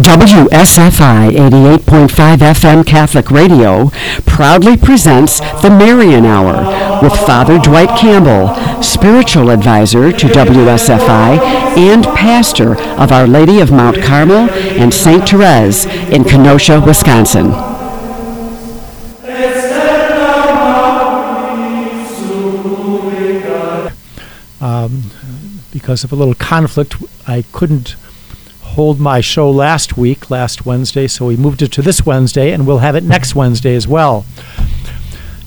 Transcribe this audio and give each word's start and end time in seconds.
WSFI 0.00 1.30
88.5 1.32 2.38
FM 2.38 2.86
Catholic 2.86 3.30
Radio 3.30 3.90
proudly 4.24 4.74
presents 4.78 5.40
the 5.60 5.68
Marian 5.68 6.24
Hour 6.24 7.02
with 7.02 7.12
Father 7.12 7.58
Dwight 7.58 7.98
Campbell, 7.98 8.82
spiritual 8.82 9.50
advisor 9.50 10.10
to 10.10 10.26
WSFI 10.26 11.38
and 11.76 12.04
pastor 12.04 12.80
of 12.92 13.12
Our 13.12 13.26
Lady 13.26 13.60
of 13.60 13.72
Mount 13.72 14.00
Carmel 14.02 14.48
and 14.50 14.94
St. 14.94 15.28
Therese 15.28 15.84
in 15.84 16.24
Kenosha, 16.24 16.80
Wisconsin. 16.80 17.52
Um, 24.62 25.10
because 25.70 26.04
of 26.04 26.12
a 26.12 26.16
little 26.16 26.34
conflict, 26.34 26.96
I 27.26 27.44
couldn't 27.52 27.96
hold 28.80 28.98
my 28.98 29.20
show 29.20 29.50
last 29.50 29.98
week, 29.98 30.30
last 30.30 30.64
Wednesday, 30.64 31.06
so 31.06 31.26
we 31.26 31.36
moved 31.36 31.60
it 31.60 31.70
to 31.70 31.82
this 31.82 32.06
Wednesday, 32.06 32.50
and 32.50 32.66
we'll 32.66 32.78
have 32.78 32.96
it 32.96 33.04
next 33.04 33.34
Wednesday 33.34 33.74
as 33.74 33.86
well. 33.86 34.24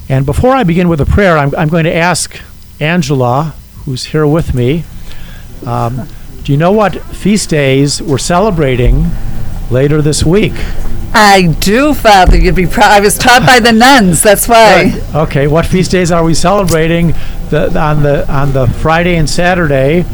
And 0.08 0.24
before 0.24 0.52
I 0.52 0.64
begin 0.64 0.88
with 0.88 1.02
a 1.02 1.06
prayer, 1.08 1.36
I'm, 1.36 1.52
I'm 1.56 1.68
going 1.68 1.86
to 1.86 1.96
ask 1.96 2.40
Angela, 2.80 3.56
who's 3.86 4.06
here 4.06 4.28
with 4.28 4.54
me, 4.54 4.84
um, 5.66 6.08
do 6.44 6.52
you 6.52 6.60
know 6.60 6.72
what 6.72 7.02
feast 7.06 7.50
days 7.50 8.04
we're 8.04 8.20
celebrating 8.20 9.10
later 9.72 10.00
this 10.00 10.24
week? 10.24 10.54
I 11.16 11.56
do, 11.60 11.96
Father. 11.96 12.38
You'd 12.38 12.54
be 12.54 12.68
proud. 12.68 12.92
I 12.92 13.00
was 13.00 13.18
taught 13.18 13.48
by 13.48 13.60
the 13.60 13.72
nuns. 13.72 14.22
That's 14.22 14.48
why. 14.48 14.92
Good. 14.92 15.16
Okay, 15.16 15.48
what 15.48 15.66
feast 15.66 15.90
days 15.90 16.12
are 16.12 16.24
we 16.24 16.36
celebrating 16.36 17.14
the, 17.50 17.76
on 17.80 18.04
the 18.04 18.32
on 18.32 18.54
the 18.54 18.68
Friday 18.68 19.16
and 19.16 19.28
Saturday 19.28 20.06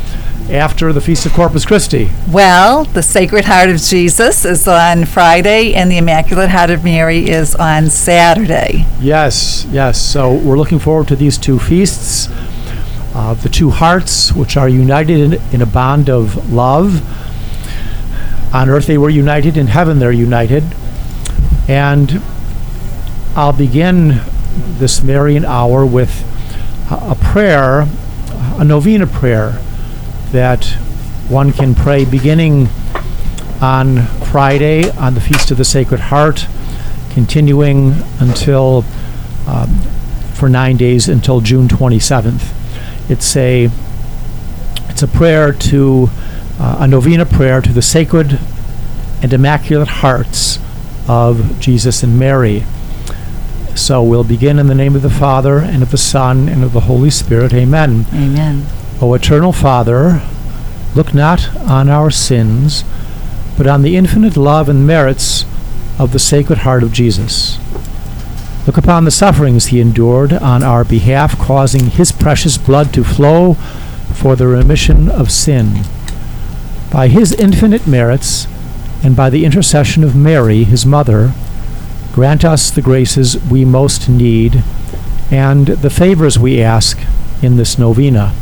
after 0.49 0.91
the 0.91 1.01
Feast 1.01 1.25
of 1.25 1.33
Corpus 1.33 1.65
Christi? 1.65 2.09
Well, 2.31 2.85
the 2.85 3.03
Sacred 3.03 3.45
Heart 3.45 3.69
of 3.69 3.77
Jesus 3.77 4.45
is 4.45 4.67
on 4.67 5.05
Friday, 5.05 5.73
and 5.75 5.91
the 5.91 5.97
Immaculate 5.97 6.49
Heart 6.49 6.71
of 6.71 6.83
Mary 6.83 7.29
is 7.29 7.55
on 7.55 7.89
Saturday. 7.89 8.85
Yes, 8.99 9.65
yes. 9.71 10.01
So 10.01 10.33
we're 10.33 10.57
looking 10.57 10.79
forward 10.79 11.07
to 11.09 11.15
these 11.15 11.37
two 11.37 11.59
feasts. 11.59 12.27
Uh, 13.13 13.35
the 13.35 13.49
two 13.49 13.69
hearts, 13.69 14.33
which 14.33 14.57
are 14.57 14.69
united 14.69 15.19
in, 15.19 15.33
in 15.53 15.61
a 15.61 15.65
bond 15.65 16.09
of 16.09 16.51
love. 16.51 17.03
On 18.53 18.69
earth 18.69 18.87
they 18.87 18.97
were 18.97 19.09
united, 19.09 19.57
in 19.57 19.67
heaven 19.67 19.99
they're 19.99 20.11
united. 20.11 20.63
And 21.67 22.21
I'll 23.35 23.53
begin 23.53 24.21
this 24.77 25.03
Marian 25.03 25.45
hour 25.45 25.85
with 25.85 26.23
a, 26.91 27.11
a 27.11 27.15
prayer, 27.15 27.87
a 28.57 28.63
novena 28.63 29.05
prayer 29.05 29.61
that 30.31 30.65
one 31.27 31.51
can 31.51 31.75
pray 31.75 32.05
beginning 32.05 32.67
on 33.61 34.05
Friday 34.31 34.89
on 34.91 35.13
the 35.13 35.21
Feast 35.21 35.51
of 35.51 35.57
the 35.57 35.65
Sacred 35.65 35.99
Heart, 35.99 36.47
continuing 37.11 37.93
until 38.19 38.83
um, 39.47 39.81
for 40.33 40.49
nine 40.49 40.77
days 40.77 41.09
until 41.09 41.41
June 41.41 41.67
27th. 41.67 42.53
It's 43.09 43.35
a 43.35 43.69
it's 44.89 45.03
a 45.03 45.07
prayer 45.07 45.51
to 45.51 46.09
uh, 46.59 46.77
a 46.79 46.87
novena 46.87 47.25
prayer 47.25 47.61
to 47.61 47.73
the 47.73 47.81
Sacred 47.81 48.39
and 49.21 49.33
Immaculate 49.33 49.87
Hearts 49.87 50.59
of 51.07 51.59
Jesus 51.59 52.03
and 52.03 52.17
Mary. 52.17 52.63
So 53.75 54.03
we'll 54.03 54.23
begin 54.23 54.59
in 54.59 54.67
the 54.67 54.75
name 54.75 54.95
of 54.95 55.01
the 55.01 55.09
Father, 55.09 55.59
and 55.59 55.81
of 55.81 55.91
the 55.91 55.97
Son, 55.97 56.49
and 56.49 56.63
of 56.63 56.73
the 56.73 56.81
Holy 56.81 57.09
Spirit. 57.09 57.53
Amen. 57.53 58.05
Amen. 58.13 58.65
O 59.01 59.13
eternal 59.13 59.53
Father, 59.53 60.21
look 60.93 61.13
not 61.13 61.55
on 61.59 61.87
our 61.87 62.11
sins, 62.11 62.83
but 63.57 63.65
on 63.65 63.81
the 63.81 63.95
infinite 63.95 64.35
love 64.35 64.67
and 64.67 64.85
merits 64.85 65.45
of 65.97 66.11
the 66.11 66.19
Sacred 66.19 66.59
Heart 66.59 66.83
of 66.83 66.91
Jesus. 66.91 67.57
Look 68.67 68.75
upon 68.75 69.05
the 69.05 69.11
sufferings 69.11 69.67
he 69.67 69.79
endured 69.79 70.33
on 70.33 70.63
our 70.63 70.83
behalf, 70.83 71.39
causing 71.39 71.91
his 71.91 72.11
precious 72.11 72.57
blood 72.57 72.93
to 72.93 73.05
flow 73.05 73.53
for 74.13 74.35
the 74.35 74.47
remission 74.47 75.09
of 75.09 75.31
sin. 75.31 75.83
By 76.91 77.07
his 77.07 77.31
infinite 77.31 77.87
merits, 77.87 78.47
and 79.01 79.15
by 79.15 79.29
the 79.29 79.45
intercession 79.45 80.03
of 80.03 80.13
Mary, 80.13 80.65
his 80.65 80.85
mother, 80.85 81.31
grant 82.11 82.43
us 82.43 82.69
the 82.69 82.81
graces 82.81 83.41
we 83.45 83.63
most 83.63 84.09
need 84.09 84.61
and 85.31 85.67
the 85.67 85.89
favors 85.89 86.37
we 86.37 86.61
ask 86.61 86.99
in 87.41 87.55
this 87.55 87.79
novena. 87.79 88.33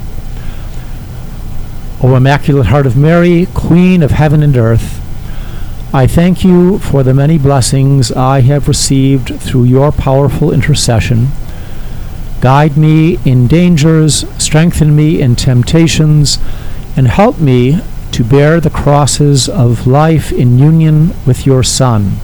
O 2.00 2.16
Immaculate 2.16 2.68
Heart 2.68 2.86
of 2.86 2.96
Mary, 2.96 3.48
Queen 3.56 4.04
of 4.04 4.12
heaven 4.12 4.44
and 4.44 4.56
earth, 4.56 5.02
I 5.92 6.06
thank 6.06 6.44
you 6.44 6.78
for 6.78 7.02
the 7.02 7.14
many 7.14 7.40
blessings 7.40 8.12
I 8.12 8.42
have 8.42 8.68
received 8.68 9.40
through 9.40 9.64
your 9.64 9.92
powerful 9.92 10.54
intercession. 10.54 11.30
Guide 12.40 12.78
me 12.78 13.18
in 13.26 13.48
dangers, 13.48 14.26
strengthen 14.38 14.96
me 14.96 15.20
in 15.20 15.36
temptations, 15.36 16.38
and 16.96 17.08
help 17.08 17.40
me 17.40 17.82
to 18.12 18.24
bear 18.24 18.60
the 18.60 18.70
crosses 18.70 19.50
of 19.50 19.88
life 19.88 20.32
in 20.32 20.60
union 20.60 21.16
with 21.26 21.48
your 21.48 21.64
Son. 21.64 22.18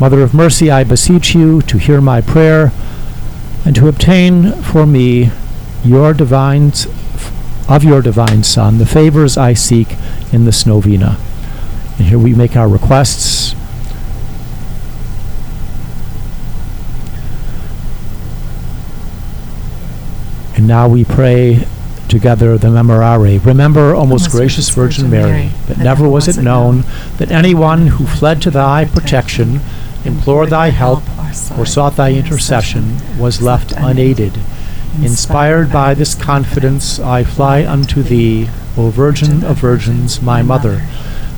Mother 0.00 0.22
of 0.22 0.32
mercy, 0.32 0.70
I 0.70 0.84
beseech 0.84 1.34
you 1.34 1.60
to 1.62 1.76
hear 1.76 2.00
my 2.00 2.22
prayer 2.22 2.72
and 3.66 3.76
to 3.76 3.88
obtain 3.88 4.52
for 4.62 4.86
me 4.86 5.30
your 5.84 6.14
divine 6.14 6.72
of 7.68 7.82
your 7.84 8.02
divine 8.02 8.42
Son 8.42 8.78
the 8.78 8.86
favors 8.86 9.36
I 9.36 9.54
seek 9.54 9.96
in 10.32 10.44
this 10.44 10.66
novena. 10.66 11.18
And 11.98 12.08
here 12.08 12.18
we 12.18 12.34
make 12.34 12.56
our 12.56 12.68
requests. 12.68 13.54
And 20.56 20.68
now 20.68 20.88
we 20.88 21.04
pray 21.04 21.66
together 22.08 22.56
the 22.56 22.68
Memorare. 22.68 23.44
Remember, 23.44 23.94
O 23.94 24.06
most 24.06 24.30
gracious 24.30 24.68
Virgin 24.70 25.10
Mary, 25.10 25.50
that 25.66 25.78
never 25.78 26.08
was 26.08 26.28
it 26.28 26.40
known 26.40 26.84
that 27.18 27.30
anyone 27.30 27.88
who 27.88 28.06
fled 28.06 28.40
to 28.42 28.50
thy 28.50 28.84
protection, 28.84 29.60
implored 30.04 30.50
thy 30.50 30.68
help, 30.68 31.02
or 31.58 31.66
sought 31.66 31.96
thy 31.96 32.12
intercession 32.12 32.98
was 33.18 33.42
left 33.42 33.72
unaided. 33.72 34.38
Inspired 35.02 35.72
by 35.72 35.94
this 35.94 36.14
confidence, 36.14 36.98
I 36.98 37.24
fly 37.24 37.64
unto 37.66 38.02
thee, 38.02 38.48
O 38.76 38.90
Virgin 38.90 39.42
of 39.44 39.58
Virgins, 39.58 40.22
my 40.22 40.42
Mother. 40.42 40.82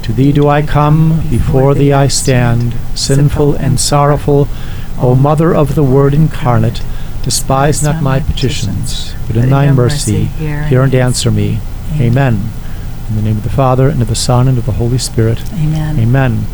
To 0.03 0.13
thee 0.13 0.33
do 0.33 0.49
I 0.49 0.63
come, 0.63 1.23
before 1.31 1.75
thee 1.75 1.93
I 1.93 2.09
stand, 2.09 2.75
sinful 2.95 3.55
and 3.55 3.81
sorrowful, 3.81 4.49
O 4.99 5.15
Mother 5.15 5.55
of 5.55 5.75
the 5.75 5.83
Word 5.83 6.15
incarnate. 6.15 6.83
Despise 7.23 7.83
not 7.83 8.03
my 8.03 8.21
petitions, 8.21 9.15
but 9.27 9.37
in 9.37 9.51
thy 9.51 9.73
mercy 9.73 10.25
hear 10.25 10.83
and 10.83 10.95
answer 10.95 11.31
me. 11.31 11.59
Amen. 11.95 12.51
In 13.09 13.17
the 13.17 13.23
name 13.23 13.39
of 13.39 13.43
the 13.43 13.51
Father, 13.51 13.89
and 13.89 14.01
of 14.01 14.09
the 14.09 14.15
Son, 14.15 14.47
and 14.47 14.59
of 14.59 14.67
the 14.67 14.73
Holy 14.73 14.99
Spirit. 14.99 15.43
Amen. 15.55 15.99
Amen. 15.99 16.45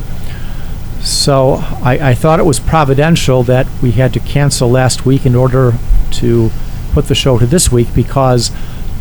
So 1.02 1.54
I, 1.82 2.10
I 2.10 2.14
thought 2.14 2.38
it 2.38 2.46
was 2.46 2.60
providential 2.60 3.42
that 3.42 3.66
we 3.82 3.90
had 3.92 4.12
to 4.14 4.20
cancel 4.20 4.70
last 4.70 5.04
week 5.04 5.26
in 5.26 5.34
order 5.34 5.74
to 6.12 6.50
put 6.92 7.06
the 7.06 7.14
show 7.14 7.38
to 7.38 7.46
this 7.46 7.72
week 7.72 7.88
because 7.94 8.50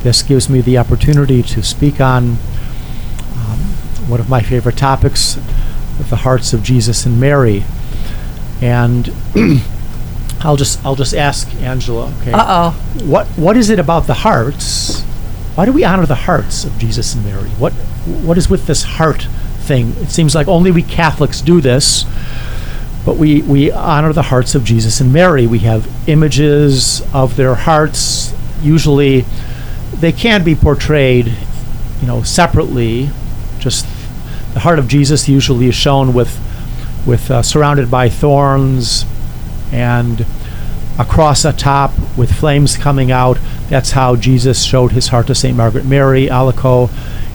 this 0.03 0.23
gives 0.23 0.49
me 0.49 0.61
the 0.61 0.77
opportunity 0.77 1.43
to 1.43 1.61
speak 1.61 2.01
on 2.01 2.37
um, 3.35 3.59
one 4.07 4.19
of 4.19 4.29
my 4.29 4.41
favorite 4.41 4.77
topics, 4.77 5.37
the 6.09 6.17
hearts 6.17 6.53
of 6.53 6.63
Jesus 6.63 7.05
and 7.05 7.19
Mary. 7.19 7.63
And 8.61 9.13
I'll 10.41 10.55
just 10.55 10.83
I'll 10.83 10.95
just 10.95 11.13
ask 11.13 11.53
Angela. 11.55 12.13
Okay. 12.21 12.31
Uh 12.31 12.45
oh. 12.47 12.71
What 13.03 13.27
what 13.29 13.57
is 13.57 13.69
it 13.69 13.79
about 13.79 14.07
the 14.07 14.15
hearts? 14.15 15.01
Why 15.55 15.65
do 15.65 15.71
we 15.71 15.83
honor 15.83 16.05
the 16.05 16.15
hearts 16.15 16.63
of 16.63 16.77
Jesus 16.77 17.13
and 17.13 17.25
Mary? 17.25 17.49
What 17.51 17.73
what 18.23 18.37
is 18.37 18.49
with 18.49 18.65
this 18.67 18.83
heart 18.83 19.27
thing? 19.59 19.93
It 19.97 20.09
seems 20.09 20.33
like 20.33 20.47
only 20.47 20.71
we 20.71 20.81
Catholics 20.81 21.41
do 21.41 21.61
this, 21.61 22.05
but 23.05 23.17
we 23.17 23.41
we 23.41 23.71
honor 23.71 24.13
the 24.13 24.23
hearts 24.23 24.55
of 24.55 24.63
Jesus 24.63 25.01
and 25.01 25.11
Mary. 25.11 25.47
We 25.47 25.59
have 25.59 25.89
images 26.07 27.01
of 27.13 27.35
their 27.35 27.55
hearts. 27.55 28.33
Usually, 28.61 29.25
they 29.95 30.11
can 30.11 30.43
be 30.43 30.55
portrayed, 30.55 31.33
you 31.99 32.07
know, 32.07 32.23
separately. 32.23 33.09
Just 33.59 33.85
the 34.53 34.59
heart 34.59 34.79
of 34.79 34.87
Jesus 34.87 35.27
usually 35.27 35.67
is 35.67 35.75
shown 35.75 36.13
with 36.13 36.39
with 37.05 37.31
uh, 37.31 37.41
surrounded 37.41 37.89
by 37.89 38.09
thorns 38.09 39.05
and 39.71 40.25
across 40.99 41.45
a 41.45 41.49
atop 41.49 41.91
with 42.17 42.31
flames 42.31 42.77
coming 42.77 43.11
out. 43.11 43.39
That's 43.69 43.91
how 43.91 44.15
Jesus 44.15 44.63
showed 44.63 44.91
his 44.91 45.07
heart 45.07 45.27
to 45.27 45.35
St. 45.35 45.55
Margaret 45.55 45.85
Mary, 45.85 46.27
Alacoque. 46.27 46.91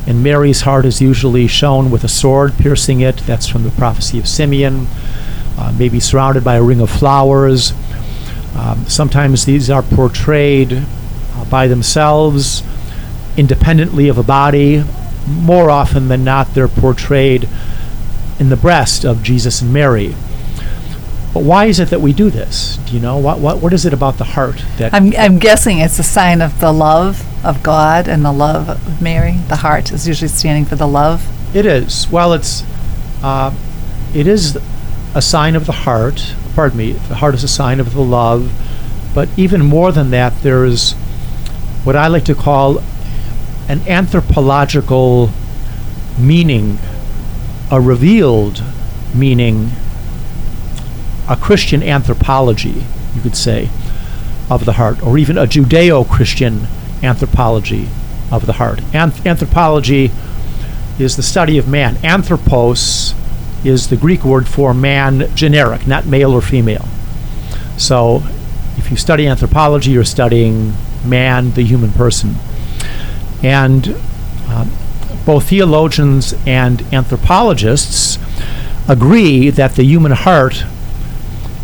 And 0.06 0.22
Mary's 0.22 0.60
heart 0.60 0.84
is 0.84 1.00
usually 1.00 1.48
shown 1.48 1.90
with 1.90 2.04
a 2.04 2.08
sword 2.08 2.56
piercing 2.58 3.00
it. 3.00 3.16
That's 3.18 3.48
from 3.48 3.64
the 3.64 3.70
prophecy 3.70 4.20
of 4.20 4.28
Simeon. 4.28 4.86
Uh, 5.58 5.74
maybe 5.78 5.98
surrounded 5.98 6.44
by 6.44 6.56
a 6.56 6.62
ring 6.62 6.80
of 6.80 6.90
flowers. 6.90 7.72
Um, 8.54 8.84
sometimes 8.86 9.44
these 9.44 9.70
are 9.70 9.82
portrayed 9.82 10.72
uh, 10.72 11.44
by 11.46 11.66
themselves, 11.66 12.62
independently 13.36 14.08
of 14.08 14.18
a 14.18 14.22
body. 14.22 14.84
More 15.26 15.70
often 15.70 16.08
than 16.08 16.24
not, 16.24 16.54
they're 16.54 16.68
portrayed 16.68 17.48
in 18.38 18.48
the 18.48 18.56
breast 18.56 19.04
of 19.04 19.22
Jesus 19.22 19.62
and 19.62 19.72
Mary. 19.72 20.14
But 21.32 21.42
why 21.42 21.66
is 21.66 21.80
it 21.80 21.90
that 21.90 22.00
we 22.00 22.12
do 22.12 22.30
this? 22.30 22.78
Do 22.86 22.94
you 22.94 23.00
know 23.00 23.18
what 23.18 23.40
what 23.40 23.58
what 23.58 23.74
is 23.74 23.84
it 23.84 23.92
about 23.92 24.16
the 24.16 24.24
heart 24.24 24.64
that 24.78 24.94
I'm, 24.94 25.12
I'm 25.18 25.38
guessing 25.38 25.80
it's 25.80 25.98
a 25.98 26.02
sign 26.02 26.40
of 26.40 26.60
the 26.60 26.72
love 26.72 27.22
of 27.44 27.62
God 27.62 28.08
and 28.08 28.24
the 28.24 28.32
love 28.32 28.70
of 28.70 29.02
Mary. 29.02 29.38
The 29.48 29.56
heart 29.56 29.92
is 29.92 30.08
usually 30.08 30.28
standing 30.28 30.64
for 30.64 30.76
the 30.76 30.88
love. 30.88 31.28
It 31.54 31.66
is. 31.66 32.08
Well, 32.10 32.32
it's 32.32 32.64
uh, 33.22 33.54
it 34.14 34.26
is 34.26 34.58
a 35.16 35.22
sign 35.22 35.56
of 35.56 35.64
the 35.64 35.72
heart. 35.72 36.34
Pardon 36.54 36.76
me. 36.76 36.92
The 36.92 37.16
heart 37.16 37.34
is 37.34 37.42
a 37.42 37.48
sign 37.48 37.80
of 37.80 37.94
the 37.94 38.02
love, 38.02 38.52
but 39.14 39.30
even 39.38 39.64
more 39.64 39.90
than 39.90 40.10
that, 40.10 40.42
there 40.42 40.66
is 40.66 40.92
what 41.84 41.96
I 41.96 42.06
like 42.08 42.26
to 42.26 42.34
call 42.34 42.82
an 43.66 43.80
anthropological 43.88 45.30
meaning, 46.18 46.78
a 47.70 47.80
revealed 47.80 48.62
meaning, 49.14 49.70
a 51.30 51.36
Christian 51.36 51.82
anthropology, 51.82 52.84
you 53.14 53.22
could 53.22 53.36
say, 53.36 53.70
of 54.50 54.66
the 54.66 54.74
heart, 54.74 55.02
or 55.02 55.16
even 55.16 55.38
a 55.38 55.46
Judeo-Christian 55.46 56.66
anthropology 57.02 57.88
of 58.30 58.44
the 58.44 58.54
heart. 58.54 58.80
Anth- 58.92 59.24
anthropology 59.24 60.10
is 60.98 61.16
the 61.16 61.22
study 61.22 61.56
of 61.56 61.66
man. 61.66 61.96
Anthropos 62.04 63.14
is 63.66 63.88
the 63.88 63.96
Greek 63.96 64.24
word 64.24 64.46
for 64.48 64.72
man, 64.72 65.34
generic, 65.34 65.86
not 65.86 66.06
male 66.06 66.32
or 66.32 66.40
female. 66.40 66.86
So, 67.76 68.22
if 68.76 68.90
you 68.90 68.96
study 68.96 69.26
anthropology, 69.26 69.90
you're 69.90 70.04
studying 70.04 70.74
man, 71.04 71.52
the 71.52 71.62
human 71.62 71.92
person. 71.92 72.36
And 73.42 73.96
uh, 74.48 74.66
both 75.24 75.48
theologians 75.48 76.34
and 76.46 76.82
anthropologists 76.92 78.18
agree 78.88 79.50
that 79.50 79.74
the 79.74 79.84
human 79.84 80.12
heart 80.12 80.64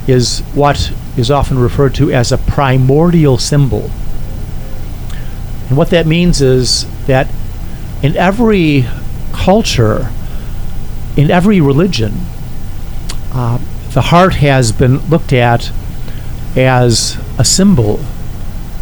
is 0.07 0.41
what 0.55 0.93
is 1.17 1.31
often 1.31 1.59
referred 1.59 1.95
to 1.95 2.11
as 2.11 2.33
a 2.33 2.39
primordial 2.39 3.39
symbol. 3.39 3.91
And 5.69 5.77
what 5.77 5.91
that 5.91 6.07
means 6.07 6.43
is 6.43 6.87
that 7.07 7.29
in 8.03 8.17
every 8.17 8.87
culture, 9.33 10.11
in 11.17 11.31
every 11.31 11.61
religion, 11.61 12.13
uh, 13.33 13.59
the 13.93 14.03
heart 14.03 14.35
has 14.35 14.73
been 14.73 14.99
looked 15.09 15.33
at 15.33 15.71
as 16.57 17.17
a 17.39 17.45
symbol 17.45 18.01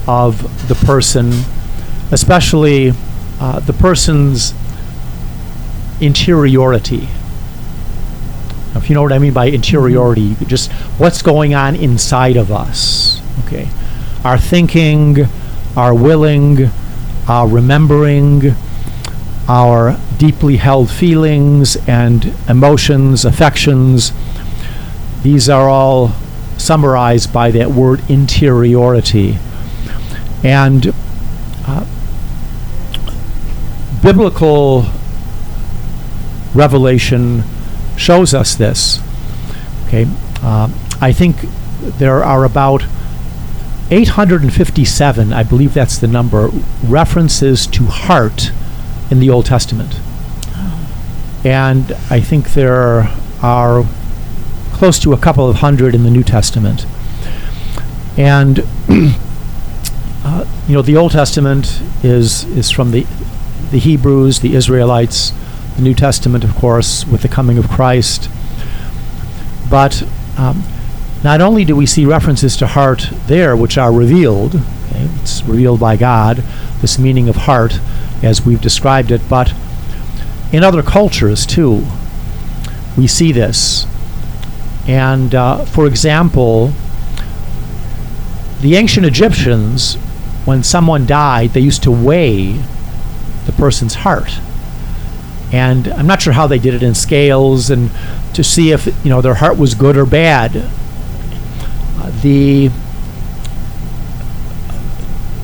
of 0.06 0.69
the 0.69 0.75
person, 0.75 1.32
especially 2.11 2.93
uh, 3.41 3.61
the 3.61 3.73
person's 3.73 4.55
interiority. 6.00 7.09
Now, 8.73 8.79
if 8.79 8.88
you 8.88 8.94
know 8.94 9.03
what 9.03 9.12
I 9.12 9.19
mean 9.19 9.32
by 9.32 9.47
interiority, 9.47 10.37
just 10.47 10.71
what's 10.99 11.23
going 11.23 11.55
on 11.55 11.75
inside 11.75 12.37
of 12.37 12.53
us. 12.53 13.21
Okay, 13.47 13.69
our 14.25 14.38
thinking, 14.38 15.27
our 15.77 15.94
willing, 15.94 16.71
our 17.29 17.49
remembering, 17.49 18.55
our 19.49 19.99
deeply 20.20 20.58
held 20.58 20.90
feelings 20.90 21.76
and 21.88 22.34
emotions, 22.46 23.25
affections. 23.25 24.12
These 25.22 25.49
are 25.49 25.67
all 25.67 26.08
summarized 26.58 27.32
by 27.32 27.50
that 27.52 27.70
word 27.70 28.02
interiority. 28.11 29.38
And 30.44 30.93
uh, 31.67 31.87
biblical 34.02 34.84
revelation 36.55 37.43
shows 37.96 38.34
us 38.34 38.55
this. 38.55 39.00
Okay, 39.87 40.06
uh, 40.43 40.69
I 41.00 41.12
think 41.12 41.37
there 41.81 42.22
are 42.22 42.44
about 42.44 42.84
857, 43.90 45.32
I 45.32 45.43
believe 45.44 45.72
that's 45.72 45.96
the 45.96 46.06
number, 46.06 46.50
references 46.84 47.67
to 47.69 47.87
heart 47.87 48.52
in 49.11 49.19
the 49.19 49.31
Old 49.31 49.46
Testament. 49.46 49.99
And 51.44 51.92
I 52.10 52.20
think 52.20 52.52
there 52.52 53.08
are 53.42 53.84
close 54.72 54.98
to 55.00 55.12
a 55.12 55.19
couple 55.19 55.48
of 55.48 55.56
hundred 55.56 55.94
in 55.94 56.04
the 56.04 56.10
New 56.10 56.22
Testament. 56.22 56.87
And 58.16 58.60
uh, 60.25 60.44
you 60.66 60.75
know, 60.75 60.82
the 60.82 60.96
Old 60.96 61.12
Testament 61.12 61.82
is 62.02 62.44
is 62.44 62.70
from 62.70 62.90
the 62.90 63.06
the 63.70 63.78
Hebrews, 63.78 64.40
the 64.40 64.54
Israelites. 64.54 65.32
The 65.76 65.82
New 65.82 65.94
Testament, 65.94 66.44
of 66.44 66.54
course, 66.56 67.06
with 67.06 67.22
the 67.22 67.28
coming 67.28 67.56
of 67.56 67.69
Christ. 67.69 68.28
But 69.70 70.02
um, 70.36 70.64
not 71.22 71.40
only 71.40 71.64
do 71.64 71.76
we 71.76 71.86
see 71.86 72.04
references 72.04 72.56
to 72.56 72.66
heart 72.66 73.10
there, 73.26 73.56
which 73.56 73.78
are 73.78 73.93
revealed, 73.93 74.56
okay, 74.56 75.08
it's 75.22 75.43
revealed 75.44 75.78
by 75.78 75.96
God, 75.96 76.38
this 76.81 76.98
meaning 76.98 77.28
of 77.28 77.36
heart 77.36 77.78
as 78.22 78.44
we've 78.44 78.60
described 78.60 79.10
it, 79.10 79.20
but 79.28 79.54
in 80.52 80.64
other 80.64 80.82
cultures 80.82 81.47
too, 81.47 81.87
we 82.97 83.06
see 83.06 83.32
this. 83.32 83.87
And 84.87 85.35
uh, 85.35 85.64
for 85.64 85.87
example, 85.87 86.73
the 88.61 88.76
ancient 88.76 89.06
Egyptians, 89.06 89.94
when 90.44 90.62
someone 90.62 91.06
died, 91.06 91.50
they 91.50 91.61
used 91.61 91.82
to 91.85 91.91
weigh 91.91 92.61
the 93.47 93.52
person's 93.52 93.94
heart. 93.94 94.38
And 95.52 95.88
I'm 95.88 96.06
not 96.06 96.23
sure 96.23 96.32
how 96.32 96.47
they 96.47 96.58
did 96.58 96.75
it 96.75 96.82
in 96.82 96.94
scales 96.94 97.70
and 97.70 97.91
to 98.35 98.44
see 98.44 98.70
if 98.70 98.87
you 99.05 99.11
know 99.11 99.20
their 99.20 99.35
heart 99.35 99.58
was 99.58 99.75
good 99.75 99.96
or 99.96 100.06
bad. 100.06 100.53
Uh, 100.55 102.11
the 102.23 102.70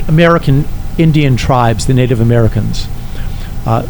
American 0.08 0.64
Indian 0.96 1.36
tribes, 1.36 1.86
the 1.86 1.94
Native 1.94 2.20
Americans, 2.20 2.86
uh, 3.66 3.86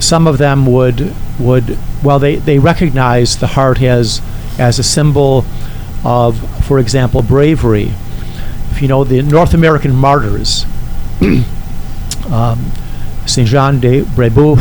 some 0.00 0.26
of 0.26 0.38
them 0.38 0.66
would 0.66 1.14
would 1.38 1.78
well 2.02 2.18
they, 2.18 2.36
they 2.36 2.58
recognize 2.58 3.38
the 3.38 3.48
heart 3.48 3.80
as 3.80 4.20
as 4.58 4.78
a 4.78 4.82
symbol 4.82 5.44
of, 6.04 6.64
for 6.66 6.78
example, 6.78 7.22
bravery. 7.22 7.92
If 8.70 8.82
you 8.82 8.88
know 8.88 9.04
the 9.04 9.22
North 9.22 9.54
American 9.54 9.94
martyrs, 9.94 10.64
um, 12.30 12.72
Saint 13.26 13.48
Jean 13.48 13.80
de 13.80 14.02
Brebeuf, 14.02 14.58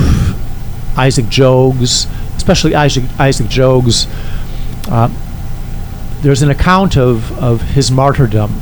Isaac 0.98 1.26
Jogues, 1.30 2.08
especially 2.36 2.76
Isaac 2.76 3.06
Isaac 3.20 3.48
Jogues. 3.48 4.08
Uh, 4.90 5.10
there's 6.22 6.42
an 6.42 6.50
account 6.50 6.98
of, 6.98 7.38
of 7.40 7.62
his 7.62 7.90
martyrdom. 7.90 8.60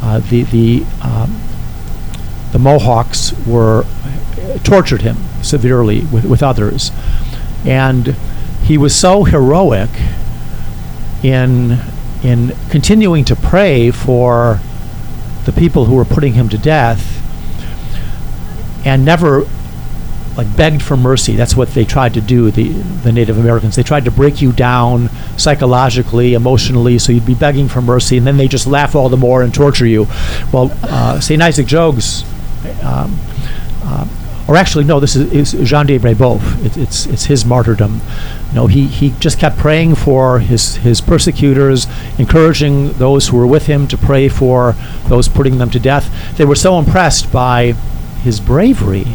Uh, 0.00 0.20
the 0.20 0.44
the 0.44 0.84
um, 1.02 1.40
the 2.52 2.58
Mohawks 2.58 3.32
were 3.46 3.84
tortured 4.62 5.02
him 5.02 5.16
severely 5.48 6.00
with, 6.06 6.24
with 6.24 6.42
others, 6.42 6.90
and 7.64 8.14
he 8.62 8.76
was 8.76 8.94
so 8.94 9.24
heroic 9.24 9.90
in 11.22 11.78
in 12.22 12.52
continuing 12.68 13.24
to 13.24 13.36
pray 13.36 13.90
for 13.90 14.60
the 15.44 15.52
people 15.52 15.84
who 15.86 15.94
were 15.94 16.04
putting 16.04 16.34
him 16.34 16.48
to 16.48 16.58
death 16.58 17.14
and 18.84 19.04
never 19.04 19.46
like 20.36 20.56
begged 20.56 20.82
for 20.82 20.96
mercy. 20.96 21.34
That's 21.34 21.56
what 21.56 21.70
they 21.70 21.84
tried 21.84 22.14
to 22.14 22.20
do. 22.20 22.50
The 22.50 22.68
the 22.68 23.12
Native 23.12 23.38
Americans 23.38 23.74
they 23.74 23.82
tried 23.82 24.04
to 24.04 24.10
break 24.10 24.40
you 24.40 24.52
down 24.52 25.10
psychologically, 25.36 26.34
emotionally, 26.34 26.98
so 26.98 27.12
you'd 27.12 27.26
be 27.26 27.34
begging 27.34 27.68
for 27.68 27.82
mercy, 27.82 28.16
and 28.16 28.26
then 28.26 28.36
they 28.36 28.48
just 28.48 28.66
laugh 28.66 28.94
all 28.94 29.08
the 29.08 29.16
more 29.16 29.42
and 29.42 29.52
torture 29.52 29.86
you. 29.86 30.06
Well, 30.52 30.70
uh, 30.84 31.20
Saint 31.20 31.42
Isaac 31.42 31.66
Jogues, 31.66 32.24
um, 32.84 33.18
uh, 33.82 34.06
or 34.48 34.56
actually 34.56 34.84
no, 34.84 34.98
this 34.98 35.14
is, 35.14 35.54
is 35.54 35.68
Jean 35.68 35.86
de 35.86 35.98
Brebeuf. 35.98 36.64
It, 36.64 36.76
it's 36.76 37.06
it's 37.06 37.26
his 37.26 37.44
martyrdom. 37.44 38.00
You 38.48 38.54
know, 38.54 38.66
he 38.66 38.86
he 38.86 39.10
just 39.20 39.38
kept 39.38 39.58
praying 39.58 39.94
for 39.94 40.38
his 40.40 40.76
his 40.76 41.00
persecutors, 41.00 41.86
encouraging 42.18 42.94
those 42.94 43.28
who 43.28 43.36
were 43.36 43.46
with 43.46 43.66
him 43.66 43.86
to 43.88 43.98
pray 43.98 44.28
for 44.28 44.74
those 45.06 45.28
putting 45.28 45.58
them 45.58 45.70
to 45.70 45.78
death. 45.78 46.36
They 46.36 46.44
were 46.44 46.54
so 46.54 46.78
impressed 46.78 47.30
by 47.30 47.72
his 48.22 48.40
bravery 48.40 49.06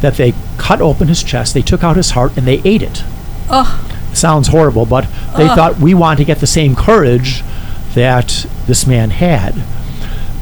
that 0.00 0.14
they 0.14 0.34
cut 0.58 0.80
open 0.80 1.08
his 1.08 1.22
chest, 1.22 1.54
they 1.54 1.62
took 1.62 1.82
out 1.84 1.96
his 1.96 2.10
heart, 2.10 2.36
and 2.36 2.46
they 2.46 2.60
ate 2.64 2.82
it. 2.82 3.02
Oh, 3.48 3.82
Sounds 4.12 4.48
horrible, 4.48 4.86
but 4.86 5.04
they 5.36 5.44
Ugh. 5.46 5.56
thought 5.56 5.78
we 5.78 5.92
want 5.92 6.18
to 6.18 6.24
get 6.24 6.38
the 6.38 6.46
same 6.46 6.74
courage 6.74 7.42
that 7.94 8.46
this 8.66 8.86
man 8.86 9.10
had. 9.10 9.54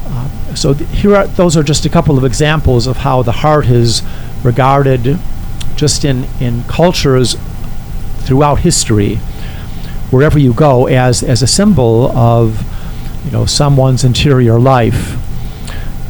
Uh, 0.07 0.29
so 0.55 0.73
th- 0.73 0.89
here 0.89 1.15
are 1.15 1.27
those 1.27 1.55
are 1.57 1.63
just 1.63 1.85
a 1.85 1.89
couple 1.89 2.17
of 2.17 2.23
examples 2.23 2.87
of 2.87 2.97
how 2.97 3.21
the 3.21 3.31
heart 3.31 3.67
is 3.67 4.01
regarded 4.43 5.19
just 5.75 6.05
in, 6.05 6.25
in 6.39 6.63
cultures 6.63 7.35
throughout 8.19 8.59
history 8.59 9.15
wherever 10.09 10.39
you 10.39 10.53
go 10.53 10.87
as, 10.87 11.21
as 11.21 11.41
a 11.41 11.47
symbol 11.47 12.11
of 12.11 12.63
you 13.25 13.31
know 13.31 13.45
someone's 13.45 14.03
interior 14.03 14.59
life 14.59 15.17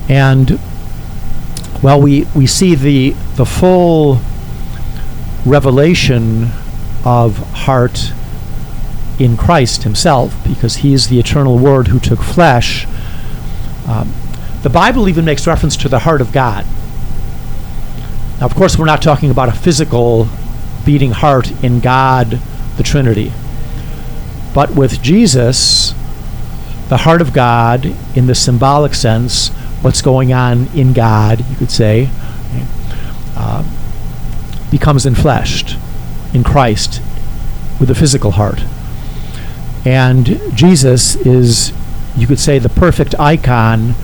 and 0.09 0.59
well 1.81 1.99
we, 2.01 2.25
we 2.35 2.45
see 2.45 2.75
the 2.75 3.11
the 3.35 3.45
full 3.45 4.19
revelation 5.45 6.49
of 7.03 7.37
heart 7.53 8.11
in 9.19 9.37
Christ 9.37 9.83
Himself, 9.83 10.35
because 10.43 10.77
He 10.77 10.93
is 10.93 11.07
the 11.07 11.19
eternal 11.19 11.57
Word 11.57 11.87
who 11.87 11.99
took 11.99 12.19
flesh. 12.19 12.85
Um, 13.87 14.13
the 14.63 14.69
Bible 14.69 15.07
even 15.07 15.25
makes 15.25 15.45
reference 15.47 15.77
to 15.77 15.89
the 15.89 15.99
heart 15.99 16.21
of 16.21 16.31
God. 16.31 16.65
Now, 18.39 18.47
of 18.47 18.55
course, 18.55 18.77
we're 18.77 18.85
not 18.85 19.01
talking 19.01 19.29
about 19.29 19.49
a 19.49 19.53
physical 19.53 20.27
beating 20.85 21.11
heart 21.11 21.51
in 21.63 21.79
God, 21.79 22.39
the 22.77 22.83
Trinity. 22.83 23.31
But 24.53 24.75
with 24.75 25.01
Jesus, 25.01 25.93
the 26.89 26.97
heart 26.97 27.21
of 27.21 27.33
God, 27.33 27.85
in 28.15 28.27
the 28.27 28.35
symbolic 28.35 28.93
sense, 28.93 29.49
what's 29.81 30.01
going 30.01 30.33
on 30.33 30.67
in 30.75 30.93
God, 30.93 31.39
you 31.49 31.55
could 31.55 31.71
say, 31.71 32.09
uh, 33.35 33.63
becomes 34.71 35.05
enfleshed 35.05 35.79
in 36.33 36.43
Christ 36.43 37.01
with 37.79 37.89
a 37.89 37.95
physical 37.95 38.31
heart. 38.31 38.61
And 39.85 40.41
Jesus 40.55 41.15
is, 41.15 41.71
you 42.17 42.27
could 42.27 42.39
say, 42.39 42.59
the 42.59 42.69
perfect 42.69 43.13
icon 43.19 43.95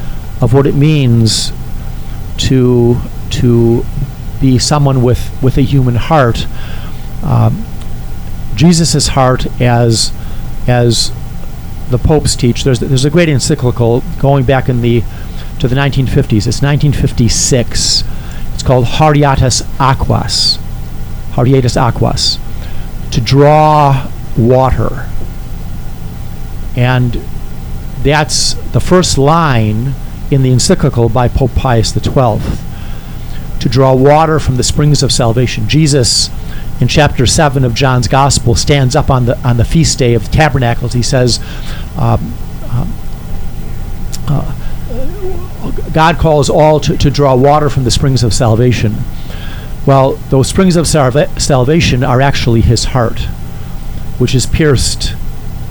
of 0.41 0.53
what 0.53 0.65
it 0.65 0.75
means 0.75 1.53
to 2.37 2.97
to 3.29 3.85
be 4.41 4.57
someone 4.57 5.03
with, 5.03 5.31
with 5.41 5.57
a 5.57 5.61
human 5.61 5.95
heart. 5.95 6.47
Um, 7.23 7.63
Jesus' 8.55 9.09
heart, 9.09 9.45
as 9.61 10.11
as 10.67 11.11
the 11.89 11.97
popes 11.97 12.35
teach, 12.35 12.63
there's 12.63 12.79
there's 12.79 13.05
a 13.05 13.09
great 13.09 13.29
encyclical 13.29 14.03
going 14.19 14.43
back 14.43 14.67
in 14.67 14.81
the 14.81 15.03
to 15.59 15.67
the 15.67 15.75
1950s. 15.75 16.47
It's 16.47 16.61
1956. 16.61 18.03
It's 18.53 18.63
called 18.63 18.85
Haurietis 18.85 19.61
Aquas. 19.79 20.57
Haurietis 21.33 21.77
Aquas. 21.77 22.39
To 23.11 23.21
draw 23.21 24.09
water. 24.37 25.07
And 26.75 27.21
that's 28.01 28.53
the 28.71 28.79
first 28.79 29.17
line 29.17 29.93
in 30.31 30.41
the 30.41 30.51
encyclical 30.51 31.09
by 31.09 31.27
Pope 31.27 31.53
Pius 31.55 31.93
XII. 31.93 32.39
To 33.59 33.69
draw 33.69 33.93
water 33.93 34.39
from 34.39 34.55
the 34.55 34.63
springs 34.63 35.03
of 35.03 35.11
salvation. 35.11 35.67
Jesus, 35.69 36.29
in 36.81 36.87
chapter 36.87 37.27
7 37.27 37.63
of 37.63 37.75
John's 37.75 38.07
Gospel, 38.07 38.55
stands 38.55 38.95
up 38.95 39.11
on 39.11 39.25
the, 39.25 39.37
on 39.47 39.57
the 39.57 39.65
feast 39.65 39.99
day 39.99 40.15
of 40.15 40.25
the 40.25 40.31
tabernacles. 40.31 40.93
He 40.93 41.03
says, 41.03 41.39
um, 41.97 42.33
um, 42.71 42.93
uh, 44.27 44.55
God 45.93 46.17
calls 46.17 46.49
all 46.49 46.79
to, 46.79 46.97
to 46.97 47.11
draw 47.11 47.35
water 47.35 47.69
from 47.69 47.83
the 47.83 47.91
springs 47.91 48.23
of 48.23 48.33
salvation. 48.33 48.95
Well, 49.85 50.13
those 50.29 50.47
springs 50.47 50.75
of 50.75 50.87
salva- 50.87 51.39
salvation 51.39 52.03
are 52.03 52.21
actually 52.21 52.61
his 52.61 52.85
heart, 52.85 53.19
which 54.17 54.33
is 54.33 54.45
pierced 54.45 55.15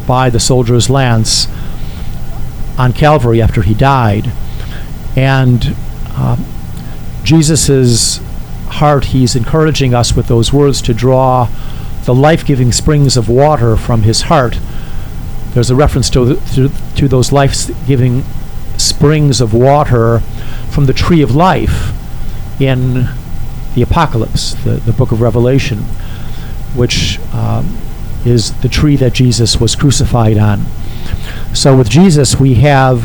by 0.07 0.29
the 0.31 0.41
soldier's 0.41 0.91
lance 0.91 1.47
on 2.77 2.93
Calvary 2.93 3.41
after 3.41 3.63
he 3.63 3.75
died. 3.75 4.33
And 5.17 5.75
um, 6.17 6.45
Jesus' 7.23 8.19
heart, 8.69 9.07
he's 9.07 9.35
encouraging 9.35 9.95
us 9.95 10.15
with 10.15 10.29
those 10.29 10.53
words 10.53 10.81
to 10.83 10.95
draw 10.95 11.49
the 12.05 12.15
life 12.15 12.45
giving 12.47 12.73
springs 12.73 13.17
of 13.17 13.29
water 13.29 13.77
from 13.77 14.03
his 14.03 14.23
heart. 14.23 14.59
There's 15.53 15.71
a 15.71 15.75
reference 15.75 16.09
to, 16.11 16.37
to, 16.55 16.71
to 16.97 17.09
those 17.09 17.33
life 17.33 17.69
giving 17.87 18.23
springs 18.79 19.41
of 19.41 19.53
water 19.53 20.21
from 20.71 20.87
the 20.87 20.93
tree 20.93 21.23
of 21.23 21.35
life 21.35 21.93
in 22.61 23.09
the 23.75 23.83
Apocalypse, 23.83 24.55
the, 24.65 24.73
the 24.73 24.93
book 24.93 25.13
of 25.13 25.21
Revelation, 25.21 25.79
which 26.75 27.19
um, 27.35 27.77
is 28.25 28.59
the 28.61 28.69
tree 28.69 28.97
that 28.97 29.13
Jesus 29.13 29.61
was 29.61 29.75
crucified 29.75 30.39
on. 30.39 30.65
So 31.55 31.77
with 31.77 31.91
Jesus, 31.91 32.39
we 32.39 32.55
have 32.55 33.03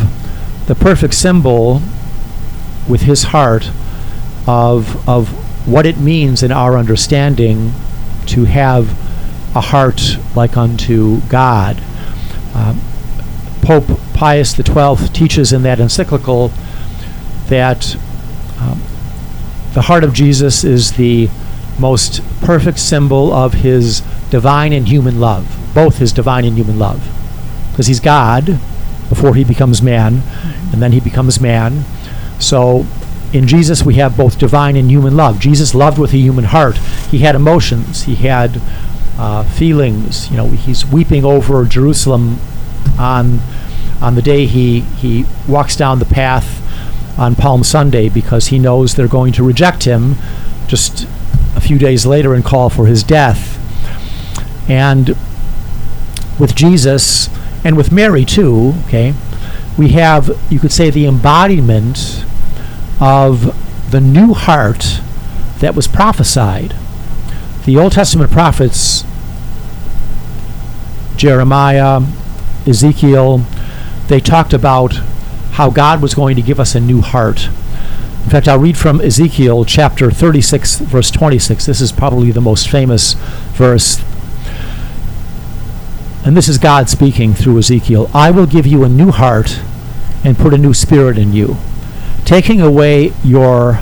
the 0.67 0.75
perfect 0.75 1.13
symbol 1.13 1.81
with 2.87 3.01
his 3.01 3.23
heart 3.23 3.69
of, 4.47 5.07
of 5.07 5.29
what 5.67 5.85
it 5.85 5.97
means 5.97 6.43
in 6.43 6.51
our 6.51 6.77
understanding 6.77 7.73
to 8.27 8.45
have 8.45 8.91
a 9.55 9.61
heart 9.61 10.17
like 10.35 10.57
unto 10.57 11.21
God. 11.21 11.81
Um, 12.53 12.79
Pope 13.61 13.99
Pius 14.13 14.53
XII 14.55 15.07
teaches 15.09 15.51
in 15.51 15.63
that 15.63 15.79
encyclical 15.79 16.51
that 17.47 17.95
um, 18.59 18.81
the 19.73 19.83
heart 19.83 20.03
of 20.03 20.13
Jesus 20.13 20.63
is 20.63 20.93
the 20.93 21.29
most 21.79 22.21
perfect 22.41 22.79
symbol 22.79 23.33
of 23.33 23.53
his 23.53 24.01
divine 24.29 24.71
and 24.71 24.87
human 24.87 25.19
love, 25.19 25.71
both 25.73 25.97
his 25.97 26.13
divine 26.13 26.45
and 26.45 26.55
human 26.55 26.79
love. 26.79 27.03
Because 27.71 27.87
he's 27.87 27.99
God 27.99 28.59
before 29.09 29.35
he 29.35 29.43
becomes 29.43 29.81
man, 29.81 30.21
and 30.71 30.81
then 30.81 30.91
he 30.91 30.99
becomes 30.99 31.41
man. 31.41 31.83
So 32.39 32.85
in 33.33 33.47
Jesus, 33.47 33.83
we 33.83 33.95
have 33.95 34.15
both 34.15 34.39
divine 34.39 34.75
and 34.75 34.89
human 34.89 35.17
love. 35.17 35.39
Jesus 35.39 35.75
loved 35.75 35.97
with 35.97 36.13
a 36.13 36.17
human 36.17 36.45
heart. 36.45 36.77
He 36.77 37.19
had 37.19 37.35
emotions. 37.35 38.03
He 38.03 38.15
had 38.15 38.61
uh, 39.17 39.43
feelings. 39.43 40.29
You 40.29 40.37
know, 40.37 40.47
he's 40.49 40.85
weeping 40.85 41.25
over 41.25 41.65
Jerusalem 41.65 42.39
on 42.99 43.39
on 44.01 44.15
the 44.15 44.21
day 44.21 44.45
he 44.45 44.81
he 44.81 45.25
walks 45.47 45.75
down 45.75 45.99
the 45.99 46.05
path 46.05 46.61
on 47.17 47.35
Palm 47.35 47.63
Sunday 47.63 48.09
because 48.09 48.47
he 48.47 48.59
knows 48.59 48.95
they're 48.95 49.07
going 49.07 49.33
to 49.33 49.43
reject 49.43 49.83
him 49.83 50.15
just 50.67 51.07
a 51.55 51.61
few 51.61 51.77
days 51.77 52.05
later 52.05 52.33
and 52.33 52.43
call 52.43 52.69
for 52.69 52.87
his 52.87 53.03
death. 53.03 53.53
And 54.69 55.15
with 56.37 56.55
Jesus 56.55 57.29
and 57.63 57.77
with 57.77 57.91
Mary 57.91 58.25
too, 58.25 58.73
okay, 58.87 59.13
we 59.77 59.89
have 59.89 60.37
you 60.49 60.59
could 60.59 60.71
say 60.71 60.89
the 60.89 61.05
embodiment 61.05 62.25
of 62.99 63.91
the 63.91 63.99
new 64.01 64.33
heart 64.33 65.01
that 65.59 65.75
was 65.75 65.87
prophesied. 65.87 66.75
The 67.65 67.77
Old 67.77 67.93
Testament 67.93 68.31
prophets 68.31 69.03
Jeremiah, 71.17 72.01
Ezekiel, 72.67 73.45
they 74.07 74.19
talked 74.19 74.53
about 74.53 74.95
how 75.53 75.69
God 75.69 76.01
was 76.01 76.13
going 76.13 76.35
to 76.35 76.41
give 76.41 76.59
us 76.59 76.75
a 76.75 76.79
new 76.79 77.01
heart. 77.01 77.47
In 78.25 78.29
fact, 78.29 78.47
I'll 78.47 78.59
read 78.59 78.77
from 78.77 78.99
Ezekiel 78.99 79.65
chapter 79.65 80.11
36, 80.11 80.79
verse 80.79 81.11
26. 81.11 81.65
This 81.65 81.79
is 81.79 81.91
probably 81.91 82.31
the 82.31 82.41
most 82.41 82.69
famous 82.69 83.13
verse. 83.53 84.03
And 86.25 86.35
this 86.35 86.47
is 86.47 86.57
God 86.57 86.89
speaking 86.89 87.35
through 87.35 87.59
Ezekiel 87.59 88.09
I 88.11 88.31
will 88.31 88.47
give 88.47 88.65
you 88.65 88.83
a 88.83 88.89
new 88.89 89.11
heart 89.11 89.59
and 90.23 90.35
put 90.35 90.55
a 90.55 90.57
new 90.57 90.73
spirit 90.73 91.19
in 91.19 91.33
you, 91.33 91.55
taking 92.25 92.59
away 92.59 93.13
your 93.23 93.73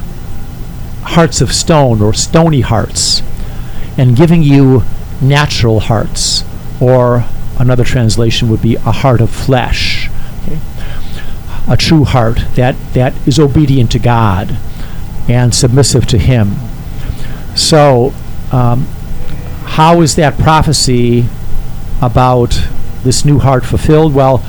hearts 1.03 1.39
of 1.39 1.53
stone 1.53 2.01
or 2.01 2.13
stony 2.13 2.59
hearts, 2.59 3.21
and 3.97 4.17
giving 4.17 4.43
you 4.43 4.83
natural 5.21 5.79
hearts, 5.79 6.43
or 6.81 7.23
another 7.57 7.85
translation 7.85 8.49
would 8.49 8.61
be 8.61 8.75
a 8.75 8.91
heart 8.91 9.21
of 9.21 9.29
flesh. 9.29 10.09
Okay? 10.43 10.59
A 11.69 11.77
true 11.77 12.03
heart 12.03 12.39
that, 12.55 12.75
that 12.93 13.13
is 13.25 13.39
obedient 13.39 13.89
to 13.93 13.99
God 13.99 14.57
and 15.29 15.55
submissive 15.55 16.05
to 16.07 16.17
Him. 16.17 16.55
So, 17.55 18.13
um, 18.51 18.81
how 19.63 20.01
is 20.01 20.17
that 20.17 20.37
prophecy 20.37 21.29
about 22.05 22.67
this 23.03 23.25
new 23.25 23.39
heart 23.39 23.65
fulfilled? 23.65 24.13
Well, 24.13 24.43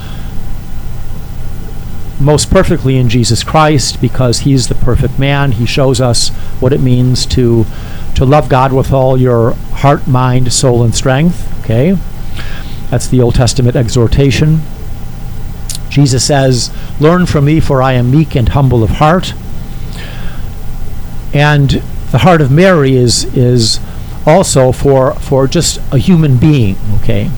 most 2.19 2.49
perfectly 2.49 2.97
in 2.97 3.09
Jesus 3.09 3.43
Christ 3.43 3.99
because 3.99 4.39
he's 4.39 4.67
the 4.67 4.75
perfect 4.75 5.19
man. 5.19 5.53
He 5.53 5.65
shows 5.65 5.99
us 5.99 6.29
what 6.59 6.73
it 6.73 6.79
means 6.79 7.25
to 7.27 7.65
to 8.15 8.25
love 8.25 8.47
God 8.47 8.71
with 8.71 8.93
all 8.93 9.17
your 9.17 9.51
heart, 9.73 10.07
mind, 10.07 10.53
soul 10.53 10.83
and 10.83 10.95
strength, 10.95 11.51
okay? 11.61 11.97
That's 12.89 13.07
the 13.09 13.21
Old 13.21 13.35
Testament 13.35 13.75
exhortation. 13.75 14.61
Jesus 15.89 16.23
says, 16.23 16.71
"Learn 16.99 17.25
from 17.25 17.45
me 17.45 17.59
for 17.59 17.81
I 17.81 17.93
am 17.93 18.11
meek 18.11 18.35
and 18.35 18.49
humble 18.49 18.83
of 18.83 18.91
heart." 18.91 19.33
And 21.33 21.81
the 22.11 22.19
heart 22.19 22.39
of 22.39 22.49
Mary 22.49 22.95
is 22.95 23.25
is 23.35 23.79
also 24.25 24.71
for 24.71 25.13
for 25.15 25.47
just 25.47 25.79
a 25.91 25.97
human 25.97 26.37
being, 26.37 26.77
okay? 27.01 27.29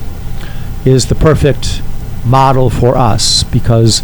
Is 0.88 1.06
the 1.08 1.14
perfect 1.14 1.82
model 2.24 2.70
for 2.70 2.96
us 2.96 3.42
because 3.42 4.02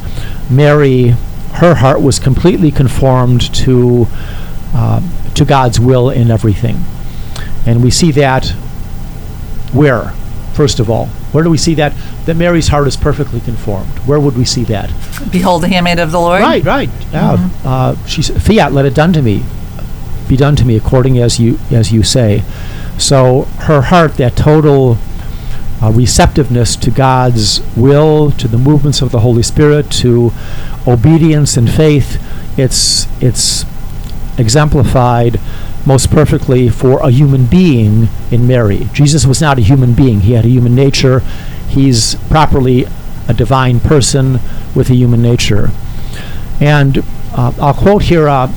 Mary, 0.51 1.15
her 1.55 1.77
heart 1.77 2.03
was 2.03 2.19
completely 2.19 2.71
conformed 2.71 3.41
to 3.55 4.07
uh, 4.75 5.01
to 5.35 5.47
God's 5.47 5.81
will 5.81 6.11
in 6.11 6.31
everything, 6.31 6.85
and 7.65 7.83
we 7.83 7.91
see 7.91 8.11
that 8.13 8.51
where, 9.73 10.11
first 10.53 10.79
of 10.79 10.91
all, 10.91 11.07
where 11.33 11.43
do 11.43 11.49
we 11.49 11.57
see 11.57 11.73
that 11.75 11.95
that 12.27 12.37
Mary's 12.37 12.69
heart 12.69 12.87
is 12.87 12.99
perfectly 12.99 13.41
conformed? 13.41 13.99
Where 14.01 14.21
would 14.21 14.37
we 14.37 14.45
see 14.45 14.65
that? 14.65 14.93
Behold 15.33 15.63
the 15.63 15.69
handmaid 15.69 15.99
of 15.99 16.13
the 16.13 16.21
Lord. 16.21 16.43
Right, 16.43 16.63
right. 16.65 16.91
Yeah. 17.13 17.49
Uh, 17.65 17.97
she's 18.05 18.29
fiat. 18.29 18.73
Let 18.73 18.85
it 18.85 18.95
done 18.95 19.15
to 19.15 19.23
me, 19.23 19.43
be 20.29 20.37
done 20.37 20.55
to 20.57 20.67
me 20.67 20.77
according 20.77 21.19
as 21.19 21.41
you 21.41 21.59
as 21.71 21.93
you 21.93 22.03
say. 22.03 22.43
So 22.99 23.43
her 23.61 23.81
heart, 23.81 24.19
that 24.19 24.37
total 24.37 24.99
uh, 25.83 25.91
receptiveness 25.91 26.77
to 26.77 26.91
God's 26.91 27.61
will, 27.77 28.31
to 28.33 28.49
the 28.49 28.59
movements 28.59 29.03
of 29.03 29.11
the 29.11 29.21
Holy 29.21 29.43
Spirit, 29.43 29.91
to 29.93 30.33
obedience 30.87 31.57
and 31.57 31.71
faith, 31.71 32.23
it's 32.59 33.07
it's 33.23 33.65
exemplified 34.39 35.41
most 35.87 36.11
perfectly 36.11 36.69
for 36.69 36.99
a 37.01 37.11
human 37.11 37.47
being 37.47 38.09
in 38.31 38.47
Mary. 38.47 38.89
Jesus 38.93 39.27
was 39.27 39.41
not 39.41 39.59
a 39.59 39.63
human 39.63 39.95
being; 39.95 40.21
he 40.21 40.33
had 40.33 40.45
a 40.45 40.49
human 40.49 40.75
nature. 40.75 41.21
He's 41.69 42.15
properly 42.29 42.87
a 43.29 43.35
divine 43.35 43.81
person 43.81 44.39
with 44.75 44.91
a 44.91 44.95
human 44.95 45.23
nature. 45.23 45.71
And 46.61 46.99
uh, 47.33 47.53
I'll 47.61 47.75
quote 47.75 48.03
here 48.03 48.29
uh, 48.29 48.53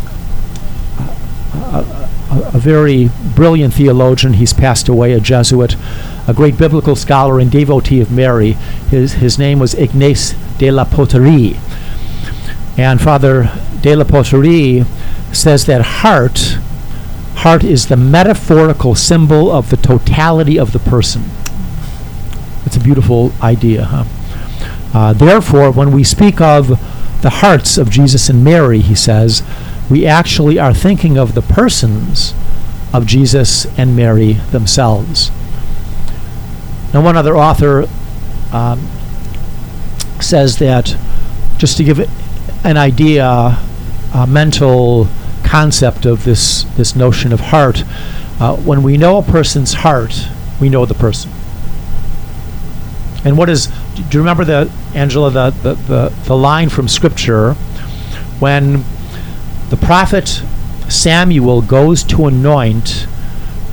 a, 1.55 2.09
a, 2.31 2.51
a, 2.53 2.59
very 2.59 3.09
brilliant 3.35 3.73
theologian. 3.73 4.33
He's 4.33 4.53
passed 4.53 4.87
away, 4.87 5.13
a 5.13 5.19
Jesuit, 5.19 5.75
a 6.27 6.33
great 6.33 6.57
biblical 6.57 6.95
scholar 6.95 7.39
and 7.39 7.49
devotee 7.49 8.01
of 8.01 8.11
Mary. 8.11 8.51
His, 8.89 9.13
his 9.13 9.39
name 9.39 9.59
was 9.59 9.73
Ignace 9.73 10.35
de 10.57 10.69
la 10.69 10.83
Potterie. 10.83 11.57
And 12.77 13.01
Father 13.01 13.49
de 13.81 13.95
la 13.95 14.03
Potterie 14.03 14.85
says 15.33 15.65
that 15.65 15.81
heart, 15.81 16.57
heart 17.37 17.63
is 17.63 17.87
the 17.87 17.97
metaphorical 17.97 18.93
symbol 18.93 19.51
of 19.51 19.69
the 19.69 19.77
totality 19.77 20.59
of 20.59 20.73
the 20.73 20.79
person. 20.79 21.23
It's 22.65 22.75
a 22.75 22.81
beautiful 22.81 23.31
idea, 23.41 23.85
huh? 23.85 24.05
Uh, 24.93 25.13
therefore, 25.13 25.71
when 25.71 25.91
we 25.91 26.03
speak 26.03 26.41
of 26.41 26.67
the 27.21 27.29
hearts 27.29 27.77
of 27.77 27.89
Jesus 27.89 28.29
and 28.29 28.43
Mary, 28.43 28.79
he 28.79 28.95
says, 28.95 29.43
we 29.89 30.05
actually 30.05 30.59
are 30.59 30.73
thinking 30.73 31.17
of 31.17 31.33
the 31.33 31.41
persons 31.41 32.33
of 32.93 33.05
Jesus 33.05 33.65
and 33.77 33.95
Mary 33.95 34.33
themselves. 34.33 35.31
Now, 36.97 37.03
one 37.03 37.15
other 37.15 37.37
author 37.37 37.87
um, 38.51 38.79
says 40.19 40.57
that, 40.57 40.97
just 41.59 41.77
to 41.77 41.83
give 41.83 41.99
an 42.65 42.75
idea, 42.75 43.55
a 44.15 44.25
mental 44.27 45.07
concept 45.43 46.07
of 46.07 46.23
this, 46.23 46.63
this 46.75 46.95
notion 46.95 47.31
of 47.31 47.39
heart, 47.39 47.83
uh, 48.39 48.55
when 48.55 48.81
we 48.81 48.97
know 48.97 49.17
a 49.17 49.21
person's 49.21 49.73
heart, 49.73 50.27
we 50.59 50.69
know 50.69 50.87
the 50.87 50.95
person. 50.95 51.29
And 53.23 53.37
what 53.37 53.47
is, 53.47 53.67
do 53.93 54.01
you 54.09 54.19
remember 54.19 54.43
the, 54.43 54.71
Angela, 54.95 55.29
the, 55.29 55.51
the, 55.51 55.73
the, 55.75 56.09
the 56.25 56.35
line 56.35 56.69
from 56.69 56.87
Scripture 56.87 57.53
when 58.39 58.83
the 59.69 59.77
prophet 59.77 60.41
Samuel 60.89 61.61
goes 61.61 62.03
to 62.05 62.25
anoint 62.25 63.05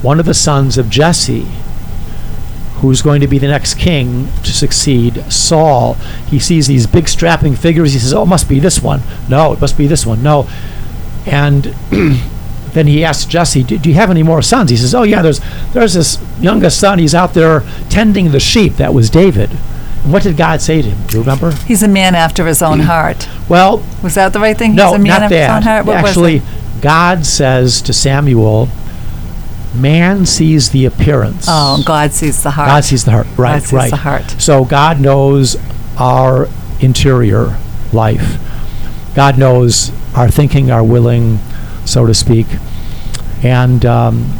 one 0.02 0.20
of 0.20 0.26
the 0.26 0.34
sons 0.34 0.76
of 0.76 0.90
Jesse, 0.90 1.48
who's 2.88 3.02
going 3.02 3.20
to 3.22 3.26
be 3.26 3.38
the 3.38 3.48
next 3.48 3.74
king 3.74 4.28
to 4.42 4.52
succeed 4.52 5.24
Saul. 5.32 5.94
He 6.28 6.38
sees 6.38 6.66
these 6.66 6.86
big 6.86 7.08
strapping 7.08 7.56
figures. 7.56 7.94
He 7.94 7.98
says, 7.98 8.12
Oh, 8.12 8.24
it 8.24 8.26
must 8.26 8.48
be 8.48 8.60
this 8.60 8.82
one. 8.82 9.00
No, 9.28 9.52
it 9.52 9.60
must 9.60 9.78
be 9.78 9.86
this 9.86 10.04
one. 10.04 10.22
No. 10.22 10.48
And 11.26 11.64
then 12.72 12.86
he 12.86 13.02
asks 13.04 13.24
Jesse, 13.24 13.62
do, 13.62 13.78
do, 13.78 13.88
you 13.88 13.94
have 13.94 14.10
any 14.10 14.22
more 14.22 14.42
sons? 14.42 14.70
He 14.70 14.76
says, 14.76 14.94
Oh, 14.94 15.02
yeah, 15.02 15.22
there's, 15.22 15.40
there's 15.72 15.94
this 15.94 16.22
youngest 16.40 16.78
son. 16.78 16.98
He's 16.98 17.14
out 17.14 17.32
there 17.32 17.60
tending 17.88 18.32
the 18.32 18.40
sheep. 18.40 18.74
That 18.74 18.92
was 18.92 19.08
David. 19.08 19.50
And 20.02 20.12
what 20.12 20.22
did 20.22 20.36
God 20.36 20.60
say 20.60 20.82
to 20.82 20.90
him? 20.90 21.06
Do 21.06 21.16
you 21.16 21.22
remember? 21.22 21.52
He's 21.52 21.82
a 21.82 21.88
man 21.88 22.14
after 22.14 22.46
his 22.46 22.60
own 22.60 22.80
heart. 22.90 23.26
Well, 23.48 23.82
was 24.02 24.14
that 24.16 24.34
the 24.34 24.40
right 24.40 24.56
thing? 24.56 24.74
No, 24.74 24.88
He's 24.88 24.96
a 24.96 24.98
man 24.98 25.06
not 25.08 25.22
after 25.22 25.34
that. 25.36 25.46
his 25.46 25.56
own 25.56 25.62
heart? 25.62 25.86
What 25.86 25.96
Actually? 25.96 26.42
God 26.82 27.24
says 27.24 27.80
to 27.80 27.94
Samuel, 27.94 28.68
Man 29.74 30.26
sees 30.26 30.70
the 30.70 30.84
appearance. 30.84 31.46
Oh, 31.48 31.82
God 31.84 32.12
sees 32.12 32.42
the 32.42 32.50
heart. 32.50 32.68
God 32.68 32.84
sees 32.84 33.04
the 33.04 33.10
heart. 33.10 33.26
Right, 33.36 33.54
God 33.54 33.62
sees 33.62 33.72
right. 33.72 33.90
the 33.90 33.96
heart. 33.96 34.30
So 34.38 34.64
God 34.64 35.00
knows 35.00 35.56
our 35.98 36.48
interior 36.80 37.58
life. 37.92 38.38
God 39.14 39.38
knows 39.38 39.90
our 40.14 40.28
thinking, 40.30 40.70
our 40.70 40.82
willing, 40.82 41.38
so 41.84 42.06
to 42.06 42.14
speak. 42.14 42.46
And 43.42 43.84
um, 43.84 44.38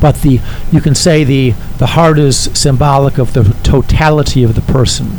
but 0.00 0.22
the 0.22 0.40
you 0.70 0.80
can 0.80 0.94
say 0.94 1.24
the 1.24 1.50
the 1.78 1.88
heart 1.88 2.18
is 2.18 2.50
symbolic 2.58 3.18
of 3.18 3.32
the 3.32 3.44
totality 3.62 4.42
of 4.42 4.54
the 4.54 4.60
person. 4.60 5.18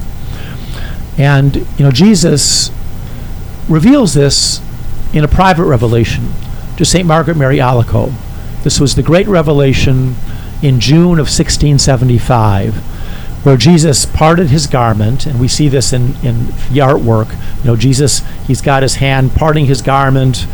And 1.17 1.55
you 1.55 1.85
know 1.85 1.91
Jesus 1.91 2.71
reveals 3.67 4.13
this 4.13 4.61
in 5.13 5.23
a 5.23 5.27
private 5.27 5.65
revelation 5.65 6.31
to 6.77 6.85
St. 6.85 7.05
Margaret 7.05 7.37
Mary 7.37 7.57
Alacoque. 7.57 8.13
This 8.63 8.79
was 8.79 8.95
the 8.95 9.03
great 9.03 9.27
revelation 9.27 10.15
in 10.61 10.79
June 10.79 11.19
of 11.19 11.27
1675 11.27 12.75
where 13.47 13.55
Jesus 13.55 14.05
parted 14.05 14.49
his 14.49 14.67
garment, 14.67 15.25
and 15.25 15.39
we 15.39 15.47
see 15.47 15.69
this 15.69 15.93
in, 15.93 16.15
in 16.17 16.47
the 16.47 16.81
artwork. 16.81 17.31
You 17.59 17.63
know, 17.63 17.75
Jesus, 17.77 18.21
he's 18.45 18.61
got 18.61 18.83
his 18.83 18.95
hand 18.95 19.31
parting 19.35 19.67
his 19.67 19.81
garment 19.81 20.45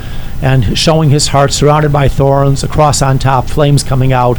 and 0.44 0.78
showing 0.78 1.10
his 1.10 1.30
heart 1.30 1.54
surrounded 1.54 1.92
by 1.92 2.08
thorns, 2.08 2.63
a 2.63 2.68
cross 2.68 3.02
on 3.02 3.18
top, 3.18 3.48
flames 3.48 3.84
coming 3.84 4.13
out, 4.13 4.38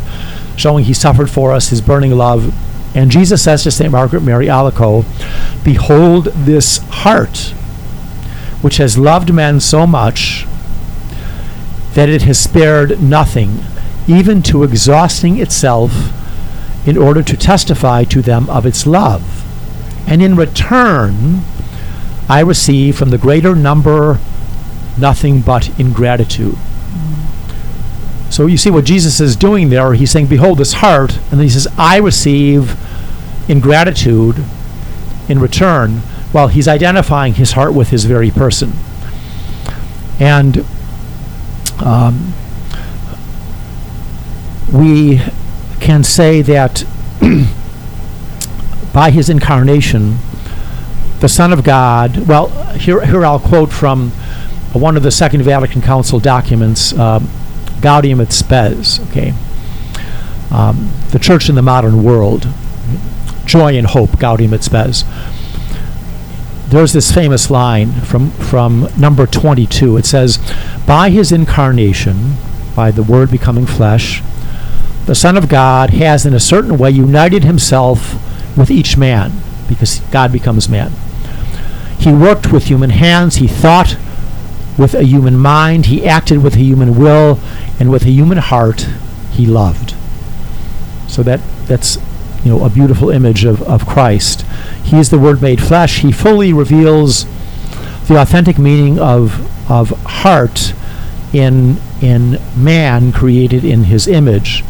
showing 0.56 0.84
he 0.84 0.94
suffered 0.94 1.30
for 1.30 1.50
us, 1.50 1.70
his 1.70 1.80
burning 1.80 2.12
love. 2.12 2.54
And 2.94 3.10
Jesus 3.10 3.42
says 3.42 3.64
to 3.64 3.72
St. 3.72 3.90
Margaret 3.90 4.22
Mary 4.22 4.46
Alacoque, 4.46 5.04
Behold 5.64 6.26
this 6.26 6.78
heart, 6.90 7.36
which 8.62 8.76
has 8.76 8.96
loved 8.96 9.34
men 9.34 9.58
so 9.58 9.84
much 9.84 10.46
that 11.94 12.08
it 12.08 12.22
has 12.22 12.38
spared 12.38 13.02
nothing, 13.02 13.58
even 14.06 14.42
to 14.42 14.62
exhausting 14.62 15.40
itself 15.40 15.92
in 16.86 16.98
order 16.98 17.22
to 17.22 17.36
testify 17.36 18.04
to 18.04 18.20
them 18.20 18.50
of 18.50 18.66
its 18.66 18.86
love. 18.86 19.42
And 20.06 20.22
in 20.22 20.36
return, 20.36 21.42
I 22.28 22.40
receive 22.40 22.96
from 22.96 23.10
the 23.10 23.18
greater 23.18 23.54
number 23.54 24.18
nothing 24.98 25.40
but 25.40 25.78
ingratitude. 25.78 26.56
So 28.30 28.46
you 28.46 28.56
see 28.56 28.70
what 28.70 28.84
Jesus 28.84 29.20
is 29.20 29.36
doing 29.36 29.70
there. 29.70 29.94
He's 29.94 30.10
saying, 30.10 30.26
Behold 30.26 30.58
this 30.58 30.74
heart. 30.74 31.16
And 31.16 31.32
then 31.38 31.42
he 31.42 31.48
says, 31.48 31.68
I 31.78 31.98
receive 31.98 32.76
ingratitude 33.48 34.42
in 35.28 35.38
return. 35.38 36.02
Well, 36.32 36.48
he's 36.48 36.66
identifying 36.66 37.34
his 37.34 37.52
heart 37.52 37.74
with 37.74 37.90
his 37.90 38.06
very 38.06 38.30
person. 38.30 38.72
And 40.18 40.66
um, 41.84 42.32
we 44.72 45.20
can 45.80 46.02
say 46.02 46.42
that 46.42 46.84
by 48.92 49.10
his 49.10 49.28
incarnation, 49.28 50.16
the 51.20 51.28
Son 51.28 51.52
of 51.52 51.62
God, 51.62 52.26
well, 52.26 52.48
here, 52.72 53.04
here 53.04 53.24
I'll 53.24 53.38
quote 53.38 53.70
from 53.72 54.10
one 54.72 54.96
of 54.96 55.02
the 55.02 55.10
Second 55.10 55.42
Vatican 55.42 55.82
Council 55.82 56.18
documents, 56.18 56.92
um, 56.98 57.28
Gaudium 57.80 58.20
et 58.20 58.32
Spes, 58.32 58.98
okay? 59.10 59.32
Um, 60.50 60.90
the 61.10 61.18
Church 61.18 61.48
in 61.48 61.54
the 61.54 61.62
Modern 61.62 62.02
World, 62.02 62.48
Joy 63.44 63.76
and 63.76 63.86
Hope, 63.86 64.18
Gaudium 64.18 64.54
et 64.54 64.64
Spes. 64.64 65.04
There's 66.74 66.92
this 66.92 67.12
famous 67.12 67.52
line 67.52 67.92
from, 67.92 68.32
from 68.32 68.88
number 68.98 69.28
22. 69.28 69.96
It 69.96 70.04
says, 70.04 70.40
By 70.88 71.10
his 71.10 71.30
incarnation, 71.30 72.34
by 72.74 72.90
the 72.90 73.04
Word 73.04 73.30
becoming 73.30 73.64
flesh, 73.64 74.24
the 75.06 75.14
Son 75.14 75.36
of 75.36 75.48
God 75.48 75.90
has, 75.90 76.26
in 76.26 76.34
a 76.34 76.40
certain 76.40 76.76
way, 76.76 76.90
united 76.90 77.44
himself 77.44 78.14
with 78.58 78.72
each 78.72 78.96
man, 78.96 79.30
because 79.68 80.00
God 80.10 80.32
becomes 80.32 80.68
man. 80.68 80.90
He 82.00 82.12
worked 82.12 82.52
with 82.52 82.64
human 82.64 82.90
hands, 82.90 83.36
he 83.36 83.46
thought 83.46 83.96
with 84.76 84.94
a 84.94 85.04
human 85.04 85.38
mind, 85.38 85.86
he 85.86 86.04
acted 86.04 86.42
with 86.42 86.56
a 86.56 86.58
human 86.58 86.98
will, 86.98 87.38
and 87.78 87.88
with 87.88 88.02
a 88.02 88.10
human 88.10 88.38
heart, 88.38 88.88
he 89.30 89.46
loved. 89.46 89.94
So 91.06 91.22
that 91.22 91.40
that's 91.68 91.98
you 92.44 92.50
know 92.50 92.64
a 92.64 92.70
beautiful 92.70 93.10
image 93.10 93.44
of, 93.44 93.62
of 93.62 93.86
Christ. 93.86 94.42
He 94.82 94.98
is 94.98 95.10
the 95.10 95.18
Word 95.18 95.40
made 95.40 95.62
flesh. 95.62 96.00
He 96.00 96.12
fully 96.12 96.52
reveals 96.52 97.24
the 98.06 98.20
authentic 98.20 98.58
meaning 98.58 98.98
of 98.98 99.50
of 99.70 99.90
heart 100.04 100.74
in 101.32 101.78
in 102.00 102.38
man 102.56 103.12
created 103.12 103.64
in 103.64 103.84
his 103.84 104.06
image. 104.06 104.62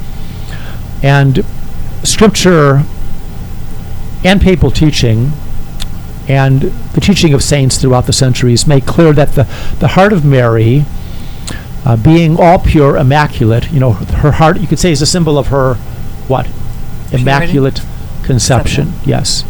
And 1.02 1.44
scripture 2.02 2.84
and 4.24 4.40
papal 4.40 4.70
teaching 4.70 5.32
and 6.28 6.62
the 6.62 7.00
teaching 7.00 7.34
of 7.34 7.42
saints 7.42 7.76
throughout 7.76 8.06
the 8.06 8.12
centuries 8.12 8.66
make 8.66 8.86
clear 8.86 9.12
that 9.12 9.32
the, 9.32 9.44
the 9.80 9.88
heart 9.88 10.12
of 10.12 10.24
Mary, 10.24 10.84
uh, 11.84 11.96
being 11.96 12.38
all 12.38 12.58
pure, 12.58 12.96
immaculate, 12.96 13.70
you 13.70 13.78
know, 13.78 13.92
her 13.92 14.32
heart, 14.32 14.58
you 14.58 14.66
could 14.66 14.78
say, 14.78 14.90
is 14.90 15.02
a 15.02 15.06
symbol 15.06 15.36
of 15.36 15.48
her 15.48 15.74
what? 16.26 16.48
Immaculate 17.20 17.80
conception, 18.24 18.92
yes. 19.04 19.44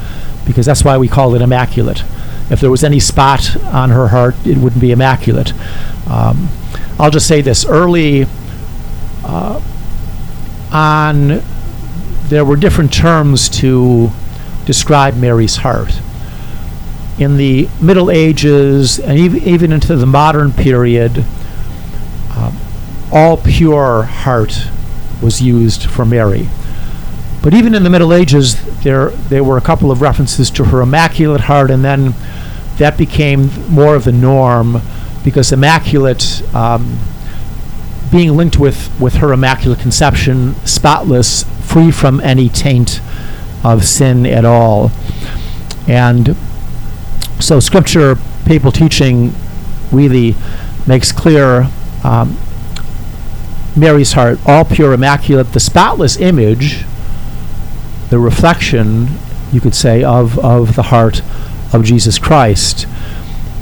Because 0.46 0.66
that's 0.66 0.84
why 0.84 0.98
we 0.98 1.08
call 1.08 1.34
it 1.34 1.42
immaculate. 1.42 2.02
If 2.50 2.60
there 2.60 2.70
was 2.70 2.84
any 2.84 3.00
spot 3.00 3.56
on 3.64 3.90
her 3.90 4.08
heart, 4.08 4.34
it 4.46 4.58
wouldn't 4.58 4.80
be 4.80 4.92
immaculate. 4.92 5.52
Um, 6.08 6.48
I'll 6.98 7.10
just 7.10 7.26
say 7.26 7.40
this 7.40 7.64
early 7.64 8.26
uh, 9.24 9.60
on 10.70 11.42
there 12.28 12.44
were 12.44 12.56
different 12.56 12.92
terms 12.92 13.48
to 13.48 14.10
describe 14.64 15.16
Mary's 15.16 15.56
heart. 15.56 16.00
In 17.18 17.36
the 17.36 17.68
Middle 17.80 18.10
Ages 18.10 18.98
and 18.98 19.18
ev- 19.18 19.46
even 19.46 19.72
into 19.72 19.94
the 19.96 20.06
modern 20.06 20.52
period, 20.52 21.24
uh, 22.30 22.52
all 23.12 23.36
pure 23.36 24.02
heart 24.02 24.68
was 25.22 25.40
used 25.40 25.84
for 25.84 26.04
Mary. 26.04 26.48
But 27.44 27.52
even 27.52 27.74
in 27.74 27.82
the 27.82 27.90
Middle 27.90 28.14
Ages, 28.14 28.56
there 28.84 29.10
there 29.10 29.44
were 29.44 29.58
a 29.58 29.60
couple 29.60 29.90
of 29.90 30.00
references 30.00 30.50
to 30.52 30.64
her 30.64 30.80
immaculate 30.80 31.42
heart, 31.42 31.70
and 31.70 31.84
then 31.84 32.14
that 32.78 32.96
became 32.96 33.50
more 33.68 33.94
of 33.94 34.04
the 34.04 34.12
norm 34.12 34.80
because 35.22 35.52
immaculate, 35.52 36.42
um, 36.54 36.98
being 38.10 38.34
linked 38.34 38.58
with 38.58 38.90
with 38.98 39.16
her 39.16 39.30
immaculate 39.30 39.78
conception, 39.78 40.54
spotless, 40.64 41.44
free 41.70 41.90
from 41.90 42.18
any 42.20 42.48
taint 42.48 43.02
of 43.62 43.84
sin 43.84 44.24
at 44.24 44.46
all, 44.46 44.90
and 45.86 46.34
so 47.40 47.60
Scripture, 47.60 48.16
papal 48.46 48.72
teaching, 48.72 49.34
really 49.92 50.34
makes 50.86 51.12
clear. 51.12 51.68
Um, 52.04 52.38
Mary's 53.76 54.12
heart, 54.12 54.38
all 54.46 54.64
pure, 54.64 54.94
immaculate, 54.94 55.52
the 55.52 55.60
spotless 55.60 56.16
image 56.16 56.86
the 58.14 58.20
reflection, 58.20 59.08
you 59.50 59.60
could 59.60 59.74
say, 59.74 60.04
of, 60.04 60.38
of 60.38 60.76
the 60.76 60.84
heart 60.84 61.20
of 61.72 61.82
Jesus 61.82 62.16
Christ. 62.16 62.86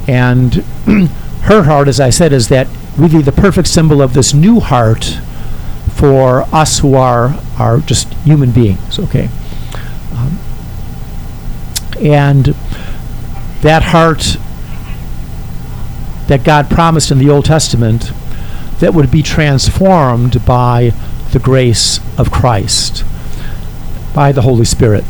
And 0.07 0.53
her 1.45 1.63
heart, 1.63 1.87
as 1.87 1.99
I 1.99 2.11
said, 2.11 2.31
is 2.31 2.49
that 2.49 2.67
really 2.95 3.23
the 3.23 3.31
perfect 3.31 3.67
symbol 3.67 3.99
of 3.99 4.13
this 4.13 4.31
new 4.31 4.59
heart 4.59 5.17
for 5.95 6.41
us 6.53 6.77
who 6.81 6.93
are, 6.93 7.33
are 7.57 7.79
just 7.79 8.13
human 8.25 8.51
beings, 8.51 8.99
okay? 8.99 9.27
Um, 10.11 10.37
and 11.99 12.45
that 13.63 13.81
heart 13.81 14.37
that 16.27 16.43
God 16.43 16.69
promised 16.69 17.09
in 17.09 17.17
the 17.17 17.31
Old 17.31 17.45
Testament 17.45 18.11
that 18.81 18.93
would 18.93 19.09
be 19.09 19.23
transformed 19.23 20.45
by 20.45 20.91
the 21.31 21.39
grace 21.39 21.99
of 22.19 22.29
Christ 22.29 23.03
by 24.13 24.31
the 24.31 24.41
Holy 24.41 24.65
Spirit. 24.65 25.03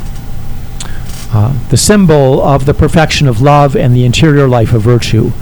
Uh, 1.32 1.52
the 1.68 1.76
symbol 1.76 2.40
of 2.40 2.64
the 2.64 2.74
perfection 2.74 3.26
of 3.26 3.40
love 3.40 3.74
and 3.74 3.94
the 3.94 4.04
interior 4.04 4.46
life 4.46 4.72
of 4.72 4.82
virtue. 4.82 5.32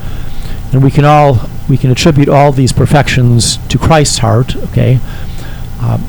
And 0.71 0.83
we 0.83 0.89
can 0.89 1.05
all 1.05 1.49
we 1.69 1.77
can 1.77 1.91
attribute 1.91 2.27
all 2.27 2.51
these 2.51 2.73
perfections 2.73 3.57
to 3.67 3.77
Christ's 3.77 4.17
heart, 4.17 4.55
okay? 4.55 4.99
Um, 5.79 6.03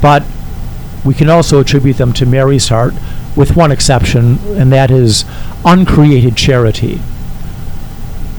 but 0.00 0.22
we 1.04 1.14
can 1.14 1.28
also 1.28 1.60
attribute 1.60 1.96
them 1.96 2.12
to 2.14 2.26
Mary's 2.26 2.68
heart, 2.68 2.94
with 3.34 3.56
one 3.56 3.72
exception, 3.72 4.38
and 4.58 4.72
that 4.72 4.90
is 4.90 5.24
uncreated 5.64 6.36
charity. 6.36 7.00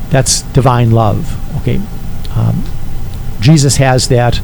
That's 0.10 0.42
divine 0.42 0.92
love, 0.92 1.36
okay? 1.62 1.82
Um, 2.36 2.64
Jesus 3.40 3.78
has 3.78 4.08
that. 4.10 4.42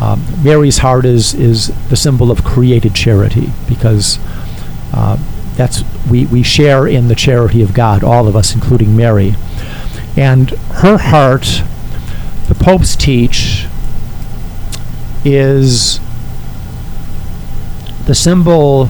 Um, 0.00 0.24
Mary's 0.42 0.78
heart 0.78 1.04
is 1.04 1.34
is 1.34 1.68
the 1.90 1.96
symbol 1.96 2.30
of 2.30 2.42
created 2.42 2.94
charity 2.94 3.52
because 3.68 4.18
uh, 4.94 5.18
that's 5.56 5.84
we 6.10 6.24
we 6.24 6.42
share 6.42 6.86
in 6.86 7.08
the 7.08 7.14
charity 7.14 7.62
of 7.62 7.74
God, 7.74 8.02
all 8.02 8.26
of 8.26 8.34
us, 8.34 8.54
including 8.54 8.96
Mary, 8.96 9.34
and 10.16 10.50
her 10.50 10.96
heart. 10.96 11.62
The 12.48 12.54
popes 12.54 12.96
teach 12.96 13.66
is 15.22 16.00
the 18.06 18.14
symbol 18.14 18.88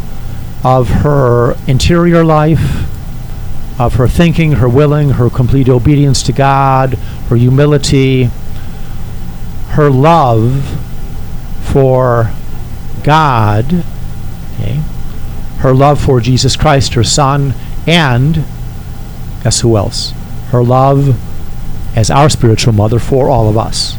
of 0.63 0.89
her 0.89 1.57
interior 1.67 2.25
life, 2.25 2.87
of 3.81 3.95
her 3.95 4.07
thinking, 4.07 4.53
her 4.53 4.69
willing, 4.69 5.11
her 5.11 5.29
complete 5.29 5.69
obedience 5.69 6.23
to 6.23 6.33
God, 6.33 6.95
her 7.29 7.37
humility, 7.37 8.31
her 9.71 9.91
love 9.91 10.90
for 11.73 12.33
God, 13.03 13.85
okay, 14.55 14.81
her 15.59 15.73
love 15.73 16.03
for 16.03 16.21
Jesus 16.21 16.57
Christ, 16.57 16.95
her 16.95 17.05
Son, 17.05 17.55
and 17.87 18.45
guess 19.43 19.61
who 19.61 19.77
else? 19.77 20.13
Her 20.51 20.63
love 20.63 21.17
as 21.97 22.11
our 22.11 22.29
spiritual 22.29 22.73
mother 22.73 22.99
for 22.99 23.29
all 23.29 23.49
of 23.49 23.57
us. 23.57 23.97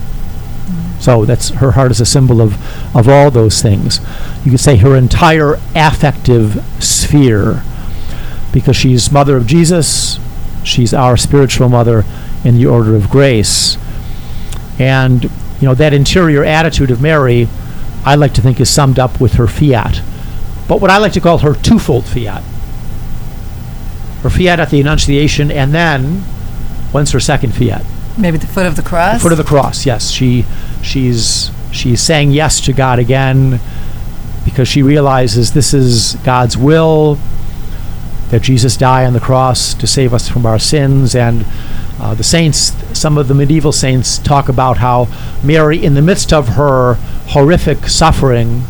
So 0.99 1.25
that's 1.25 1.49
her 1.49 1.71
heart 1.71 1.91
is 1.91 1.99
a 1.99 2.05
symbol 2.05 2.41
of, 2.41 2.53
of 2.95 3.07
all 3.07 3.31
those 3.31 3.61
things. 3.61 3.99
You 4.45 4.51
could 4.51 4.59
say 4.59 4.77
her 4.77 4.95
entire 4.95 5.55
affective 5.75 6.63
sphere, 6.79 7.63
because 8.53 8.75
she's 8.75 9.11
mother 9.11 9.37
of 9.37 9.47
Jesus, 9.47 10.19
she's 10.63 10.93
our 10.93 11.17
spiritual 11.17 11.69
mother 11.69 12.03
in 12.43 12.55
the 12.55 12.67
order 12.67 12.95
of 12.95 13.09
grace. 13.09 13.77
And 14.77 15.23
you 15.23 15.67
know, 15.67 15.75
that 15.75 15.93
interior 15.93 16.43
attitude 16.43 16.91
of 16.91 17.01
Mary, 17.01 17.47
I 18.03 18.15
like 18.15 18.33
to 18.33 18.41
think 18.41 18.59
is 18.59 18.69
summed 18.69 18.99
up 18.99 19.21
with 19.21 19.33
her 19.33 19.47
fiat. 19.47 20.01
But 20.67 20.81
what 20.81 20.89
I 20.89 20.97
like 20.97 21.13
to 21.13 21.21
call 21.21 21.39
her 21.39 21.53
twofold 21.53 22.05
fiat. 22.05 22.43
Her 24.23 24.29
fiat 24.29 24.59
at 24.59 24.69
the 24.69 24.79
Annunciation, 24.79 25.51
and 25.51 25.73
then, 25.73 26.21
when's 26.91 27.11
her 27.11 27.19
second 27.19 27.53
fiat? 27.53 27.83
Maybe 28.17 28.37
the 28.37 28.47
foot 28.47 28.65
of 28.65 28.75
the 28.75 28.81
cross? 28.81 29.15
The 29.15 29.19
foot 29.21 29.31
of 29.31 29.37
the 29.37 29.43
cross, 29.43 29.85
yes. 29.85 30.11
She, 30.11 30.45
she's, 30.81 31.51
she's 31.71 32.01
saying 32.01 32.31
yes 32.31 32.61
to 32.61 32.73
God 32.73 32.99
again 32.99 33.59
because 34.45 34.67
she 34.67 34.81
realizes 34.81 35.53
this 35.53 35.73
is 35.73 36.15
God's 36.23 36.57
will, 36.57 37.17
that 38.29 38.41
Jesus 38.41 38.77
die 38.77 39.05
on 39.05 39.13
the 39.13 39.19
cross 39.19 39.73
to 39.75 39.85
save 39.85 40.13
us 40.13 40.27
from 40.27 40.45
our 40.45 40.59
sins, 40.59 41.15
and 41.15 41.45
uh, 41.99 42.15
the 42.15 42.23
saints, 42.23 42.73
some 42.97 43.17
of 43.17 43.27
the 43.27 43.33
medieval 43.33 43.71
saints, 43.71 44.17
talk 44.17 44.49
about 44.49 44.77
how 44.77 45.07
Mary, 45.43 45.83
in 45.83 45.93
the 45.93 46.01
midst 46.01 46.33
of 46.33 46.49
her 46.49 46.97
horrific 47.31 47.87
suffering 47.87 48.63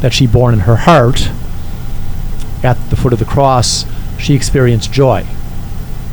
that 0.00 0.12
she 0.12 0.26
bore 0.26 0.52
in 0.52 0.60
her 0.60 0.76
heart, 0.76 1.28
at 2.62 2.74
the 2.90 2.96
foot 2.96 3.12
of 3.12 3.18
the 3.18 3.24
cross, 3.24 3.84
she 4.18 4.34
experienced 4.34 4.92
joy. 4.92 5.24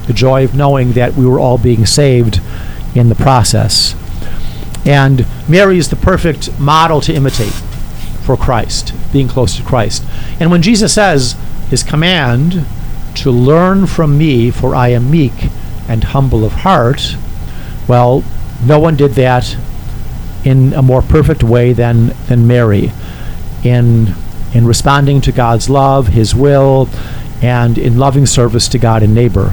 The 0.07 0.13
joy 0.13 0.43
of 0.43 0.55
knowing 0.55 0.93
that 0.93 1.13
we 1.13 1.25
were 1.25 1.39
all 1.39 1.57
being 1.57 1.85
saved 1.85 2.41
in 2.95 3.09
the 3.09 3.15
process. 3.15 3.95
And 4.85 5.25
Mary 5.47 5.77
is 5.77 5.89
the 5.89 5.95
perfect 5.95 6.57
model 6.59 6.99
to 7.01 7.13
imitate 7.13 7.53
for 8.23 8.37
Christ, 8.37 8.93
being 9.13 9.27
close 9.27 9.55
to 9.57 9.63
Christ. 9.63 10.03
And 10.39 10.49
when 10.49 10.61
Jesus 10.61 10.93
says 10.93 11.35
his 11.69 11.83
command 11.83 12.65
to 13.15 13.29
learn 13.29 13.85
from 13.85 14.17
me, 14.17 14.49
for 14.49 14.73
I 14.73 14.89
am 14.89 15.11
meek 15.11 15.49
and 15.87 16.05
humble 16.05 16.43
of 16.43 16.53
heart, 16.53 17.15
well, 17.87 18.23
no 18.65 18.79
one 18.79 18.95
did 18.95 19.11
that 19.11 19.57
in 20.47 20.73
a 20.73 20.81
more 20.81 21.01
perfect 21.01 21.43
way 21.43 21.73
than, 21.73 22.13
than 22.27 22.47
Mary 22.47 22.91
in, 23.63 24.13
in 24.53 24.65
responding 24.65 25.19
to 25.21 25.31
God's 25.31 25.69
love, 25.69 26.07
His 26.07 26.33
will, 26.33 26.87
and 27.41 27.77
in 27.77 27.97
loving 27.97 28.25
service 28.25 28.67
to 28.69 28.79
God 28.79 29.03
and 29.03 29.13
neighbor. 29.13 29.49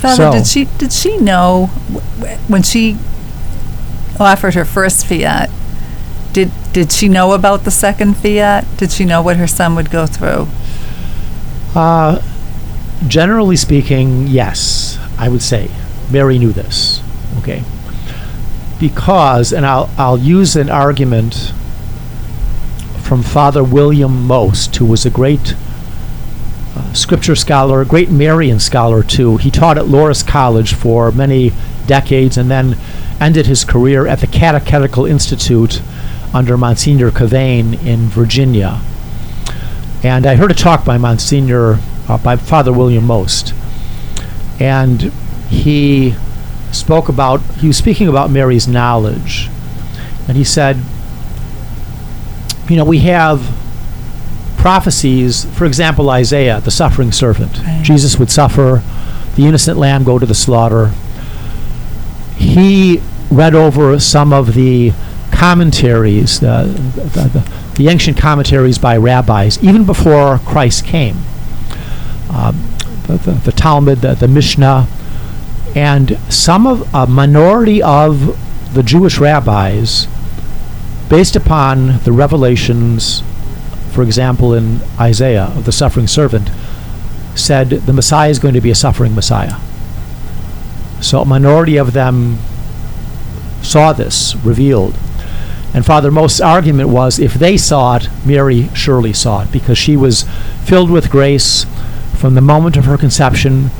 Father, 0.00 0.16
So- 0.16 0.32
did 0.32 0.46
she 0.46 0.64
did 0.78 0.92
she 0.92 1.16
know 1.18 1.66
when 2.48 2.62
she 2.62 2.96
offered 4.18 4.54
her 4.54 4.64
first 4.64 5.06
fiat? 5.06 5.50
Did 6.32 6.50
did 6.72 6.90
she 6.90 7.08
know 7.08 7.32
about 7.32 7.64
the 7.64 7.70
second 7.70 8.16
fiat? 8.16 8.64
Did 8.78 8.90
she 8.90 9.04
know 9.04 9.20
what 9.22 9.36
her 9.36 9.46
son 9.46 9.74
would 9.74 9.90
go 9.90 10.06
through? 10.06 10.48
Uh, 11.74 12.20
generally 13.06 13.56
speaking, 13.56 14.26
yes, 14.26 14.98
I 15.18 15.28
would 15.28 15.42
say 15.42 15.70
Mary 16.10 16.38
knew 16.38 16.52
this. 16.52 17.00
Okay, 17.38 17.62
because, 18.82 19.52
and 19.52 19.64
I'll 19.64 19.88
I'll 19.96 20.18
use 20.18 20.56
an 20.56 20.68
argument 20.68 21.52
from 23.00 23.22
Father 23.22 23.62
William 23.62 24.26
Most, 24.26 24.74
who 24.74 24.84
was 24.84 25.06
a 25.06 25.10
great 25.10 25.54
uh, 26.74 26.92
scripture 26.92 27.36
scholar, 27.36 27.80
a 27.80 27.84
great 27.86 28.10
Marian 28.10 28.58
scholar 28.58 29.04
too. 29.04 29.36
He 29.36 29.52
taught 29.52 29.78
at 29.78 29.84
Loras 29.84 30.26
College 30.26 30.74
for 30.74 31.12
many 31.12 31.52
decades, 31.86 32.36
and 32.36 32.50
then 32.50 32.76
ended 33.20 33.46
his 33.46 33.64
career 33.64 34.08
at 34.08 34.18
the 34.18 34.26
Catechetical 34.26 35.06
Institute 35.06 35.80
under 36.34 36.56
Monsignor 36.56 37.12
Kevane 37.12 37.80
in 37.86 38.08
Virginia. 38.08 38.80
And 40.02 40.26
I 40.26 40.34
heard 40.34 40.50
a 40.50 40.54
talk 40.54 40.84
by 40.84 40.98
Monsignor, 40.98 41.78
uh, 42.08 42.18
by 42.18 42.34
Father 42.34 42.72
William 42.72 43.06
Most. 43.06 43.54
And 44.58 45.12
he 45.48 46.16
spoke 46.72 47.08
about, 47.08 47.40
he 47.56 47.66
was 47.66 47.76
speaking 47.76 48.08
about 48.08 48.30
Mary's 48.30 48.66
knowledge. 48.66 49.48
And 50.28 50.36
he 50.36 50.44
said, 50.44 50.78
you 52.68 52.76
know, 52.76 52.84
we 52.84 53.00
have 53.00 53.40
prophecies, 54.56 55.44
for 55.56 55.64
example, 55.64 56.08
Isaiah, 56.10 56.60
the 56.60 56.70
suffering 56.70 57.12
servant. 57.12 57.58
Right. 57.58 57.82
Jesus 57.82 58.18
would 58.18 58.30
suffer, 58.30 58.82
the 59.34 59.46
innocent 59.46 59.78
lamb 59.78 60.04
go 60.04 60.18
to 60.18 60.26
the 60.26 60.34
slaughter. 60.34 60.92
He 62.36 63.02
read 63.30 63.54
over 63.54 63.98
some 63.98 64.32
of 64.32 64.54
the 64.54 64.92
commentaries, 65.32 66.40
the, 66.40 66.64
the, 66.94 67.28
the, 67.28 67.52
the 67.76 67.88
ancient 67.88 68.16
commentaries 68.16 68.78
by 68.78 68.96
rabbis, 68.96 69.62
even 69.64 69.84
before 69.84 70.38
Christ 70.38 70.84
came. 70.84 71.16
Um, 72.30 72.68
the, 73.06 73.40
the, 73.44 73.52
Talmud, 73.52 73.98
the 73.98 74.28
Mishnah, 74.28 74.86
and 75.74 76.18
some 76.28 76.66
of 76.66 76.92
a 76.94 77.06
minority 77.06 77.82
of 77.82 78.38
the 78.74 78.82
Jewish 78.82 79.18
rabbis, 79.18 80.06
based 81.08 81.36
upon 81.36 81.98
the 82.00 82.12
revelations, 82.12 83.22
for 83.90 84.02
example, 84.02 84.54
in 84.54 84.80
Isaiah 84.98 85.52
of 85.56 85.64
the 85.64 85.72
suffering 85.72 86.06
servant, 86.06 86.50
said 87.34 87.70
the 87.70 87.92
Messiah 87.92 88.30
is 88.30 88.38
going 88.38 88.54
to 88.54 88.60
be 88.60 88.70
a 88.70 88.74
suffering 88.74 89.14
Messiah. 89.14 89.56
So 91.00 91.20
a 91.20 91.24
minority 91.24 91.76
of 91.76 91.92
them 91.92 92.38
saw 93.62 93.92
this 93.92 94.36
revealed. 94.36 94.94
And 95.74 95.86
Father 95.86 96.10
Most's 96.10 96.40
argument 96.40 96.90
was 96.90 97.18
if 97.18 97.34
they 97.34 97.56
saw 97.56 97.96
it, 97.96 98.08
Mary 98.26 98.68
surely 98.74 99.12
saw 99.12 99.42
it 99.42 99.52
because 99.52 99.78
she 99.78 99.96
was 99.96 100.24
filled 100.64 100.90
with 100.90 101.10
grace 101.10 101.64
from 102.14 102.34
the 102.34 102.40
moment 102.40 102.76
of 102.76 102.84
her 102.84 102.98
conception. 102.98 103.70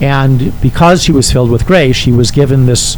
And 0.00 0.52
because 0.60 1.02
she 1.02 1.12
was 1.12 1.32
filled 1.32 1.50
with 1.50 1.66
grace, 1.66 1.96
she 1.96 2.12
was 2.12 2.30
given 2.30 2.66
this 2.66 2.96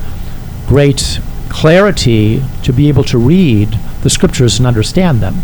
great 0.66 1.20
clarity 1.48 2.42
to 2.62 2.72
be 2.72 2.88
able 2.88 3.04
to 3.04 3.18
read 3.18 3.78
the 4.02 4.10
scriptures 4.10 4.58
and 4.58 4.66
understand 4.66 5.20
them. 5.20 5.42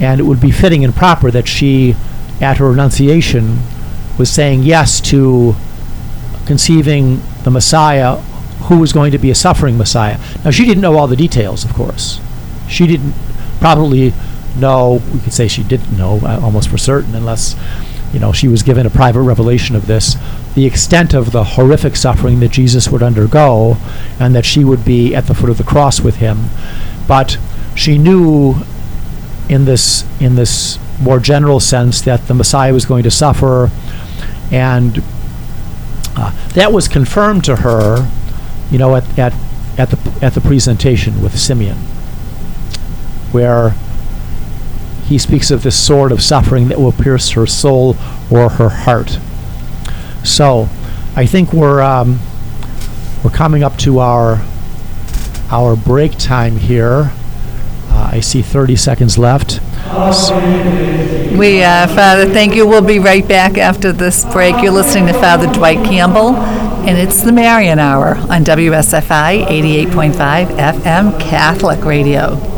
And 0.00 0.20
it 0.20 0.24
would 0.24 0.40
be 0.40 0.50
fitting 0.50 0.84
and 0.84 0.94
proper 0.94 1.30
that 1.30 1.48
she, 1.48 1.96
at 2.40 2.58
her 2.58 2.72
Annunciation, 2.72 3.60
was 4.18 4.30
saying 4.30 4.62
yes 4.62 5.00
to 5.02 5.54
conceiving 6.46 7.22
the 7.44 7.50
Messiah 7.50 8.16
who 8.66 8.78
was 8.78 8.92
going 8.92 9.12
to 9.12 9.18
be 9.18 9.30
a 9.30 9.34
suffering 9.34 9.78
Messiah. 9.78 10.18
Now, 10.44 10.50
she 10.50 10.64
didn't 10.64 10.80
know 10.80 10.96
all 10.96 11.06
the 11.06 11.16
details, 11.16 11.64
of 11.64 11.72
course. 11.72 12.20
She 12.68 12.86
didn't 12.86 13.14
probably 13.60 14.12
know, 14.58 15.00
we 15.12 15.20
could 15.20 15.32
say 15.32 15.48
she 15.48 15.62
didn't 15.62 15.96
know 15.96 16.20
uh, 16.22 16.40
almost 16.42 16.68
for 16.68 16.78
certain, 16.78 17.14
unless, 17.14 17.54
you 18.12 18.20
know, 18.20 18.32
she 18.32 18.48
was 18.48 18.62
given 18.62 18.86
a 18.86 18.90
private 18.90 19.22
revelation 19.22 19.76
of 19.76 19.86
this, 19.86 20.16
the 20.54 20.64
extent 20.64 21.14
of 21.14 21.32
the 21.32 21.44
horrific 21.44 21.96
suffering 21.96 22.40
that 22.40 22.50
Jesus 22.50 22.88
would 22.88 23.02
undergo 23.02 23.76
and 24.18 24.34
that 24.34 24.44
she 24.44 24.64
would 24.64 24.84
be 24.84 25.14
at 25.14 25.26
the 25.26 25.34
foot 25.34 25.50
of 25.50 25.58
the 25.58 25.64
cross 25.64 26.00
with 26.00 26.16
him. 26.16 26.46
But 27.06 27.38
she 27.74 27.98
knew 27.98 28.56
in 29.48 29.64
this, 29.64 30.04
in 30.20 30.36
this 30.36 30.78
more 31.00 31.20
general 31.20 31.60
sense 31.60 32.00
that 32.02 32.26
the 32.26 32.34
Messiah 32.34 32.72
was 32.72 32.86
going 32.86 33.02
to 33.02 33.10
suffer 33.10 33.70
and 34.50 35.02
uh, 36.16 36.32
that 36.54 36.72
was 36.72 36.88
confirmed 36.88 37.44
to 37.44 37.56
her 37.56 38.10
you 38.70 38.78
know, 38.78 38.96
at, 38.96 39.18
at, 39.18 39.32
at, 39.78 39.90
the, 39.90 40.18
at 40.24 40.34
the 40.34 40.40
presentation 40.40 41.22
with 41.22 41.38
Simeon, 41.38 41.76
where 43.32 43.74
he 45.06 45.18
speaks 45.18 45.50
of 45.50 45.62
this 45.62 45.78
sword 45.82 46.12
of 46.12 46.22
suffering 46.22 46.68
that 46.68 46.78
will 46.78 46.92
pierce 46.92 47.30
her 47.30 47.46
soul 47.46 47.96
or 48.30 48.50
her 48.50 48.68
heart. 48.68 49.18
So, 50.24 50.68
I 51.14 51.26
think 51.26 51.52
we're 51.52 51.80
um, 51.80 52.20
we're 53.24 53.30
coming 53.30 53.62
up 53.62 53.76
to 53.78 54.00
our 54.00 54.44
our 55.50 55.76
break 55.76 56.18
time 56.18 56.56
here. 56.56 57.12
Uh, 57.88 58.10
I 58.12 58.20
see 58.20 58.42
30 58.42 58.76
seconds 58.76 59.16
left. 59.16 59.60
We, 61.38 61.62
uh, 61.62 61.86
Father, 61.86 62.26
thank 62.26 62.54
you. 62.54 62.66
We'll 62.66 62.82
be 62.82 62.98
right 62.98 63.26
back 63.26 63.56
after 63.56 63.92
this 63.92 64.24
break. 64.32 64.60
You're 64.60 64.72
listening 64.72 65.06
to 65.06 65.12
Father 65.14 65.50
Dwight 65.52 65.84
Campbell 65.84 66.34
and 66.86 66.96
it's 66.96 67.20
the 67.20 67.32
Marian 67.32 67.80
Hour 67.80 68.14
on 68.16 68.44
WSFI 68.44 69.44
88.5 69.44 70.46
FM 70.56 71.20
Catholic 71.20 71.84
Radio. 71.84 72.55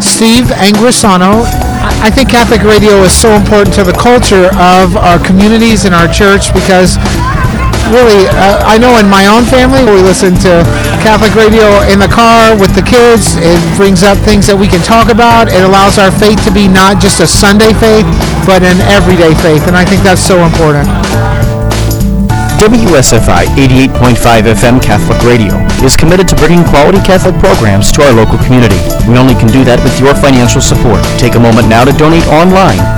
Steve 0.00 0.46
Angrisano 0.58 1.44
I 2.00 2.10
think 2.10 2.30
Catholic 2.30 2.62
radio 2.62 3.02
is 3.04 3.12
so 3.12 3.30
important 3.34 3.74
to 3.76 3.84
the 3.84 3.92
culture 3.92 4.46
of 4.58 4.96
our 4.96 5.18
communities 5.24 5.84
and 5.84 5.94
our 5.94 6.08
church 6.08 6.52
because 6.52 6.96
really, 7.90 8.28
uh, 8.28 8.62
I 8.64 8.78
know 8.78 8.98
in 8.98 9.08
my 9.08 9.26
own 9.26 9.44
family, 9.44 9.84
we 9.84 10.02
listen 10.02 10.34
to 10.46 10.62
Catholic 11.08 11.32
radio 11.32 11.80
in 11.88 11.98
the 11.98 12.06
car 12.12 12.52
with 12.60 12.76
the 12.76 12.84
kids. 12.84 13.32
It 13.40 13.56
brings 13.80 14.04
up 14.04 14.20
things 14.28 14.44
that 14.44 14.52
we 14.52 14.68
can 14.68 14.84
talk 14.84 15.08
about. 15.08 15.48
It 15.48 15.64
allows 15.64 15.96
our 15.96 16.12
faith 16.12 16.36
to 16.44 16.52
be 16.52 16.68
not 16.68 17.00
just 17.00 17.24
a 17.24 17.26
Sunday 17.26 17.72
faith, 17.80 18.04
but 18.44 18.60
an 18.60 18.76
everyday 18.92 19.32
faith. 19.40 19.64
And 19.64 19.72
I 19.72 19.88
think 19.88 20.04
that's 20.04 20.20
so 20.20 20.44
important. 20.44 20.84
WSFI 22.60 23.48
88.5 23.56 24.52
FM 24.52 24.84
Catholic 24.84 25.16
Radio 25.24 25.56
is 25.80 25.96
committed 25.96 26.28
to 26.28 26.36
bringing 26.36 26.60
quality 26.68 27.00
Catholic 27.00 27.40
programs 27.40 27.88
to 27.96 28.04
our 28.04 28.12
local 28.12 28.36
community. 28.44 28.76
We 29.08 29.16
only 29.16 29.32
can 29.32 29.48
do 29.48 29.64
that 29.64 29.80
with 29.80 29.96
your 29.96 30.12
financial 30.12 30.60
support. 30.60 31.00
Take 31.16 31.40
a 31.40 31.40
moment 31.40 31.72
now 31.72 31.88
to 31.88 31.92
donate 31.96 32.28
online 32.28 32.97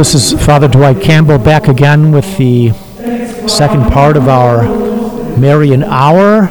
This 0.00 0.14
is 0.14 0.32
Father 0.46 0.66
Dwight 0.66 1.02
Campbell 1.02 1.36
back 1.36 1.68
again 1.68 2.10
with 2.10 2.38
the 2.38 2.70
second 3.46 3.92
part 3.92 4.16
of 4.16 4.28
our 4.28 4.62
Marian 5.36 5.82
Hour. 5.84 6.48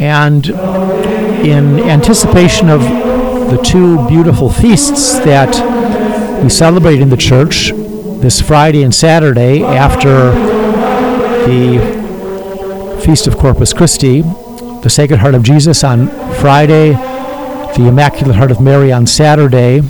And 0.00 0.44
in 0.48 1.78
anticipation 1.78 2.68
of 2.68 2.80
the 2.80 3.62
two 3.64 4.04
beautiful 4.08 4.50
feasts 4.50 5.12
that 5.20 6.42
we 6.42 6.48
celebrate 6.48 7.00
in 7.00 7.08
the 7.08 7.16
church 7.16 7.70
this 8.20 8.40
Friday 8.40 8.82
and 8.82 8.92
Saturday 8.92 9.62
after 9.62 10.32
the 11.46 11.78
Feast 13.06 13.28
of 13.28 13.38
Corpus 13.38 13.72
Christi, 13.72 14.22
the 14.22 14.90
Sacred 14.90 15.20
Heart 15.20 15.36
of 15.36 15.44
Jesus 15.44 15.84
on 15.84 16.08
Friday, 16.40 16.94
the 17.76 17.86
Immaculate 17.86 18.34
Heart 18.34 18.50
of 18.50 18.60
Mary 18.60 18.92
on 18.92 19.06
Saturday. 19.06 19.82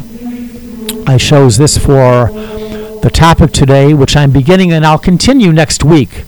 I 1.06 1.16
chose 1.16 1.56
this 1.56 1.78
for 1.78 2.28
the 3.06 3.10
topic 3.12 3.52
today, 3.52 3.94
which 3.94 4.16
I'm 4.16 4.32
beginning 4.32 4.72
and 4.72 4.84
I'll 4.84 4.98
continue 4.98 5.52
next 5.52 5.84
week 5.84 6.24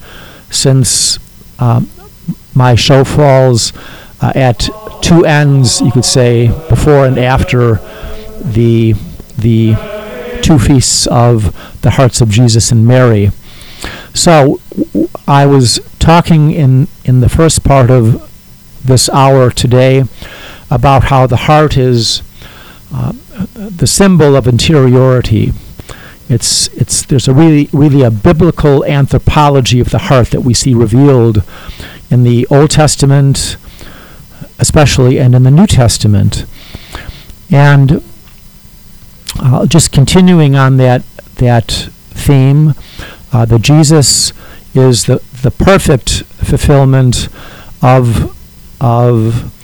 since 0.48 1.18
um, 1.58 1.90
my 2.54 2.76
show 2.76 3.02
falls 3.02 3.72
uh, 4.20 4.30
at 4.36 4.68
two 5.02 5.24
ends, 5.24 5.80
you 5.80 5.90
could 5.90 6.04
say, 6.04 6.46
before 6.68 7.04
and 7.04 7.18
after 7.18 7.80
the, 8.40 8.92
the 9.36 9.74
two 10.40 10.56
feasts 10.60 11.08
of 11.08 11.80
the 11.82 11.90
hearts 11.90 12.20
of 12.20 12.28
Jesus 12.28 12.70
and 12.70 12.86
Mary. 12.86 13.32
So 14.14 14.60
I 15.26 15.46
was 15.46 15.80
talking 15.98 16.52
in, 16.52 16.86
in 17.04 17.18
the 17.18 17.28
first 17.28 17.64
part 17.64 17.90
of 17.90 18.22
this 18.84 19.08
hour 19.08 19.50
today 19.50 20.04
about 20.70 21.02
how 21.06 21.26
the 21.26 21.38
heart 21.38 21.76
is 21.76 22.22
uh, 22.94 23.14
the 23.56 23.88
symbol 23.88 24.36
of 24.36 24.46
interiority. 24.46 25.52
It's, 26.28 26.68
it's, 26.68 27.06
there's 27.06 27.26
a 27.26 27.32
really, 27.32 27.68
really 27.72 28.02
a 28.02 28.10
biblical 28.10 28.84
anthropology 28.84 29.80
of 29.80 29.90
the 29.90 29.98
heart 29.98 30.30
that 30.30 30.42
we 30.42 30.52
see 30.52 30.74
revealed 30.74 31.42
in 32.10 32.22
the 32.22 32.46
Old 32.50 32.70
Testament, 32.70 33.56
especially, 34.58 35.18
and 35.18 35.34
in 35.34 35.42
the 35.42 35.50
New 35.50 35.66
Testament. 35.66 36.44
And 37.50 38.02
uh, 39.40 39.66
just 39.66 39.92
continuing 39.92 40.54
on 40.54 40.76
that 40.78 41.02
that 41.36 41.70
theme, 42.10 42.74
uh, 43.32 43.46
Jesus 43.58 44.32
is 44.74 45.04
the, 45.04 45.22
the 45.42 45.50
perfect 45.50 46.24
fulfillment 46.24 47.28
of 47.80 48.36
of 48.80 49.54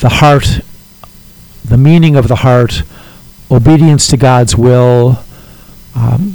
the 0.00 0.08
heart, 0.08 0.60
the 1.64 1.76
meaning 1.76 2.16
of 2.16 2.28
the 2.28 2.36
heart, 2.36 2.82
obedience 3.50 4.06
to 4.08 4.16
God's 4.16 4.56
will, 4.56 5.18
um, 5.94 6.34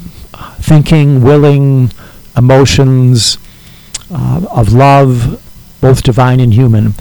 thinking, 0.60 1.22
willing, 1.22 1.92
emotions 2.36 3.38
uh, 4.12 4.46
of 4.52 4.74
love, 4.74 5.44
both 5.82 6.04
divine 6.04 6.40
and 6.40 6.54
human. 6.54 6.94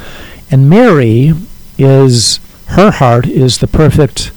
And 0.51 0.71
Mary 0.71 1.33
is, 1.79 2.41
her 2.69 2.91
heart 2.91 3.27
is 3.27 3.59
the 3.59 3.67
perfect 3.67 4.33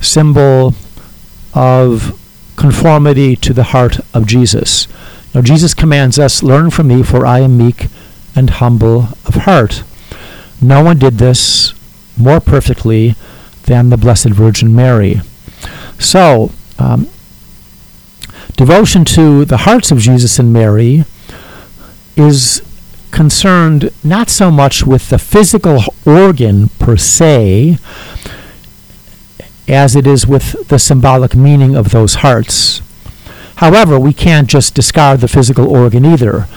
symbol 0.00 0.74
of 1.54 2.18
conformity 2.56 3.36
to 3.36 3.52
the 3.52 3.64
heart 3.64 3.98
of 4.14 4.26
Jesus. 4.26 4.86
Now, 5.34 5.42
Jesus 5.42 5.74
commands 5.74 6.18
us, 6.18 6.42
Learn 6.42 6.70
from 6.70 6.88
me, 6.88 7.02
for 7.02 7.26
I 7.26 7.40
am 7.40 7.58
meek 7.58 7.86
and 8.34 8.50
humble 8.50 9.08
of 9.26 9.34
heart. 9.34 9.82
No 10.60 10.82
one 10.82 10.98
did 10.98 11.14
this 11.14 11.74
more 12.16 12.40
perfectly 12.40 13.14
than 13.64 13.90
the 13.90 13.96
Blessed 13.96 14.30
Virgin 14.30 14.74
Mary. 14.74 15.20
So, 15.98 16.50
um, 16.78 17.08
devotion 18.58 19.04
to 19.04 19.44
the 19.44 19.58
hearts 19.58 19.92
of 19.92 19.98
Jesus 19.98 20.40
and 20.40 20.52
Mary 20.52 21.04
is 22.16 22.60
concerned 23.12 23.92
not 24.02 24.28
so 24.28 24.50
much 24.50 24.84
with 24.84 25.10
the 25.10 25.18
physical 25.18 25.80
organ 26.04 26.68
per 26.80 26.96
se 26.96 27.78
as 29.68 29.94
it 29.94 30.08
is 30.08 30.26
with 30.26 30.68
the 30.68 30.78
symbolic 30.78 31.36
meaning 31.36 31.76
of 31.76 31.90
those 31.90 32.16
hearts. 32.16 32.82
However, 33.56 33.98
we 33.98 34.12
can't 34.12 34.50
just 34.50 34.74
discard 34.74 35.20
the 35.20 35.28
physical 35.28 35.68
organ 35.70 36.04
either. 36.04 36.48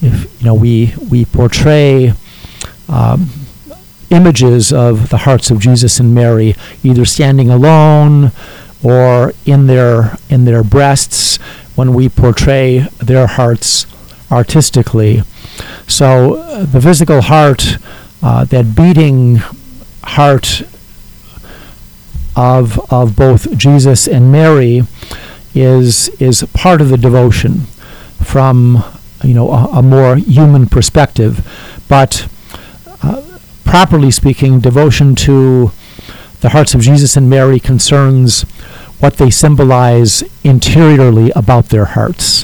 If 0.00 0.40
you 0.40 0.46
know, 0.46 0.54
we 0.54 0.94
we 1.10 1.26
portray 1.26 2.14
um, 2.88 3.28
images 4.08 4.72
of 4.72 5.10
the 5.10 5.18
hearts 5.18 5.50
of 5.50 5.58
Jesus 5.58 6.00
and 6.00 6.14
Mary, 6.14 6.54
either 6.82 7.04
standing 7.04 7.50
alone 7.50 8.32
or 8.84 9.32
in 9.46 9.66
their 9.66 10.16
in 10.28 10.44
their 10.44 10.62
breasts 10.62 11.38
when 11.74 11.94
we 11.94 12.08
portray 12.08 12.86
their 12.98 13.26
hearts 13.26 13.86
artistically. 14.30 15.22
So 15.88 16.34
uh, 16.34 16.64
the 16.64 16.80
physical 16.80 17.22
heart, 17.22 17.78
uh, 18.22 18.44
that 18.44 18.76
beating 18.76 19.36
heart 20.04 20.62
of 22.36 22.78
of 22.92 23.16
both 23.16 23.56
Jesus 23.56 24.06
and 24.06 24.30
Mary, 24.30 24.82
is 25.54 26.08
is 26.20 26.42
part 26.52 26.80
of 26.80 26.90
the 26.90 26.98
devotion 26.98 27.60
from 28.22 28.84
you 29.22 29.34
know 29.34 29.50
a, 29.50 29.78
a 29.78 29.82
more 29.82 30.16
human 30.16 30.66
perspective, 30.66 31.46
but 31.88 32.28
uh, 33.02 33.22
properly 33.64 34.10
speaking, 34.10 34.60
devotion 34.60 35.14
to 35.14 35.72
the 36.44 36.50
hearts 36.50 36.74
of 36.74 36.82
Jesus 36.82 37.16
and 37.16 37.30
Mary 37.30 37.58
concerns 37.58 38.42
what 39.00 39.16
they 39.16 39.30
symbolize 39.30 40.22
interiorly 40.44 41.32
about 41.34 41.70
their 41.70 41.86
hearts. 41.86 42.42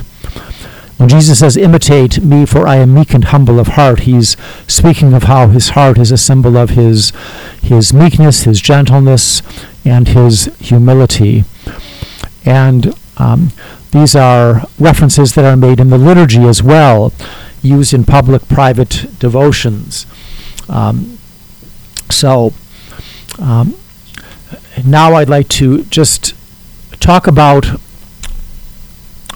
When 0.96 1.10
Jesus 1.10 1.40
says, 1.40 1.54
Imitate 1.54 2.24
me, 2.24 2.46
for 2.46 2.66
I 2.66 2.76
am 2.76 2.94
meek 2.94 3.12
and 3.12 3.24
humble 3.24 3.60
of 3.60 3.66
heart, 3.66 4.00
he's 4.00 4.38
speaking 4.66 5.12
of 5.12 5.24
how 5.24 5.48
his 5.48 5.70
heart 5.70 5.98
is 5.98 6.10
a 6.10 6.16
symbol 6.16 6.56
of 6.56 6.70
his, 6.70 7.12
his 7.60 7.92
meekness, 7.92 8.44
his 8.44 8.62
gentleness, 8.62 9.42
and 9.84 10.08
his 10.08 10.46
humility. 10.60 11.44
And 12.46 12.94
um, 13.18 13.50
these 13.90 14.16
are 14.16 14.62
references 14.78 15.34
that 15.34 15.44
are 15.44 15.58
made 15.58 15.78
in 15.78 15.90
the 15.90 15.98
liturgy 15.98 16.44
as 16.44 16.62
well, 16.62 17.12
used 17.60 17.92
in 17.92 18.04
public 18.04 18.48
private 18.48 19.10
devotions. 19.18 20.06
Um, 20.70 21.18
so 22.08 22.54
um, 23.38 23.74
now 24.84 25.14
I'd 25.14 25.28
like 25.28 25.48
to 25.48 25.84
just 25.84 26.34
talk 27.00 27.26
about 27.26 27.66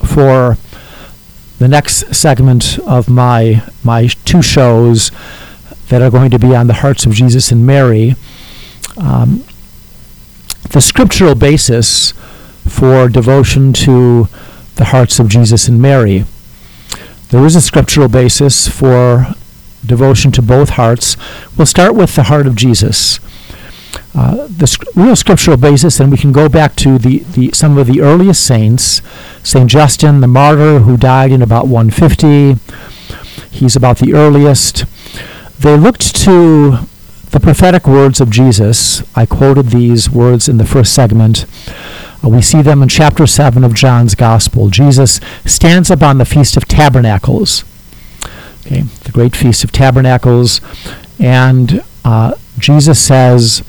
for 0.06 0.56
the 1.58 1.68
next 1.68 2.14
segment 2.14 2.78
of 2.80 3.08
my 3.08 3.62
my 3.82 4.08
two 4.24 4.42
shows 4.42 5.10
that 5.88 6.02
are 6.02 6.10
going 6.10 6.30
to 6.30 6.38
be 6.38 6.54
on 6.54 6.66
the 6.66 6.74
hearts 6.74 7.06
of 7.06 7.12
Jesus 7.12 7.50
and 7.50 7.66
Mary. 7.66 8.14
Um, 8.96 9.44
the 10.70 10.80
scriptural 10.80 11.34
basis 11.34 12.12
for 12.66 13.08
devotion 13.08 13.72
to 13.72 14.28
the 14.76 14.86
hearts 14.86 15.18
of 15.18 15.28
Jesus 15.28 15.68
and 15.68 15.80
Mary. 15.80 16.24
There 17.28 17.44
is 17.44 17.56
a 17.56 17.60
scriptural 17.60 18.08
basis 18.08 18.68
for 18.68 19.26
devotion 19.84 20.32
to 20.32 20.42
both 20.42 20.70
hearts. 20.70 21.16
We'll 21.56 21.66
start 21.66 21.94
with 21.94 22.14
the 22.16 22.24
heart 22.24 22.46
of 22.46 22.56
Jesus. 22.56 23.20
Uh, 24.14 24.46
the 24.46 24.86
real 24.94 25.16
scriptural 25.16 25.56
basis, 25.56 26.00
and 26.00 26.10
we 26.10 26.18
can 26.18 26.32
go 26.32 26.48
back 26.48 26.76
to 26.76 26.98
the, 26.98 27.18
the 27.18 27.50
some 27.52 27.76
of 27.78 27.86
the 27.86 28.00
earliest 28.00 28.44
saints, 28.44 29.02
Saint 29.42 29.70
Justin, 29.70 30.20
the 30.20 30.26
martyr, 30.26 30.80
who 30.80 30.96
died 30.96 31.32
in 31.32 31.42
about 31.42 31.66
150. 31.66 32.56
He's 33.50 33.76
about 33.76 33.98
the 33.98 34.14
earliest. 34.14 34.84
They 35.58 35.76
looked 35.76 36.14
to 36.24 36.78
the 37.30 37.40
prophetic 37.40 37.86
words 37.86 38.20
of 38.20 38.30
Jesus. 38.30 39.02
I 39.16 39.26
quoted 39.26 39.66
these 39.66 40.08
words 40.10 40.48
in 40.48 40.58
the 40.58 40.66
first 40.66 40.94
segment. 40.94 41.46
Uh, 42.24 42.28
we 42.28 42.40
see 42.40 42.62
them 42.62 42.82
in 42.82 42.88
chapter 42.88 43.26
7 43.26 43.64
of 43.64 43.74
John's 43.74 44.14
Gospel. 44.14 44.70
Jesus 44.70 45.20
stands 45.44 45.90
up 45.90 46.02
on 46.02 46.18
the 46.18 46.24
Feast 46.24 46.56
of 46.56 46.66
Tabernacles, 46.66 47.64
okay, 48.60 48.82
the 48.82 49.12
great 49.12 49.34
Feast 49.34 49.64
of 49.64 49.72
Tabernacles, 49.72 50.60
and 51.18 51.82
uh, 52.04 52.34
Jesus 52.58 53.04
says, 53.04 53.62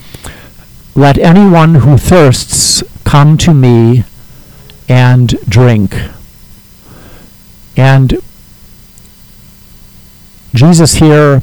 Let 0.98 1.18
anyone 1.18 1.76
who 1.76 1.98
thirsts 1.98 2.82
come 3.04 3.38
to 3.40 3.54
me 3.54 4.06
and 4.88 5.28
drink. 5.50 5.94
And 7.76 8.22
Jesus 10.54 10.96
here 10.96 11.42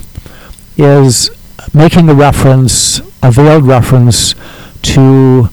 is 0.79 1.31
making 1.75 2.09
a 2.09 2.15
reference, 2.15 3.01
a 3.23 3.31
veiled 3.31 3.67
reference, 3.67 4.35
to 4.81 5.51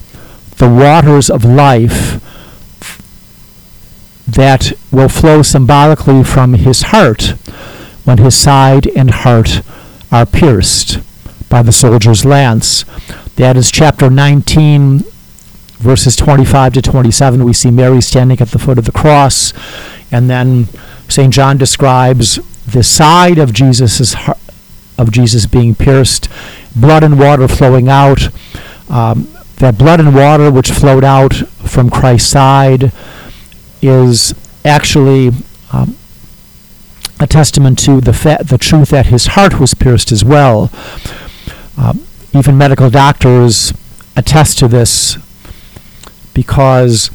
the 0.55 0.69
waters 0.69 1.29
of 1.29 1.43
life 1.43 2.23
that 4.25 4.71
will 4.91 5.09
flow 5.09 5.41
symbolically 5.41 6.23
from 6.23 6.53
his 6.53 6.83
heart 6.83 7.33
when 8.05 8.17
his 8.19 8.35
side 8.35 8.87
and 8.95 9.11
heart 9.11 9.61
are 10.09 10.25
pierced 10.25 10.99
by 11.49 11.61
the 11.61 11.73
soldier's 11.73 12.23
lance. 12.23 12.85
That 13.39 13.55
is 13.55 13.71
chapter 13.71 14.09
19, 14.09 14.99
verses 15.77 16.17
25 16.17 16.73
to 16.73 16.81
27. 16.81 17.45
We 17.45 17.53
see 17.53 17.71
Mary 17.71 18.01
standing 18.01 18.41
at 18.41 18.49
the 18.49 18.59
foot 18.59 18.77
of 18.77 18.83
the 18.83 18.91
cross, 18.91 19.53
and 20.11 20.29
then 20.29 20.65
St. 21.07 21.33
John 21.33 21.57
describes 21.57 22.35
the 22.65 22.83
side 22.83 23.37
of 23.37 23.53
Jesus's 23.53 24.13
of 24.97 25.11
Jesus 25.13 25.45
being 25.45 25.73
pierced, 25.73 26.27
blood 26.75 27.01
and 27.01 27.17
water 27.17 27.47
flowing 27.47 27.87
out. 27.87 28.27
Um, 28.89 29.29
that 29.59 29.77
blood 29.77 30.01
and 30.01 30.13
water 30.13 30.51
which 30.51 30.71
flowed 30.71 31.05
out 31.05 31.33
from 31.33 31.89
Christ's 31.89 32.29
side 32.29 32.91
is 33.81 34.35
actually 34.65 35.29
um, 35.71 35.95
a 37.21 37.25
testament 37.25 37.79
to 37.85 38.01
the 38.01 38.11
fa- 38.11 38.43
the 38.43 38.57
truth 38.57 38.89
that 38.89 39.05
his 39.05 39.27
heart 39.27 39.61
was 39.61 39.73
pierced 39.73 40.11
as 40.11 40.25
well. 40.25 40.69
Um, 41.77 42.05
even 42.33 42.57
medical 42.57 42.89
doctors 42.89 43.73
attest 44.15 44.59
to 44.59 44.67
this 44.67 45.17
because 46.33 47.07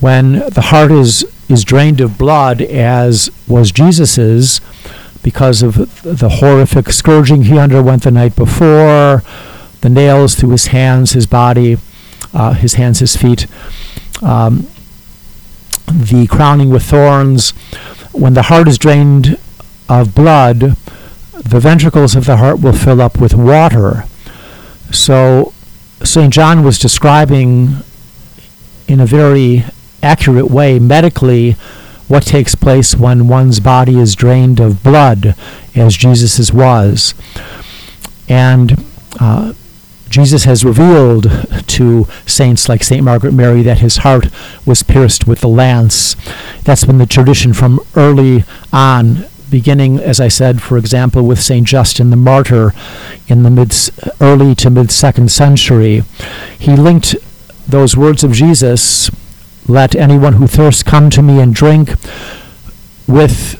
when 0.00 0.32
the 0.50 0.62
heart 0.66 0.90
is 0.90 1.24
is 1.48 1.64
drained 1.64 2.00
of 2.00 2.16
blood, 2.16 2.62
as 2.62 3.28
was 3.48 3.72
Jesus's, 3.72 4.60
because 5.22 5.62
of 5.62 5.74
the 6.02 6.28
horrific 6.40 6.90
scourging 6.90 7.42
he 7.42 7.58
underwent 7.58 8.04
the 8.04 8.10
night 8.10 8.36
before, 8.36 9.24
the 9.80 9.88
nails 9.88 10.36
through 10.36 10.50
his 10.50 10.68
hands, 10.68 11.12
his 11.12 11.26
body, 11.26 11.76
uh, 12.32 12.52
his 12.54 12.74
hands, 12.74 13.00
his 13.00 13.16
feet, 13.16 13.46
um, 14.22 14.68
the 15.88 16.26
crowning 16.30 16.70
with 16.70 16.84
thorns. 16.84 17.50
When 18.12 18.34
the 18.34 18.42
heart 18.42 18.68
is 18.68 18.78
drained 18.78 19.38
of 19.88 20.14
blood, 20.14 20.76
the 21.32 21.60
ventricles 21.60 22.14
of 22.14 22.26
the 22.26 22.36
heart 22.36 22.60
will 22.60 22.72
fill 22.72 23.00
up 23.00 23.20
with 23.20 23.34
water. 23.34 24.04
So 24.92 25.52
St. 26.02 26.32
John 26.32 26.64
was 26.64 26.78
describing 26.78 27.76
in 28.88 29.00
a 29.00 29.06
very 29.06 29.64
accurate 30.02 30.50
way 30.50 30.78
medically 30.78 31.52
what 32.08 32.24
takes 32.24 32.54
place 32.54 32.96
when 32.96 33.28
one's 33.28 33.60
body 33.60 33.98
is 33.98 34.16
drained 34.16 34.58
of 34.58 34.82
blood, 34.82 35.36
as 35.76 35.96
Jesus's 35.96 36.52
was. 36.52 37.14
And 38.28 38.84
uh, 39.20 39.52
Jesus 40.08 40.42
has 40.42 40.64
revealed 40.64 41.30
to 41.68 42.08
saints 42.26 42.68
like 42.68 42.82
St. 42.82 43.04
Margaret 43.04 43.32
Mary 43.32 43.62
that 43.62 43.78
his 43.78 43.98
heart 43.98 44.26
was 44.66 44.82
pierced 44.82 45.28
with 45.28 45.40
the 45.40 45.48
lance. 45.48 46.16
That's 46.64 46.84
been 46.84 46.98
the 46.98 47.06
tradition 47.06 47.52
from 47.52 47.78
early 47.94 48.42
on, 48.72 49.26
beginning, 49.50 49.98
as 49.98 50.20
I 50.20 50.28
said, 50.28 50.62
for 50.62 50.78
example, 50.78 51.26
with 51.26 51.40
St. 51.40 51.66
Justin 51.66 52.10
the 52.10 52.16
Martyr 52.16 52.72
in 53.28 53.42
the 53.42 53.50
mid, 53.50 53.74
early 54.20 54.54
to 54.56 54.70
mid 54.70 54.90
second 54.90 55.30
century. 55.30 56.02
He 56.58 56.76
linked 56.76 57.16
those 57.66 57.96
words 57.96 58.24
of 58.24 58.32
Jesus, 58.32 59.10
let 59.68 59.94
anyone 59.94 60.34
who 60.34 60.46
thirsts 60.46 60.82
come 60.82 61.10
to 61.10 61.22
me 61.22 61.40
and 61.40 61.54
drink, 61.54 61.90
with 63.06 63.58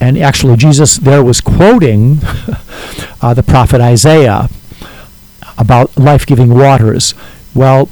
and 0.00 0.18
actually 0.18 0.56
Jesus 0.56 0.98
there 0.98 1.24
was 1.24 1.40
quoting 1.40 2.18
uh, 3.22 3.34
the 3.34 3.42
prophet 3.42 3.80
Isaiah 3.80 4.48
about 5.58 5.96
life 5.96 6.26
giving 6.26 6.54
waters. 6.54 7.14
Well, 7.54 7.88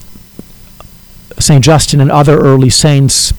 St. 1.38 1.64
Justin 1.64 2.00
and 2.00 2.10
other 2.10 2.38
early 2.38 2.70
saints 2.70 3.32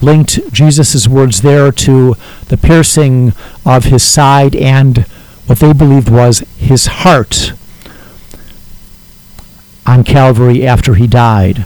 linked 0.00 0.52
Jesus' 0.52 1.06
words 1.06 1.42
there 1.42 1.70
to 1.72 2.16
the 2.48 2.56
piercing 2.56 3.32
of 3.64 3.84
his 3.84 4.02
side 4.02 4.56
and 4.56 4.98
what 5.46 5.58
they 5.58 5.72
believed 5.72 6.08
was 6.08 6.40
his 6.58 6.86
heart 6.86 7.52
on 9.86 10.04
Calvary 10.04 10.66
after 10.66 10.94
he 10.94 11.06
died. 11.06 11.64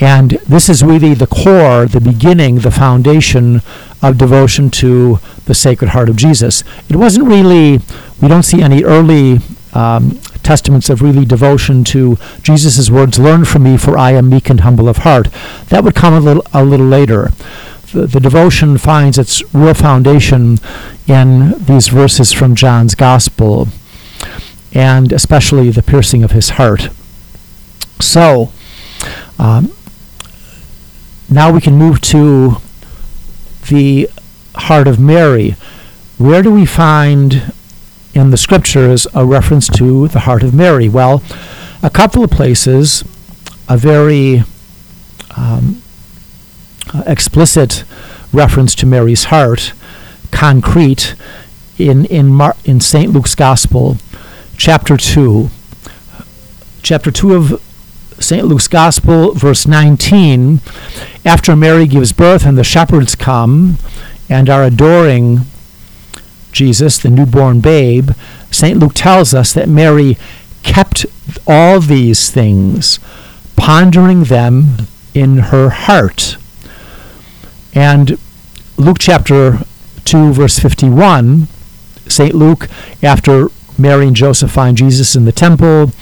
And 0.00 0.32
this 0.46 0.68
is 0.68 0.82
really 0.82 1.12
the 1.12 1.26
core, 1.26 1.86
the 1.86 2.00
beginning, 2.00 2.60
the 2.60 2.70
foundation 2.70 3.62
of 4.00 4.16
devotion 4.16 4.70
to 4.70 5.18
the 5.44 5.54
Sacred 5.54 5.90
Heart 5.90 6.08
of 6.08 6.16
Jesus. 6.16 6.62
It 6.88 6.96
wasn't 6.96 7.26
really, 7.26 7.80
we 8.22 8.28
don't 8.28 8.44
see 8.44 8.62
any 8.62 8.84
early 8.84 9.40
um, 9.74 10.18
testaments 10.48 10.88
of 10.88 11.02
really 11.02 11.26
devotion 11.26 11.84
to 11.84 12.16
Jesus' 12.40 12.88
words, 12.88 13.18
learn 13.18 13.44
from 13.44 13.64
me, 13.64 13.76
for 13.76 13.98
I 13.98 14.12
am 14.12 14.30
meek 14.30 14.48
and 14.48 14.60
humble 14.60 14.88
of 14.88 14.98
heart. 15.08 15.28
That 15.68 15.84
would 15.84 15.94
come 15.94 16.14
a 16.14 16.20
little, 16.20 16.42
a 16.54 16.64
little 16.64 16.86
later. 16.86 17.32
The, 17.92 18.06
the 18.06 18.18
devotion 18.18 18.78
finds 18.78 19.18
its 19.18 19.42
real 19.54 19.74
foundation 19.74 20.56
in 21.06 21.52
these 21.62 21.88
verses 21.88 22.32
from 22.32 22.54
John's 22.54 22.94
Gospel, 22.94 23.68
and 24.72 25.12
especially 25.12 25.68
the 25.68 25.82
piercing 25.82 26.24
of 26.24 26.30
his 26.30 26.48
heart. 26.56 26.88
So, 28.00 28.50
um, 29.38 29.70
now 31.28 31.52
we 31.52 31.60
can 31.60 31.74
move 31.74 32.00
to 32.16 32.56
the 33.68 34.08
heart 34.54 34.88
of 34.88 34.98
Mary. 34.98 35.56
Where 36.16 36.42
do 36.42 36.50
we 36.50 36.64
find 36.64 37.52
in 38.14 38.30
the 38.30 38.36
scriptures 38.36 39.06
a 39.14 39.24
reference 39.24 39.68
to 39.68 40.08
the 40.08 40.20
heart 40.20 40.42
of 40.42 40.54
Mary? 40.54 40.88
Well, 40.88 41.22
a 41.82 41.90
couple 41.90 42.24
of 42.24 42.30
places, 42.30 43.04
a 43.68 43.76
very 43.76 44.42
um, 45.36 45.82
explicit 47.06 47.84
reference 48.32 48.74
to 48.76 48.86
Mary's 48.86 49.24
heart, 49.24 49.72
concrete, 50.30 51.14
in 51.78 52.04
in 52.06 52.28
Mar- 52.28 52.56
in 52.64 52.80
Saint 52.80 53.12
Luke's 53.12 53.34
Gospel, 53.34 53.96
chapter 54.56 54.96
two. 54.96 55.50
Chapter 56.82 57.10
two 57.10 57.34
of 57.34 57.62
St. 58.20 58.44
Luke's 58.46 58.68
Gospel, 58.68 59.32
verse 59.32 59.66
19, 59.66 60.60
after 61.24 61.54
Mary 61.54 61.86
gives 61.86 62.12
birth 62.12 62.44
and 62.44 62.58
the 62.58 62.64
shepherds 62.64 63.14
come 63.14 63.78
and 64.28 64.50
are 64.50 64.64
adoring 64.64 65.40
Jesus, 66.58 66.98
the 66.98 67.08
newborn 67.08 67.60
babe, 67.60 68.10
St. 68.50 68.80
Luke 68.80 68.94
tells 68.94 69.32
us 69.32 69.52
that 69.52 69.68
Mary 69.68 70.18
kept 70.64 71.06
all 71.46 71.78
these 71.78 72.32
things, 72.32 72.98
pondering 73.54 74.24
them 74.24 74.88
in 75.14 75.36
her 75.36 75.70
heart. 75.70 76.36
And 77.74 78.18
Luke 78.76 78.96
chapter 78.98 79.60
2, 80.04 80.32
verse 80.32 80.58
51, 80.58 81.46
St. 82.08 82.34
Luke, 82.34 82.68
after 83.04 83.50
Mary 83.78 84.08
and 84.08 84.16
Joseph 84.16 84.50
find 84.50 84.76
Jesus 84.76 85.14
in 85.14 85.26
the 85.26 85.32
temple, 85.32 85.92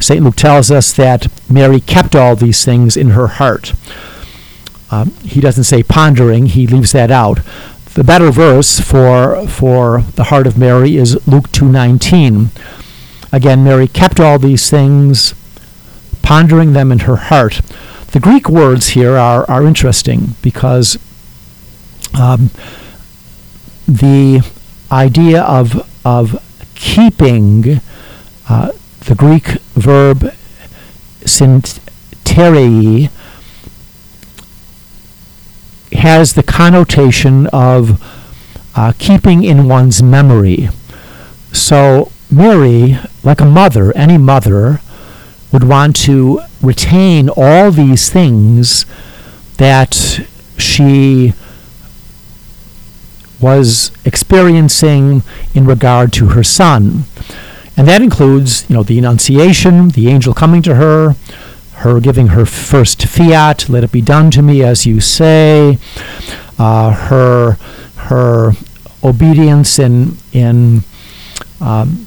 St. 0.00 0.24
Luke 0.24 0.36
tells 0.36 0.70
us 0.70 0.94
that 0.94 1.28
Mary 1.50 1.80
kept 1.80 2.16
all 2.16 2.34
these 2.34 2.64
things 2.64 2.96
in 2.96 3.10
her 3.10 3.26
heart. 3.26 3.74
Um, 4.90 5.10
he 5.22 5.42
doesn't 5.42 5.64
say 5.64 5.82
pondering, 5.82 6.46
he 6.46 6.66
leaves 6.66 6.92
that 6.92 7.10
out. 7.10 7.40
The 7.94 8.04
better 8.04 8.30
verse 8.30 8.80
for, 8.80 9.46
for 9.46 10.00
the 10.16 10.24
heart 10.24 10.46
of 10.46 10.56
Mary 10.56 10.96
is 10.96 11.14
Luke 11.28 11.50
2.19. 11.50 12.48
Again, 13.30 13.64
Mary 13.64 13.86
kept 13.86 14.18
all 14.18 14.38
these 14.38 14.70
things, 14.70 15.34
pondering 16.22 16.72
them 16.72 16.90
in 16.90 17.00
her 17.00 17.16
heart. 17.16 17.60
The 18.12 18.20
Greek 18.20 18.48
words 18.48 18.90
here 18.90 19.16
are, 19.16 19.44
are 19.50 19.66
interesting 19.66 20.36
because 20.40 20.98
um, 22.18 22.48
the 23.86 24.40
idea 24.90 25.42
of, 25.42 25.86
of 26.02 26.42
keeping 26.74 27.82
uh, 28.48 28.72
the 29.00 29.14
Greek 29.14 29.48
verb 29.74 30.32
synterei 31.24 33.10
has 35.94 36.32
the 36.32 36.42
connotation 36.42 37.46
of 37.48 38.02
uh, 38.74 38.92
keeping 38.98 39.44
in 39.44 39.68
one's 39.68 40.02
memory. 40.02 40.68
So 41.52 42.10
Mary, 42.30 42.98
like 43.22 43.40
a 43.40 43.44
mother, 43.44 43.94
any 43.96 44.18
mother, 44.18 44.80
would 45.52 45.64
want 45.64 45.96
to 45.96 46.40
retain 46.62 47.28
all 47.36 47.70
these 47.70 48.08
things 48.08 48.86
that 49.58 50.26
she 50.56 51.34
was 53.40 53.90
experiencing 54.04 55.22
in 55.54 55.66
regard 55.66 56.12
to 56.14 56.28
her 56.28 56.42
son. 56.42 57.04
And 57.76 57.88
that 57.88 58.00
includes, 58.00 58.68
you 58.68 58.76
know, 58.76 58.82
the 58.82 58.98
Annunciation, 58.98 59.88
the 59.90 60.08
angel 60.08 60.32
coming 60.32 60.62
to 60.62 60.76
her, 60.76 61.16
her 61.82 61.98
giving 61.98 62.28
her 62.28 62.46
first 62.46 63.06
fiat, 63.06 63.68
let 63.68 63.82
it 63.82 63.90
be 63.90 64.00
done 64.00 64.30
to 64.30 64.40
me 64.40 64.62
as 64.62 64.86
you 64.86 65.00
say, 65.00 65.78
uh, 66.58 66.92
her 66.92 67.58
her 67.96 68.52
obedience 69.02 69.80
in 69.80 70.16
in 70.32 70.84
um, 71.60 72.06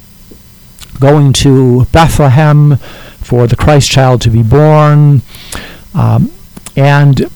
going 0.98 1.32
to 1.34 1.84
Bethlehem 1.92 2.78
for 3.20 3.46
the 3.46 3.56
Christ 3.56 3.90
child 3.90 4.22
to 4.22 4.30
be 4.30 4.42
born, 4.42 5.20
um, 5.94 6.32
and 6.74 7.30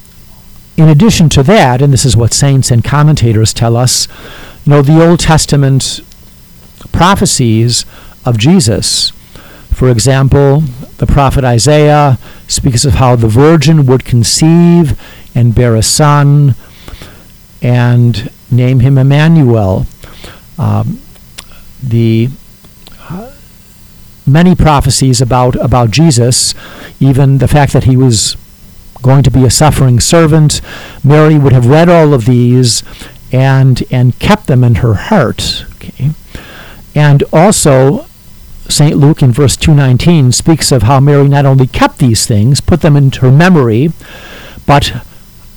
in 0.79 0.89
addition 0.89 1.29
to 1.31 1.43
that, 1.43 1.83
and 1.83 1.93
this 1.93 2.07
is 2.07 2.17
what 2.17 2.33
saints 2.33 2.71
and 2.71 2.83
commentators 2.83 3.53
tell 3.53 3.77
us, 3.77 4.09
you 4.65 4.71
know, 4.71 4.81
the 4.81 5.07
Old 5.07 5.21
Testament 5.21 6.01
prophecies 6.91 7.85
of 8.25 8.39
Jesus. 8.39 9.11
For 9.75 9.91
example, 9.91 10.63
the 11.01 11.07
prophet 11.07 11.45
Isaiah 11.45 12.19
speaks 12.47 12.85
of 12.85 12.93
how 12.95 13.17
the 13.17 13.27
virgin 13.27 13.87
would 13.87 14.05
conceive 14.05 15.01
and 15.35 15.55
bear 15.55 15.75
a 15.75 15.83
son 15.83 16.55
and 17.63 18.31
name 18.51 18.81
him 18.81 18.99
Emmanuel. 18.99 19.87
Um, 20.59 21.01
the 21.83 22.29
uh, 23.09 23.33
many 24.27 24.55
prophecies 24.55 25.23
about, 25.23 25.57
about 25.57 25.91
Jesus, 25.91 26.55
even 27.01 27.39
the 27.39 27.49
fact 27.49 27.73
that 27.73 27.85
he 27.85 27.97
was 27.97 28.37
going 29.01 29.23
to 29.23 29.31
be 29.31 29.47
a 29.47 29.51
suffering 29.51 30.01
servant, 30.01 30.61
Mary 31.03 31.39
would 31.39 31.55
have 31.55 31.67
read 31.67 31.89
all 31.89 32.13
of 32.13 32.27
these 32.27 32.83
and 33.33 33.85
and 33.91 34.19
kept 34.19 34.49
them 34.49 34.63
in 34.63 34.77
her 34.77 34.95
heart. 34.95 35.65
Okay. 35.77 36.11
And 36.95 37.25
also 37.33 38.05
St. 38.71 38.97
Luke 38.97 39.23
in 39.23 39.33
verse 39.33 39.57
219 39.57 40.33
speaks 40.33 40.73
of 40.73 40.83
how 40.83 41.01
Mary 41.01 41.29
not 41.29 41.47
only 41.47 41.67
kept 41.67 41.99
these 41.99 42.27
things, 42.27 42.61
put 42.61 42.81
them 42.81 42.97
into 42.97 43.21
her 43.21 43.33
memory, 43.33 43.91
but 44.67 45.05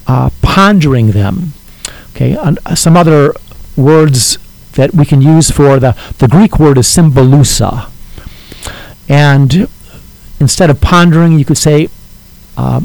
uh, 0.08 0.30
pondering 0.42 1.12
them. 1.12 1.54
Okay, 2.12 2.36
and 2.36 2.60
uh, 2.66 2.76
some 2.76 2.98
other 2.98 3.34
words 3.76 4.38
that 4.74 4.94
we 4.94 5.06
can 5.06 5.22
use 5.22 5.52
for 5.52 5.80
the, 5.80 5.96
the 6.18 6.28
Greek 6.28 6.60
word 6.60 6.78
is 6.78 6.88
symballousa. 6.88 7.90
And 9.08 9.68
instead 10.40 10.70
of 10.70 10.82
pondering, 10.82 11.38
you 11.38 11.46
could 11.46 11.58
say 11.58 11.90
uh, 12.58 12.82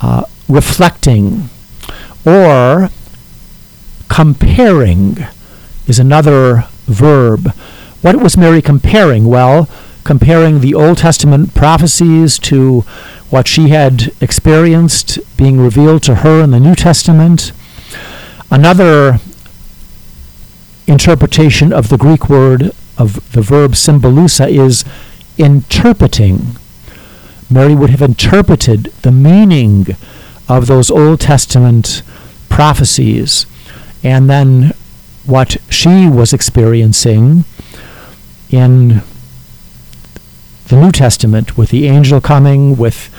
uh, 0.00 0.24
reflecting 0.48 1.48
or 2.24 2.90
comparing 4.08 5.18
is 5.86 5.98
another 5.98 6.64
verb 6.86 7.52
what 8.02 8.16
was 8.16 8.36
Mary 8.36 8.62
comparing? 8.62 9.26
Well, 9.26 9.68
comparing 10.04 10.60
the 10.60 10.74
Old 10.74 10.98
Testament 10.98 11.54
prophecies 11.54 12.38
to 12.38 12.80
what 13.30 13.46
she 13.46 13.68
had 13.68 14.12
experienced 14.20 15.18
being 15.36 15.60
revealed 15.60 16.02
to 16.04 16.16
her 16.16 16.42
in 16.42 16.50
the 16.50 16.60
New 16.60 16.74
Testament. 16.74 17.52
Another 18.50 19.18
interpretation 20.86 21.72
of 21.72 21.90
the 21.90 21.98
Greek 21.98 22.30
word 22.30 22.72
of 22.96 23.32
the 23.32 23.42
verb 23.42 23.72
symballousa 23.72 24.48
is 24.48 24.84
interpreting. 25.36 26.56
Mary 27.50 27.74
would 27.74 27.90
have 27.90 28.02
interpreted 28.02 28.84
the 29.02 29.12
meaning 29.12 29.86
of 30.48 30.66
those 30.66 30.90
Old 30.90 31.20
Testament 31.20 32.02
prophecies 32.48 33.44
and 34.02 34.30
then 34.30 34.72
what 35.26 35.58
she 35.68 36.08
was 36.08 36.32
experiencing 36.32 37.44
in 38.50 39.02
the 40.68 40.76
New 40.76 40.92
Testament 40.92 41.56
with 41.56 41.70
the 41.70 41.86
angel 41.86 42.20
coming, 42.20 42.76
with 42.76 43.14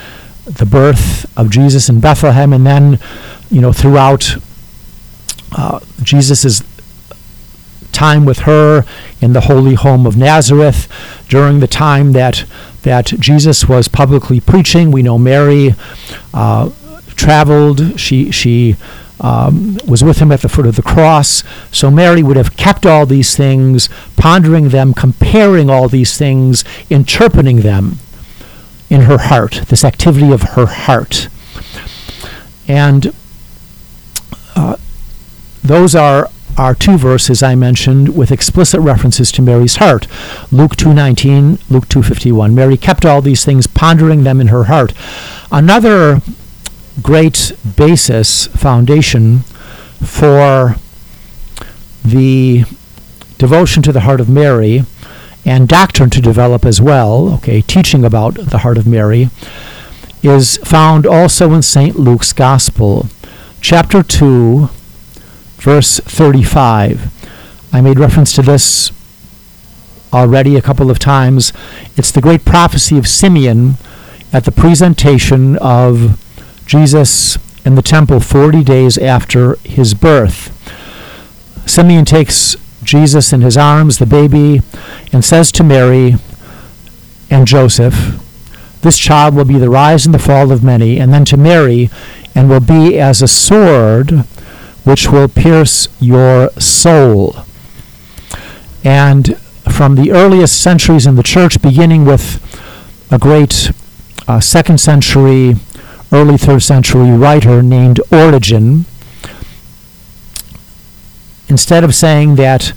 the 0.46 0.66
birth 0.66 1.26
of 1.38 1.50
Jesus 1.50 1.90
in 1.90 2.00
Bethlehem, 2.00 2.54
and 2.54 2.66
then, 2.66 3.00
you 3.50 3.62
know, 3.62 3.74
throughout 3.74 4.36
uh, 5.52 5.80
Jesus' 6.02 6.64
time 7.92 8.24
with 8.26 8.40
her 8.40 8.86
in 9.20 9.34
the 9.34 9.42
holy 9.42 9.74
home 9.74 10.06
of 10.06 10.16
Nazareth, 10.16 10.88
during 11.28 11.60
the 11.60 11.68
time 11.68 12.14
that 12.14 12.46
that 12.84 13.08
Jesus 13.20 13.68
was 13.68 13.88
publicly 13.88 14.40
preaching. 14.40 14.90
We 14.90 15.04
know 15.04 15.18
Mary 15.18 15.76
uh, 16.34 16.70
traveled. 17.16 18.00
She 18.00 18.32
she 18.32 18.76
um, 19.22 19.78
was 19.88 20.04
with 20.04 20.20
him 20.20 20.32
at 20.32 20.42
the 20.42 20.50
foot 20.50 20.66
of 20.66 20.76
the 20.76 20.82
cross. 20.82 21.44
So 21.72 21.92
Mary 21.92 22.24
would 22.24 22.38
have 22.38 22.56
kept 22.58 22.86
all 22.86 23.06
these 23.06 23.36
things, 23.36 23.90
pondering 24.16 24.70
them, 24.70 24.94
comparing 24.94 25.70
all 25.70 25.88
these 25.88 26.18
things, 26.18 26.64
interpreting 26.90 27.58
them 27.58 27.98
in 28.90 29.02
her 29.02 29.18
heart, 29.18 29.64
this 29.68 29.84
activity 29.84 30.32
of 30.32 30.42
her 30.42 30.66
heart. 30.66 31.28
And 32.68 33.14
uh, 34.56 34.78
those 35.64 35.96
are 35.96 36.30
our 36.58 36.76
two 36.76 36.98
verses 36.98 37.42
I 37.42 37.56
mentioned 37.56 38.16
with 38.18 38.32
explicit 38.32 38.82
references 38.82 39.32
to 39.34 39.42
Mary's 39.42 39.78
heart. 39.78 40.08
Luke 40.52 40.76
2:19, 40.76 41.60
Luke 41.70 41.88
2:51. 41.88 42.54
Mary 42.54 42.76
kept 42.78 43.06
all 43.06 43.22
these 43.22 43.46
things 43.46 43.66
pondering 43.66 44.24
them 44.24 44.42
in 44.42 44.48
her 44.48 44.66
heart. 44.66 44.94
Another 45.52 46.22
great 47.00 47.54
basis, 47.78 48.48
foundation 48.48 49.40
for 50.04 50.76
the 52.04 52.64
devotion 53.38 53.84
to 53.84 53.92
the 53.92 54.02
heart 54.02 54.20
of 54.20 54.30
Mary 54.30 54.84
and 55.46 55.68
doctrine 55.68 56.10
to 56.12 56.22
develop 56.22 56.66
as 56.66 56.82
well, 56.82 57.34
okay, 57.36 57.62
teaching 57.62 58.04
about 58.04 58.36
the 58.36 58.60
heart 58.60 58.78
of 58.78 58.86
Mary, 58.86 59.30
is 60.22 60.58
found 60.58 61.06
also 61.06 61.54
in 61.54 61.62
St. 61.62 61.98
Luke's 61.98 62.34
Gospel, 62.34 63.08
chapter 63.62 64.04
2, 64.04 64.70
verse 65.58 66.00
35. 66.02 67.14
I 67.74 67.82
made 67.82 68.00
reference 68.00 68.34
to 68.34 68.42
this 68.42 68.92
already 70.12 70.56
a 70.56 70.62
couple 70.62 70.90
of 70.92 71.00
times. 71.00 71.54
It's 71.96 72.12
the 72.12 72.22
great 72.22 72.44
prophecy 72.44 72.98
of 72.98 73.08
Simeon 73.08 73.76
at 74.34 74.46
the 74.46 74.52
presentation 74.52 75.58
of 75.58 76.20
Jesus 76.70 77.40
in 77.66 77.74
the 77.74 77.82
temple 77.82 78.20
40 78.20 78.64
days 78.64 79.00
after 79.00 79.56
his 79.64 79.96
birth. 79.96 80.54
Simeon 81.68 82.06
takes 82.06 82.56
Jesus 82.84 83.34
in 83.34 83.42
his 83.42 83.58
arms, 83.58 83.98
the 83.98 84.06
baby, 84.06 84.62
and 85.12 85.26
says 85.26 85.52
to 85.54 85.64
Mary 85.64 86.18
and 87.28 87.48
Joseph, 87.48 88.20
This 88.82 89.00
child 89.00 89.34
will 89.34 89.46
be 89.46 89.58
the 89.58 89.68
rise 89.68 90.06
and 90.06 90.14
the 90.14 90.20
fall 90.20 90.52
of 90.52 90.64
many, 90.64 91.00
and 91.00 91.12
then 91.12 91.26
to 91.26 91.38
Mary, 91.38 91.90
and 92.36 92.52
will 92.52 92.60
be 92.60 93.00
as 93.00 93.24
a 93.24 93.28
sword 93.28 94.12
which 94.84 95.10
will 95.10 95.28
pierce 95.28 95.88
your 96.00 96.52
soul. 96.52 97.36
And 98.84 99.40
from 99.74 99.96
the 99.96 100.12
earliest 100.12 100.62
centuries 100.62 101.08
in 101.08 101.16
the 101.16 101.24
church, 101.24 101.64
beginning 101.64 102.06
with 102.06 102.40
a 103.12 103.18
great 103.18 103.72
uh, 104.28 104.40
second 104.40 104.78
century 104.80 105.56
early 106.12 106.38
third 106.38 106.62
century 106.64 107.12
writer 107.12 107.62
named 107.62 108.00
Origen, 108.12 108.86
instead 111.48 111.84
of 111.84 111.96
saying 111.96 112.36
that 112.36 112.74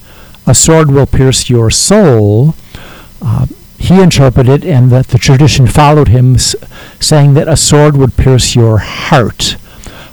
a 0.46 0.54
sword 0.54 0.90
will 0.90 1.06
pierce 1.06 1.48
your 1.48 1.70
soul, 1.70 2.54
uh, 3.20 3.46
he 3.78 4.00
interpreted 4.00 4.64
and 4.64 4.90
that 4.90 5.08
the 5.08 5.18
tradition 5.18 5.66
followed 5.66 6.08
him, 6.08 6.34
s- 6.34 6.54
saying 7.00 7.34
that 7.34 7.48
a 7.48 7.56
sword 7.56 7.96
would 7.96 8.16
pierce 8.16 8.54
your 8.54 8.78
heart. 8.78 9.56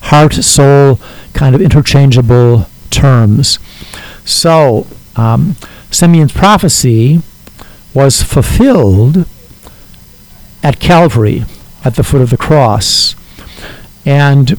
Heart, 0.04 0.34
soul, 0.34 1.00
kind 1.34 1.56
of 1.56 1.62
interchangeable 1.62 2.68
terms. 2.90 3.60
So, 4.26 4.88
um, 5.16 5.56
Simeon's 5.92 6.32
prophecy 6.32 7.22
was 7.94 8.22
fulfilled 8.24 9.26
at 10.64 10.80
Calvary 10.80 11.46
at 11.84 11.96
the 11.96 12.04
foot 12.04 12.22
of 12.22 12.30
the 12.30 12.38
cross. 12.38 13.16
And 14.06 14.58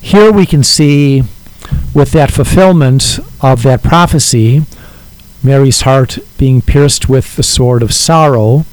here 0.00 0.32
we 0.32 0.46
can 0.46 0.62
see, 0.62 1.22
with 1.94 2.12
that 2.12 2.30
fulfillment 2.30 3.18
of 3.40 3.62
that 3.62 3.82
prophecy, 3.82 4.62
Mary's 5.42 5.82
heart 5.82 6.18
being 6.36 6.60
pierced 6.62 7.08
with 7.08 7.36
the 7.36 7.42
sword 7.42 7.82
of 7.82 7.92
sorrow, 7.92 8.64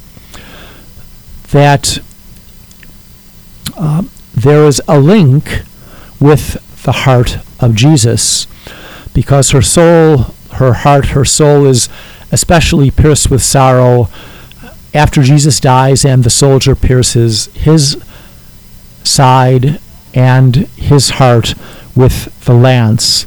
that 1.51 1.99
uh, 3.77 4.03
there 4.33 4.65
is 4.65 4.81
a 4.87 4.99
link 4.99 5.61
with 6.19 6.83
the 6.83 6.91
heart 6.91 7.37
of 7.59 7.75
Jesus, 7.75 8.47
because 9.13 9.51
her 9.51 9.61
soul, 9.61 10.33
her 10.53 10.73
heart, 10.73 11.07
her 11.07 11.25
soul 11.25 11.65
is 11.65 11.89
especially 12.31 12.91
pierced 12.91 13.29
with 13.29 13.41
sorrow 13.41 14.09
after 14.95 15.21
Jesus 15.21 15.59
dies 15.59 16.05
and 16.05 16.23
the 16.23 16.29
soldier 16.29 16.75
pierces 16.75 17.47
his 17.53 18.01
side 19.03 19.79
and 20.13 20.55
his 20.55 21.11
heart 21.11 21.53
with 21.95 22.43
the 22.45 22.53
lance. 22.53 23.25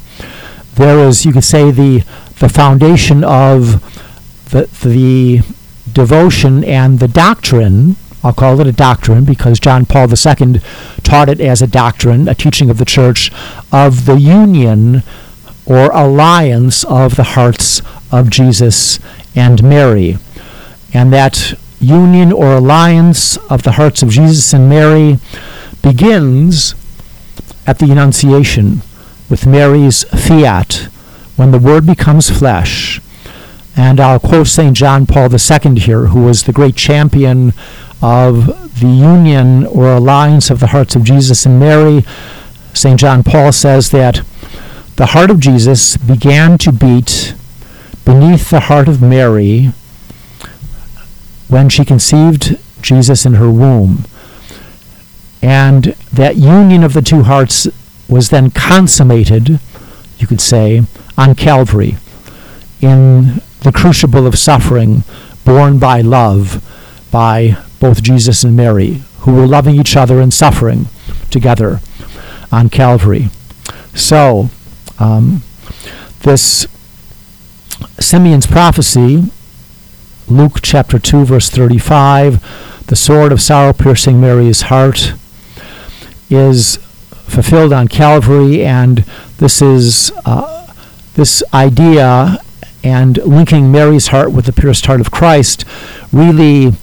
There 0.75 1.07
is, 1.07 1.25
you 1.25 1.33
could 1.33 1.43
say, 1.43 1.71
the 1.71 2.03
the 2.39 2.49
foundation 2.49 3.23
of 3.23 3.83
the 4.51 4.67
the 4.83 5.41
devotion 5.91 6.63
and 6.63 6.99
the 6.99 7.07
doctrine. 7.07 7.97
I'll 8.23 8.33
call 8.33 8.59
it 8.59 8.67
a 8.67 8.71
doctrine 8.71 9.23
because 9.23 9.59
John 9.59 9.85
Paul 9.85 10.09
II 10.09 10.61
taught 11.03 11.29
it 11.29 11.39
as 11.39 11.61
a 11.61 11.67
doctrine, 11.67 12.27
a 12.27 12.35
teaching 12.35 12.69
of 12.69 12.77
the 12.77 12.85
church, 12.85 13.31
of 13.71 14.05
the 14.05 14.19
union 14.19 15.03
or 15.65 15.91
alliance 15.91 16.83
of 16.83 17.15
the 17.15 17.23
hearts 17.23 17.81
of 18.11 18.29
Jesus 18.29 18.99
and 19.35 19.63
Mary. 19.63 20.17
And 20.93 21.13
that 21.13 21.53
union 21.79 22.31
or 22.31 22.55
alliance 22.55 23.37
of 23.49 23.63
the 23.63 23.73
hearts 23.73 24.01
of 24.01 24.09
Jesus 24.09 24.53
and 24.53 24.69
Mary 24.69 25.19
begins 25.81 26.75
at 27.65 27.79
the 27.79 27.91
Annunciation 27.91 28.81
with 29.29 29.45
Mary's 29.45 30.03
fiat 30.05 30.87
when 31.35 31.51
the 31.51 31.59
Word 31.59 31.85
becomes 31.85 32.29
flesh. 32.29 32.99
And 33.77 33.99
I'll 33.99 34.19
quote 34.19 34.47
St. 34.47 34.75
John 34.75 35.05
Paul 35.05 35.29
II 35.33 35.79
here, 35.79 36.07
who 36.07 36.23
was 36.23 36.43
the 36.43 36.51
great 36.51 36.75
champion 36.75 37.53
of 38.01 38.47
the 38.79 38.87
union 38.87 39.65
or 39.67 39.93
alliance 39.93 40.49
of 40.49 40.59
the 40.59 40.67
hearts 40.67 40.95
of 40.95 41.03
Jesus 41.03 41.45
and 41.45 41.59
Mary. 41.59 42.03
St. 42.73 42.99
John 42.99 43.23
Paul 43.23 43.51
says 43.51 43.91
that 43.91 44.21
the 44.95 45.07
heart 45.07 45.31
of 45.31 45.39
Jesus 45.39 45.95
began 45.95 46.57
to 46.57 46.71
beat 46.71 47.35
beneath 48.03 48.49
the 48.49 48.61
heart 48.61 48.87
of 48.87 49.01
Mary 49.01 49.71
when 51.49 51.67
she 51.67 51.83
conceived 51.83 52.57
Jesus 52.81 53.25
in 53.25 53.33
her 53.35 53.49
womb. 53.51 54.05
And 55.41 55.95
that 56.13 56.37
union 56.37 56.83
of 56.83 56.93
the 56.93 57.01
two 57.01 57.23
hearts 57.23 57.67
was 58.07 58.29
then 58.29 58.51
consummated, 58.51 59.59
you 60.17 60.27
could 60.27 60.41
say, 60.41 60.83
on 61.17 61.35
Calvary 61.35 61.97
in 62.81 63.41
the 63.61 63.71
crucible 63.73 64.25
of 64.25 64.37
suffering 64.37 65.03
borne 65.43 65.79
by 65.79 66.01
love 66.01 66.63
by 67.11 67.57
both 67.79 68.03
Jesus 68.03 68.43
and 68.43 68.55
Mary, 68.55 69.01
who 69.21 69.33
were 69.33 69.47
loving 69.47 69.75
each 69.75 69.95
other 69.97 70.21
and 70.21 70.33
suffering 70.33 70.85
together 71.29 71.79
on 72.51 72.69
Calvary. 72.69 73.29
So, 73.93 74.49
um, 74.99 75.43
this 76.21 76.67
Simeon's 77.99 78.47
prophecy, 78.47 79.31
Luke 80.29 80.59
chapter 80.61 80.99
2, 80.99 81.25
verse 81.25 81.49
35, 81.49 82.85
the 82.85 82.95
sword 82.95 83.31
of 83.31 83.41
sorrow 83.41 83.73
piercing 83.73 84.21
Mary's 84.21 84.61
heart, 84.61 85.13
is 86.29 86.77
fulfilled 87.25 87.73
on 87.73 87.87
Calvary, 87.87 88.63
and 88.63 88.99
this 89.37 89.59
is 89.59 90.11
uh, 90.25 90.71
this 91.15 91.41
idea 91.51 92.37
and 92.83 93.17
linking 93.25 93.71
Mary's 93.71 94.07
heart 94.07 94.31
with 94.31 94.45
the 94.45 94.53
pierced 94.53 94.85
heart 94.85 95.01
of 95.01 95.09
Christ 95.09 95.65
really 96.13 96.73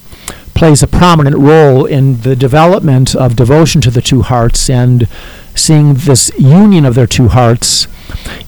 plays 0.55 0.83
a 0.83 0.89
prominent 0.89 1.37
role 1.37 1.87
in 1.87 2.23
the 2.23 2.35
development 2.35 3.15
of 3.15 3.37
devotion 3.37 3.81
to 3.83 3.93
the 3.93 4.03
two 4.03 4.23
hearts 4.23 4.69
and 4.69 5.07
seeing 5.55 5.95
this 5.95 6.33
union 6.37 6.85
of 6.85 6.97
their 6.97 7.07
two 7.07 7.29
hearts 7.29 7.87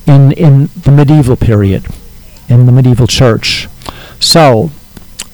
in 0.09 0.33
in 0.33 0.71
the 0.75 0.91
medieval 0.91 1.37
period, 1.37 1.87
in 2.49 2.67
the 2.67 2.73
medieval 2.73 3.07
church. 3.07 3.69
So, 4.19 4.73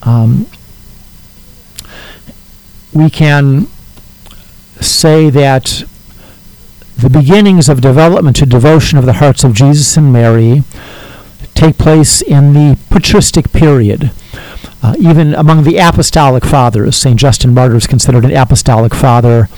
um, 0.05 0.47
we 2.93 3.09
can 3.09 3.67
say 4.79 5.29
that 5.29 5.83
the 6.97 7.09
beginnings 7.09 7.67
of 7.67 7.81
development 7.81 8.37
to 8.37 8.45
devotion 8.45 8.97
of 8.97 9.05
the 9.05 9.13
hearts 9.13 9.43
of 9.43 9.53
Jesus 9.53 9.97
and 9.97 10.13
Mary 10.13 10.63
take 11.53 11.77
place 11.77 12.21
in 12.21 12.53
the 12.53 12.77
patristic 12.89 13.51
period. 13.51 14.11
Uh, 14.83 14.95
even 14.99 15.33
among 15.33 15.63
the 15.63 15.77
apostolic 15.77 16.45
fathers, 16.45 16.95
St. 16.95 17.19
Justin 17.19 17.53
Martyr 17.53 17.75
is 17.75 17.87
considered 17.87 18.23
an 18.23 18.35
apostolic 18.35 18.93
father. 18.93 19.49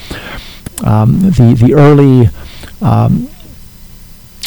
Um, 0.84 1.20
the, 1.20 1.58
the 1.60 1.74
early 1.74 2.30
um, 2.82 3.30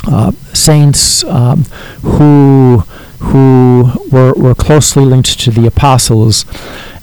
uh, 0.06 0.32
saints 0.54 1.22
um, 1.24 1.64
who, 2.02 2.84
who 3.20 3.92
were, 4.10 4.32
were 4.32 4.54
closely 4.54 5.04
linked 5.04 5.38
to 5.40 5.50
the 5.50 5.66
apostles 5.66 6.44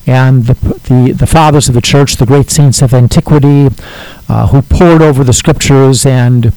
and 0.05 0.45
the, 0.45 0.53
the, 0.87 1.13
the 1.13 1.27
fathers 1.27 1.67
of 1.67 1.75
the 1.75 1.81
church, 1.81 2.15
the 2.15 2.25
great 2.25 2.49
saints 2.49 2.81
of 2.81 2.93
antiquity, 2.93 3.67
uh, 4.29 4.47
who 4.47 4.61
pored 4.61 5.01
over 5.01 5.23
the 5.23 5.33
scriptures 5.33 6.05
and 6.05 6.53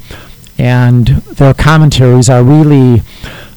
and 0.58 1.06
their 1.38 1.54
commentaries 1.54 2.28
are 2.28 2.44
really 2.44 3.00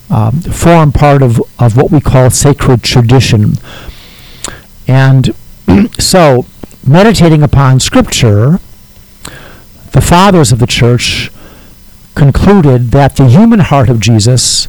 um, 0.10 0.39
form 0.39 0.93
part 0.93 1.22
of, 1.22 1.41
of 1.60 1.76
what 1.76 1.91
we 1.91 1.99
call 1.99 2.30
sacred 2.30 2.82
tradition. 2.82 3.56
And 4.88 5.36
so, 5.99 6.45
meditating 6.88 7.43
upon 7.43 7.82
scripture, 7.82 8.60
the 9.91 10.01
fathers 10.01 10.54
of 10.54 10.60
the 10.60 10.68
church 10.68 11.30
concluded 12.16 12.91
that 12.91 13.18
the 13.18 13.28
human 13.28 13.60
heart 13.60 13.89
of 13.89 13.99
Jesus 13.99 14.68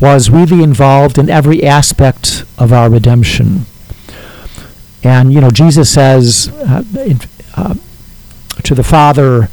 was 0.00 0.30
really 0.30 0.62
involved 0.62 1.18
in 1.18 1.30
every 1.30 1.64
aspect 1.64 2.44
of 2.58 2.72
our 2.72 2.90
redemption. 2.90 3.66
And, 5.02 5.32
you 5.32 5.40
know, 5.40 5.50
Jesus 5.50 5.92
says 5.92 6.48
uh, 6.48 6.82
in, 6.98 7.20
uh, 7.56 7.74
to 8.62 8.74
the 8.74 8.82
Father 8.82 9.48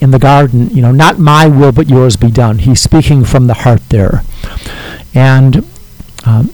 in 0.00 0.10
the 0.10 0.18
garden, 0.18 0.70
you 0.70 0.82
know, 0.82 0.92
not 0.92 1.18
my 1.18 1.46
will 1.46 1.72
but 1.72 1.88
yours 1.88 2.16
be 2.16 2.30
done. 2.30 2.58
He's 2.58 2.80
speaking 2.80 3.24
from 3.24 3.46
the 3.46 3.54
heart 3.54 3.86
there. 3.90 4.22
And 5.14 5.66
um, 6.24 6.52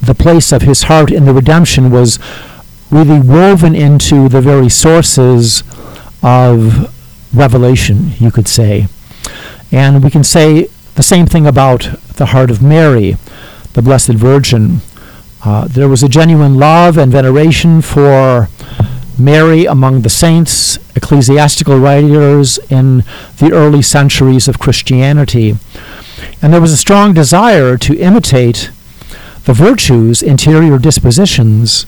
the 0.00 0.14
place 0.14 0.52
of 0.52 0.62
his 0.62 0.84
heart 0.84 1.10
in 1.10 1.24
the 1.24 1.34
redemption 1.34 1.90
was 1.90 2.18
really 2.90 3.20
woven 3.20 3.74
into 3.74 4.28
the 4.28 4.40
very 4.40 4.68
sources 4.68 5.62
of 6.22 6.92
revelation, 7.34 8.12
you 8.18 8.30
could 8.30 8.48
say. 8.48 8.86
And 9.70 10.02
we 10.02 10.10
can 10.10 10.24
say 10.24 10.68
the 10.96 11.02
same 11.02 11.26
thing 11.26 11.46
about 11.46 11.88
the 12.16 12.26
heart 12.26 12.50
of 12.50 12.62
Mary, 12.62 13.16
the 13.74 13.82
Blessed 13.82 14.14
Virgin. 14.14 14.80
Uh, 15.44 15.68
there 15.68 15.88
was 15.88 16.02
a 16.02 16.08
genuine 16.08 16.56
love 16.56 16.96
and 16.96 17.12
veneration 17.12 17.82
for 17.82 18.48
Mary 19.18 19.66
among 19.66 20.00
the 20.00 20.08
saints, 20.08 20.78
ecclesiastical 20.96 21.78
writers 21.78 22.58
in 22.70 23.04
the 23.38 23.50
early 23.52 23.82
centuries 23.82 24.48
of 24.48 24.58
Christianity. 24.58 25.56
And 26.40 26.52
there 26.52 26.62
was 26.62 26.72
a 26.72 26.78
strong 26.78 27.12
desire 27.12 27.76
to 27.76 27.98
imitate 27.98 28.70
the 29.44 29.52
virtues, 29.52 30.22
interior 30.22 30.78
dispositions 30.78 31.84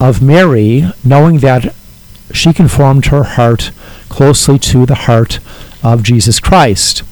of 0.00 0.22
Mary, 0.22 0.90
knowing 1.04 1.38
that 1.38 1.74
she 2.32 2.52
conformed 2.52 3.06
her 3.06 3.24
heart 3.24 3.72
closely 4.08 4.60
to 4.60 4.86
the 4.86 4.94
heart 4.94 5.40
of 5.82 6.04
Jesus 6.04 6.38
Christ. 6.38 7.02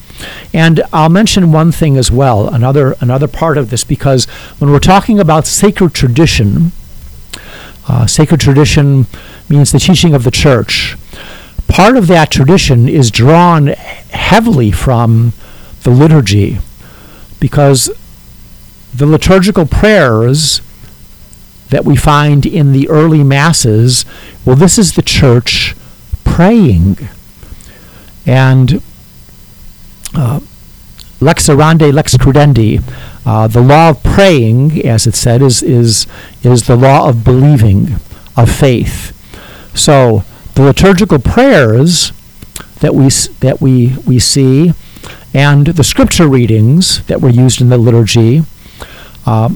And 0.53 0.83
I'll 0.93 1.09
mention 1.09 1.53
one 1.53 1.73
thing 1.73 1.97
as 1.97 2.11
well, 2.11 2.49
another 2.49 2.95
another 3.01 3.29
part 3.29 3.59
of 3.59 3.71
this, 3.71 3.85
because 3.85 4.27
when 4.59 4.71
we're 4.71 4.79
talking 4.79 5.19
about 5.19 5.47
sacred 5.47 5.95
tradition, 5.95 6.73
uh, 7.89 8.07
sacred 8.07 8.41
tradition 8.41 9.07
means 9.49 9.73
the 9.73 9.79
teaching 9.79 10.15
of 10.15 10.25
the 10.25 10.31
church. 10.31 10.97
Part 11.67 11.97
of 11.97 12.07
that 12.07 12.31
tradition 12.31 12.89
is 12.89 13.11
drawn 13.11 13.69
heavily 13.69 14.71
from 14.71 15.33
the 15.83 15.91
liturgy, 15.91 16.59
because 17.41 17.91
the 18.95 19.07
liturgical 19.07 19.67
prayers 19.67 20.61
that 21.71 21.85
we 21.85 21.97
find 21.97 22.47
in 22.47 22.73
the 22.73 22.89
early 22.89 23.25
masses, 23.25 24.05
well, 24.45 24.55
this 24.55 24.79
is 24.79 24.93
the 24.93 25.03
church 25.03 25.75
praying. 26.23 26.97
And 28.25 28.81
uh, 30.15 30.41
lex 31.21 31.49
orandi, 31.49 31.93
lex 31.93 32.17
credendi, 32.17 32.83
uh, 33.27 33.47
the 33.47 33.61
law 33.61 33.91
of 33.91 34.03
praying, 34.03 34.85
as 34.87 35.07
it 35.07 35.15
said, 35.15 35.43
is, 35.43 35.63
is, 35.63 36.07
is 36.43 36.67
the 36.67 36.77
law 36.77 37.09
of 37.09 37.25
believing, 37.25 37.95
of 38.37 38.51
faith. 38.51 39.13
So 39.75 40.25
the 40.55 40.63
liturgical 40.63 41.19
prayers 41.19 42.13
that 42.81 42.95
we, 42.95 43.09
that 43.41 43.61
we, 43.61 43.97
we 44.07 44.19
see 44.19 44.73
and 45.35 45.67
the 45.67 45.83
scripture 45.83 46.29
readings 46.29 47.05
that 47.07 47.21
were 47.21 47.29
used 47.31 47.61
in 47.61 47.69
the 47.69 47.79
liturgy 47.79 48.43
uh, 49.27 49.51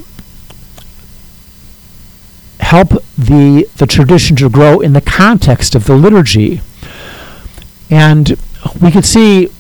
help 2.59 2.89
the, 3.17 3.69
the 3.77 3.87
tradition 3.87 4.35
to 4.37 4.51
grow 4.51 4.81
in 4.81 4.93
the 4.93 5.01
context 5.01 5.75
of 5.77 5.85
the 5.85 5.95
liturgy. 5.95 6.61
And 7.91 8.37
we 8.83 8.91
could 8.91 9.05
see, 9.05 9.51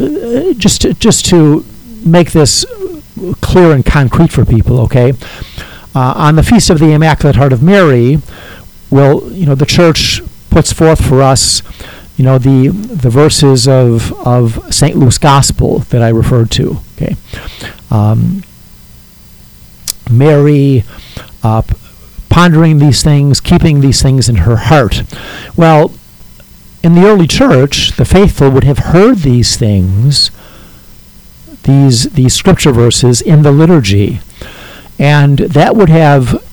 uh, 0.00 0.52
just, 0.54 0.82
to, 0.82 0.94
just 0.94 1.26
to 1.26 1.64
make 2.04 2.32
this 2.32 2.64
clear 3.40 3.72
and 3.72 3.84
concrete 3.84 4.30
for 4.30 4.44
people, 4.44 4.80
okay? 4.80 5.12
Uh, 5.94 6.14
on 6.16 6.36
the 6.36 6.42
Feast 6.42 6.70
of 6.70 6.78
the 6.78 6.92
Immaculate 6.92 7.36
Heart 7.36 7.52
of 7.52 7.62
Mary, 7.62 8.18
well, 8.90 9.30
you 9.32 9.46
know, 9.46 9.54
the 9.54 9.66
church 9.66 10.22
puts 10.50 10.72
forth 10.72 11.04
for 11.04 11.22
us, 11.22 11.62
you 12.16 12.24
know, 12.24 12.38
the 12.38 12.68
the 12.68 13.10
verses 13.10 13.68
of 13.68 14.12
of 14.26 14.74
St. 14.74 14.96
Luke's 14.96 15.18
Gospel 15.18 15.80
that 15.90 16.02
I 16.02 16.08
referred 16.08 16.50
to. 16.52 16.78
Okay, 16.96 17.16
um, 17.90 18.42
Mary 20.10 20.84
uh, 21.42 21.62
pondering 22.28 22.78
these 22.78 23.02
things, 23.02 23.40
keeping 23.40 23.80
these 23.80 24.02
things 24.02 24.28
in 24.28 24.36
her 24.36 24.56
heart. 24.56 25.02
Well, 25.56 25.92
in 26.82 26.94
the 26.94 27.06
early 27.06 27.26
church, 27.26 27.92
the 27.96 28.04
faithful 28.04 28.50
would 28.50 28.64
have 28.64 28.78
heard 28.78 29.18
these 29.18 29.56
things, 29.56 30.30
these 31.64 32.04
these 32.10 32.34
scripture 32.34 32.72
verses 32.72 33.20
in 33.20 33.42
the 33.42 33.52
liturgy, 33.52 34.20
and 34.98 35.38
that 35.38 35.74
would 35.74 35.88
have 35.88 36.44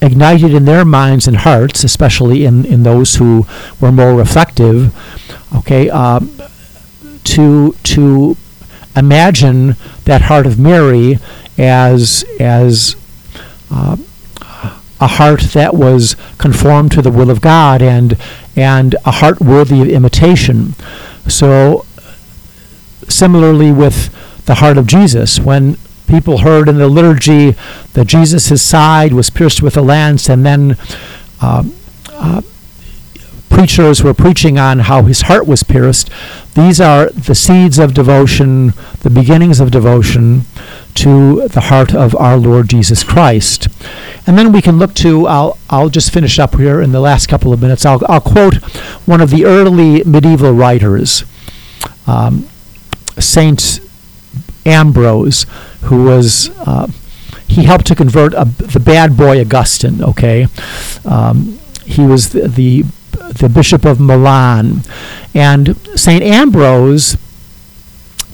ignited 0.00 0.52
in 0.52 0.64
their 0.64 0.84
minds 0.84 1.28
and 1.28 1.38
hearts, 1.38 1.84
especially 1.84 2.44
in, 2.44 2.64
in 2.64 2.82
those 2.82 3.16
who 3.16 3.46
were 3.80 3.92
more 3.92 4.14
reflective, 4.14 4.92
okay, 5.54 5.88
uh, 5.88 6.20
to 7.24 7.72
to 7.84 8.36
imagine 8.96 9.76
that 10.04 10.22
heart 10.22 10.46
of 10.46 10.58
Mary 10.58 11.18
as 11.56 12.24
as 12.40 12.96
uh, 13.70 13.96
a 15.00 15.06
heart 15.06 15.40
that 15.52 15.74
was 15.74 16.16
conformed 16.38 16.92
to 16.92 17.02
the 17.02 17.10
will 17.10 17.30
of 17.30 17.40
God 17.40 17.82
and 17.82 18.16
and 18.56 18.94
a 19.04 19.10
heart 19.10 19.40
worthy 19.40 19.80
of 19.82 19.88
imitation. 19.88 20.74
So 21.28 21.86
similarly 23.08 23.72
with 23.72 24.10
the 24.46 24.56
heart 24.56 24.78
of 24.78 24.86
Jesus, 24.86 25.38
when 25.38 25.76
people 26.06 26.38
heard 26.38 26.68
in 26.68 26.78
the 26.78 26.88
liturgy 26.88 27.56
that 27.94 28.06
Jesus' 28.06 28.60
side 28.62 29.12
was 29.12 29.30
pierced 29.30 29.62
with 29.62 29.76
a 29.76 29.82
lance, 29.82 30.28
and 30.28 30.44
then 30.44 30.76
uh, 31.40 31.64
uh, 32.12 32.42
preachers 33.52 34.02
were 34.02 34.14
preaching 34.14 34.58
on 34.58 34.80
how 34.80 35.02
his 35.02 35.22
heart 35.22 35.46
was 35.46 35.62
pierced. 35.62 36.10
These 36.54 36.80
are 36.80 37.10
the 37.10 37.34
seeds 37.34 37.78
of 37.78 37.94
devotion, 37.94 38.72
the 39.00 39.10
beginnings 39.10 39.60
of 39.60 39.70
devotion 39.70 40.42
to 40.94 41.48
the 41.48 41.62
heart 41.62 41.94
of 41.94 42.16
our 42.16 42.36
Lord 42.36 42.68
Jesus 42.68 43.04
Christ. 43.04 43.68
And 44.26 44.38
then 44.38 44.52
we 44.52 44.62
can 44.62 44.78
look 44.78 44.94
to, 44.94 45.26
I'll, 45.26 45.58
I'll 45.68 45.90
just 45.90 46.12
finish 46.12 46.38
up 46.38 46.56
here 46.56 46.80
in 46.80 46.92
the 46.92 47.00
last 47.00 47.28
couple 47.28 47.52
of 47.52 47.60
minutes. 47.60 47.84
I'll, 47.84 48.00
I'll 48.08 48.20
quote 48.20 48.56
one 49.06 49.20
of 49.20 49.30
the 49.30 49.44
early 49.44 50.02
medieval 50.04 50.52
writers, 50.52 51.24
um, 52.06 52.48
Saint 53.18 53.80
Ambrose, 54.64 55.44
who 55.82 56.04
was 56.04 56.50
uh, 56.60 56.88
he 57.48 57.64
helped 57.64 57.86
to 57.86 57.94
convert 57.94 58.32
a, 58.32 58.46
the 58.46 58.80
bad 58.80 59.16
boy 59.16 59.40
Augustine. 59.40 60.02
Okay, 60.02 60.46
um, 61.04 61.58
he 61.84 62.06
was 62.06 62.30
the, 62.30 62.48
the, 62.48 62.84
the 63.12 63.50
bishop 63.52 63.84
of 63.84 64.00
Milan, 64.00 64.82
and 65.34 65.76
Saint 65.98 66.22
Ambrose 66.22 67.16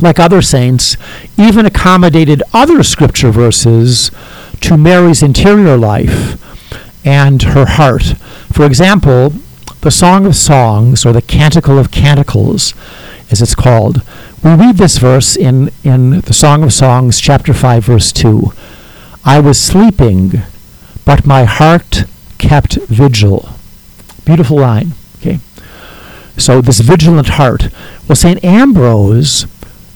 like 0.00 0.18
other 0.18 0.42
saints, 0.42 0.96
even 1.36 1.66
accommodated 1.66 2.42
other 2.52 2.82
scripture 2.82 3.30
verses 3.30 4.10
to 4.60 4.76
Mary's 4.76 5.22
interior 5.22 5.76
life 5.76 6.44
and 7.04 7.42
her 7.42 7.66
heart. 7.66 8.14
For 8.52 8.64
example, 8.64 9.32
the 9.80 9.90
Song 9.90 10.26
of 10.26 10.36
Songs, 10.36 11.06
or 11.06 11.12
the 11.12 11.22
Canticle 11.22 11.78
of 11.78 11.90
Canticles, 11.90 12.74
as 13.30 13.42
it's 13.42 13.54
called, 13.54 14.02
we 14.42 14.54
read 14.54 14.76
this 14.76 14.98
verse 14.98 15.36
in, 15.36 15.70
in 15.84 16.20
the 16.20 16.32
Song 16.32 16.62
of 16.62 16.72
Songs, 16.72 17.20
chapter 17.20 17.52
5, 17.52 17.84
verse 17.84 18.12
2. 18.12 18.52
I 19.24 19.40
was 19.40 19.60
sleeping, 19.60 20.42
but 21.04 21.26
my 21.26 21.44
heart 21.44 22.04
kept 22.38 22.74
vigil. 22.86 23.48
Beautiful 24.28 24.58
line. 24.58 24.92
Okay. 25.16 25.38
So 26.36 26.60
this 26.60 26.80
vigilant 26.80 27.28
heart. 27.28 27.70
Well, 28.06 28.14
St. 28.14 28.44
Ambrose 28.44 29.46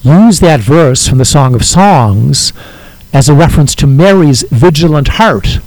used 0.02 0.40
that 0.40 0.60
verse 0.60 1.06
from 1.06 1.18
the 1.18 1.26
Song 1.26 1.54
of 1.54 1.66
Songs 1.66 2.54
as 3.12 3.28
a 3.28 3.34
reference 3.34 3.74
to 3.74 3.86
Mary's 3.86 4.40
vigilant 4.44 5.08
heart. 5.08 5.58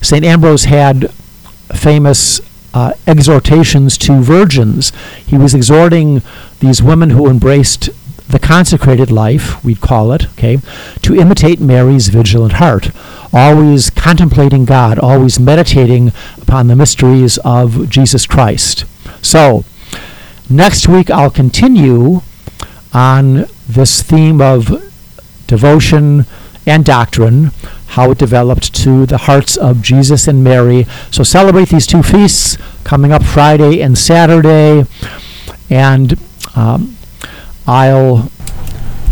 St. 0.00 0.24
Ambrose 0.24 0.64
had 0.64 1.10
famous 1.74 2.40
uh, 2.72 2.94
exhortations 3.06 3.98
to 3.98 4.22
virgins. 4.22 4.92
He 5.26 5.36
was 5.36 5.52
exhorting 5.52 6.22
these 6.60 6.82
women 6.82 7.10
who 7.10 7.28
embraced 7.28 7.90
the 8.28 8.38
consecrated 8.38 9.10
life, 9.10 9.62
we'd 9.64 9.80
call 9.80 10.12
it, 10.12 10.26
okay, 10.32 10.58
to 11.02 11.14
imitate 11.14 11.60
Mary's 11.60 12.08
vigilant 12.08 12.54
heart, 12.54 12.90
always 13.32 13.90
contemplating 13.90 14.64
God, 14.64 14.98
always 14.98 15.38
meditating 15.38 16.12
upon 16.40 16.66
the 16.66 16.76
mysteries 16.76 17.38
of 17.38 17.88
Jesus 17.88 18.26
Christ. 18.26 18.84
So, 19.22 19.64
next 20.50 20.88
week 20.88 21.10
I'll 21.10 21.30
continue 21.30 22.22
on 22.92 23.46
this 23.68 24.02
theme 24.02 24.40
of 24.40 24.82
devotion 25.46 26.24
and 26.66 26.84
doctrine, 26.84 27.52
how 27.88 28.10
it 28.10 28.18
developed 28.18 28.74
to 28.74 29.06
the 29.06 29.18
hearts 29.18 29.56
of 29.56 29.82
Jesus 29.82 30.26
and 30.26 30.42
Mary. 30.42 30.86
So 31.10 31.22
celebrate 31.22 31.68
these 31.68 31.86
two 31.86 32.02
feasts 32.02 32.58
coming 32.84 33.12
up 33.12 33.22
Friday 33.22 33.80
and 33.80 33.96
Saturday. 33.96 34.84
And 35.70 36.18
um, 36.56 36.95
I'll 37.66 38.30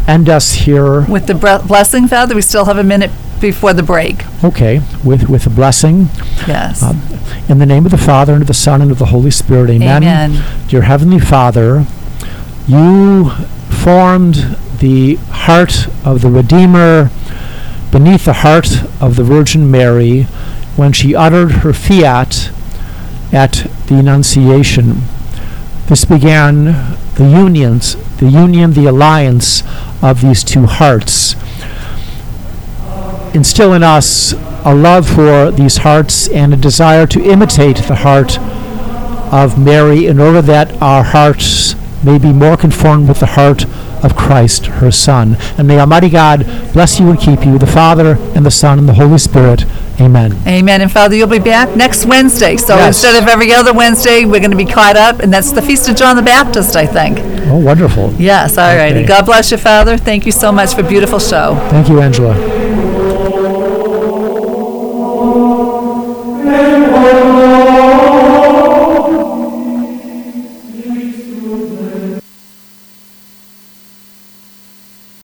end 0.06 0.28
us 0.28 0.52
here. 0.52 1.02
With 1.02 1.26
the 1.26 1.34
bre- 1.34 1.66
blessing, 1.66 2.06
Father, 2.08 2.34
we 2.34 2.42
still 2.42 2.66
have 2.66 2.78
a 2.78 2.84
minute 2.84 3.10
before 3.40 3.72
the 3.72 3.82
break. 3.82 4.24
Okay, 4.44 4.80
with, 5.04 5.28
with 5.28 5.46
a 5.46 5.50
blessing. 5.50 6.08
Yes. 6.46 6.82
Um, 6.82 7.02
in 7.48 7.58
the 7.58 7.66
name 7.66 7.84
of 7.84 7.90
the 7.90 7.98
Father, 7.98 8.32
and 8.32 8.42
of 8.42 8.48
the 8.48 8.54
Son, 8.54 8.80
and 8.80 8.90
of 8.90 8.98
the 8.98 9.06
Holy 9.06 9.30
Spirit, 9.30 9.70
amen. 9.70 10.02
Amen. 10.02 10.66
Dear 10.68 10.82
Heavenly 10.82 11.18
Father, 11.18 11.84
you 12.66 13.30
formed 13.70 14.56
the 14.78 15.16
heart 15.30 15.88
of 16.06 16.22
the 16.22 16.30
Redeemer 16.30 17.10
beneath 17.90 18.24
the 18.24 18.32
heart 18.34 18.82
of 19.00 19.16
the 19.16 19.24
Virgin 19.24 19.70
Mary 19.70 20.22
when 20.76 20.92
she 20.92 21.14
uttered 21.14 21.52
her 21.62 21.72
fiat 21.72 22.50
at 23.32 23.66
the 23.86 23.96
Annunciation. 23.98 25.02
This 25.86 26.04
began 26.04 26.96
the 27.16 27.28
unions, 27.28 27.96
the 28.16 28.28
union, 28.28 28.72
the 28.72 28.86
alliance 28.86 29.62
of 30.02 30.20
these 30.20 30.42
two 30.42 30.66
hearts. 30.66 31.34
Instill 33.34 33.72
in 33.72 33.82
us 33.82 34.32
a 34.64 34.74
love 34.74 35.08
for 35.08 35.50
these 35.50 35.78
hearts 35.78 36.28
and 36.28 36.54
a 36.54 36.56
desire 36.56 37.06
to 37.06 37.22
imitate 37.22 37.76
the 37.76 37.96
heart 37.96 38.38
of 39.32 39.58
Mary 39.58 40.06
in 40.06 40.20
order 40.20 40.40
that 40.42 40.80
our 40.80 41.02
hearts 41.02 41.74
may 42.04 42.18
be 42.18 42.32
more 42.32 42.56
conformed 42.56 43.08
with 43.08 43.20
the 43.20 43.26
heart 43.26 43.64
of 44.04 44.14
Christ, 44.16 44.66
her 44.66 44.90
Son. 44.90 45.36
And 45.58 45.66
may 45.66 45.80
Almighty 45.80 46.10
God 46.10 46.44
bless 46.72 47.00
you 47.00 47.10
and 47.10 47.18
keep 47.18 47.44
you, 47.44 47.58
the 47.58 47.66
Father, 47.66 48.16
and 48.34 48.44
the 48.44 48.50
Son, 48.50 48.78
and 48.78 48.88
the 48.88 48.94
Holy 48.94 49.18
Spirit. 49.18 49.64
Amen. 50.00 50.36
Amen. 50.46 50.80
And 50.80 50.90
Father, 50.90 51.14
you'll 51.14 51.28
be 51.28 51.38
back 51.38 51.76
next 51.76 52.04
Wednesday. 52.04 52.56
So 52.56 52.74
Yes. 52.76 52.88
instead 52.88 53.22
of 53.22 53.28
every 53.28 53.52
other 53.52 53.72
Wednesday, 53.72 54.24
we're 54.24 54.40
going 54.40 54.50
to 54.50 54.56
be 54.56 54.64
caught 54.64 54.96
up, 54.96 55.20
and 55.20 55.32
that's 55.32 55.52
the 55.52 55.62
Feast 55.62 55.88
of 55.88 55.96
John 55.96 56.16
the 56.16 56.22
Baptist, 56.22 56.74
I 56.76 56.86
think. 56.86 57.20
Oh, 57.48 57.58
wonderful. 57.58 58.12
Yes, 58.18 58.58
all 58.58 58.74
righty. 58.76 58.98
Okay. 59.00 59.06
God 59.06 59.26
bless 59.26 59.50
you, 59.52 59.56
Father. 59.56 59.96
Thank 59.96 60.26
you 60.26 60.32
so 60.32 60.50
much 60.50 60.74
for 60.74 60.80
a 60.80 60.88
beautiful 60.88 61.18
show. 61.20 61.54
Thank 61.70 61.88
you, 61.88 62.00
Angela. 62.00 62.34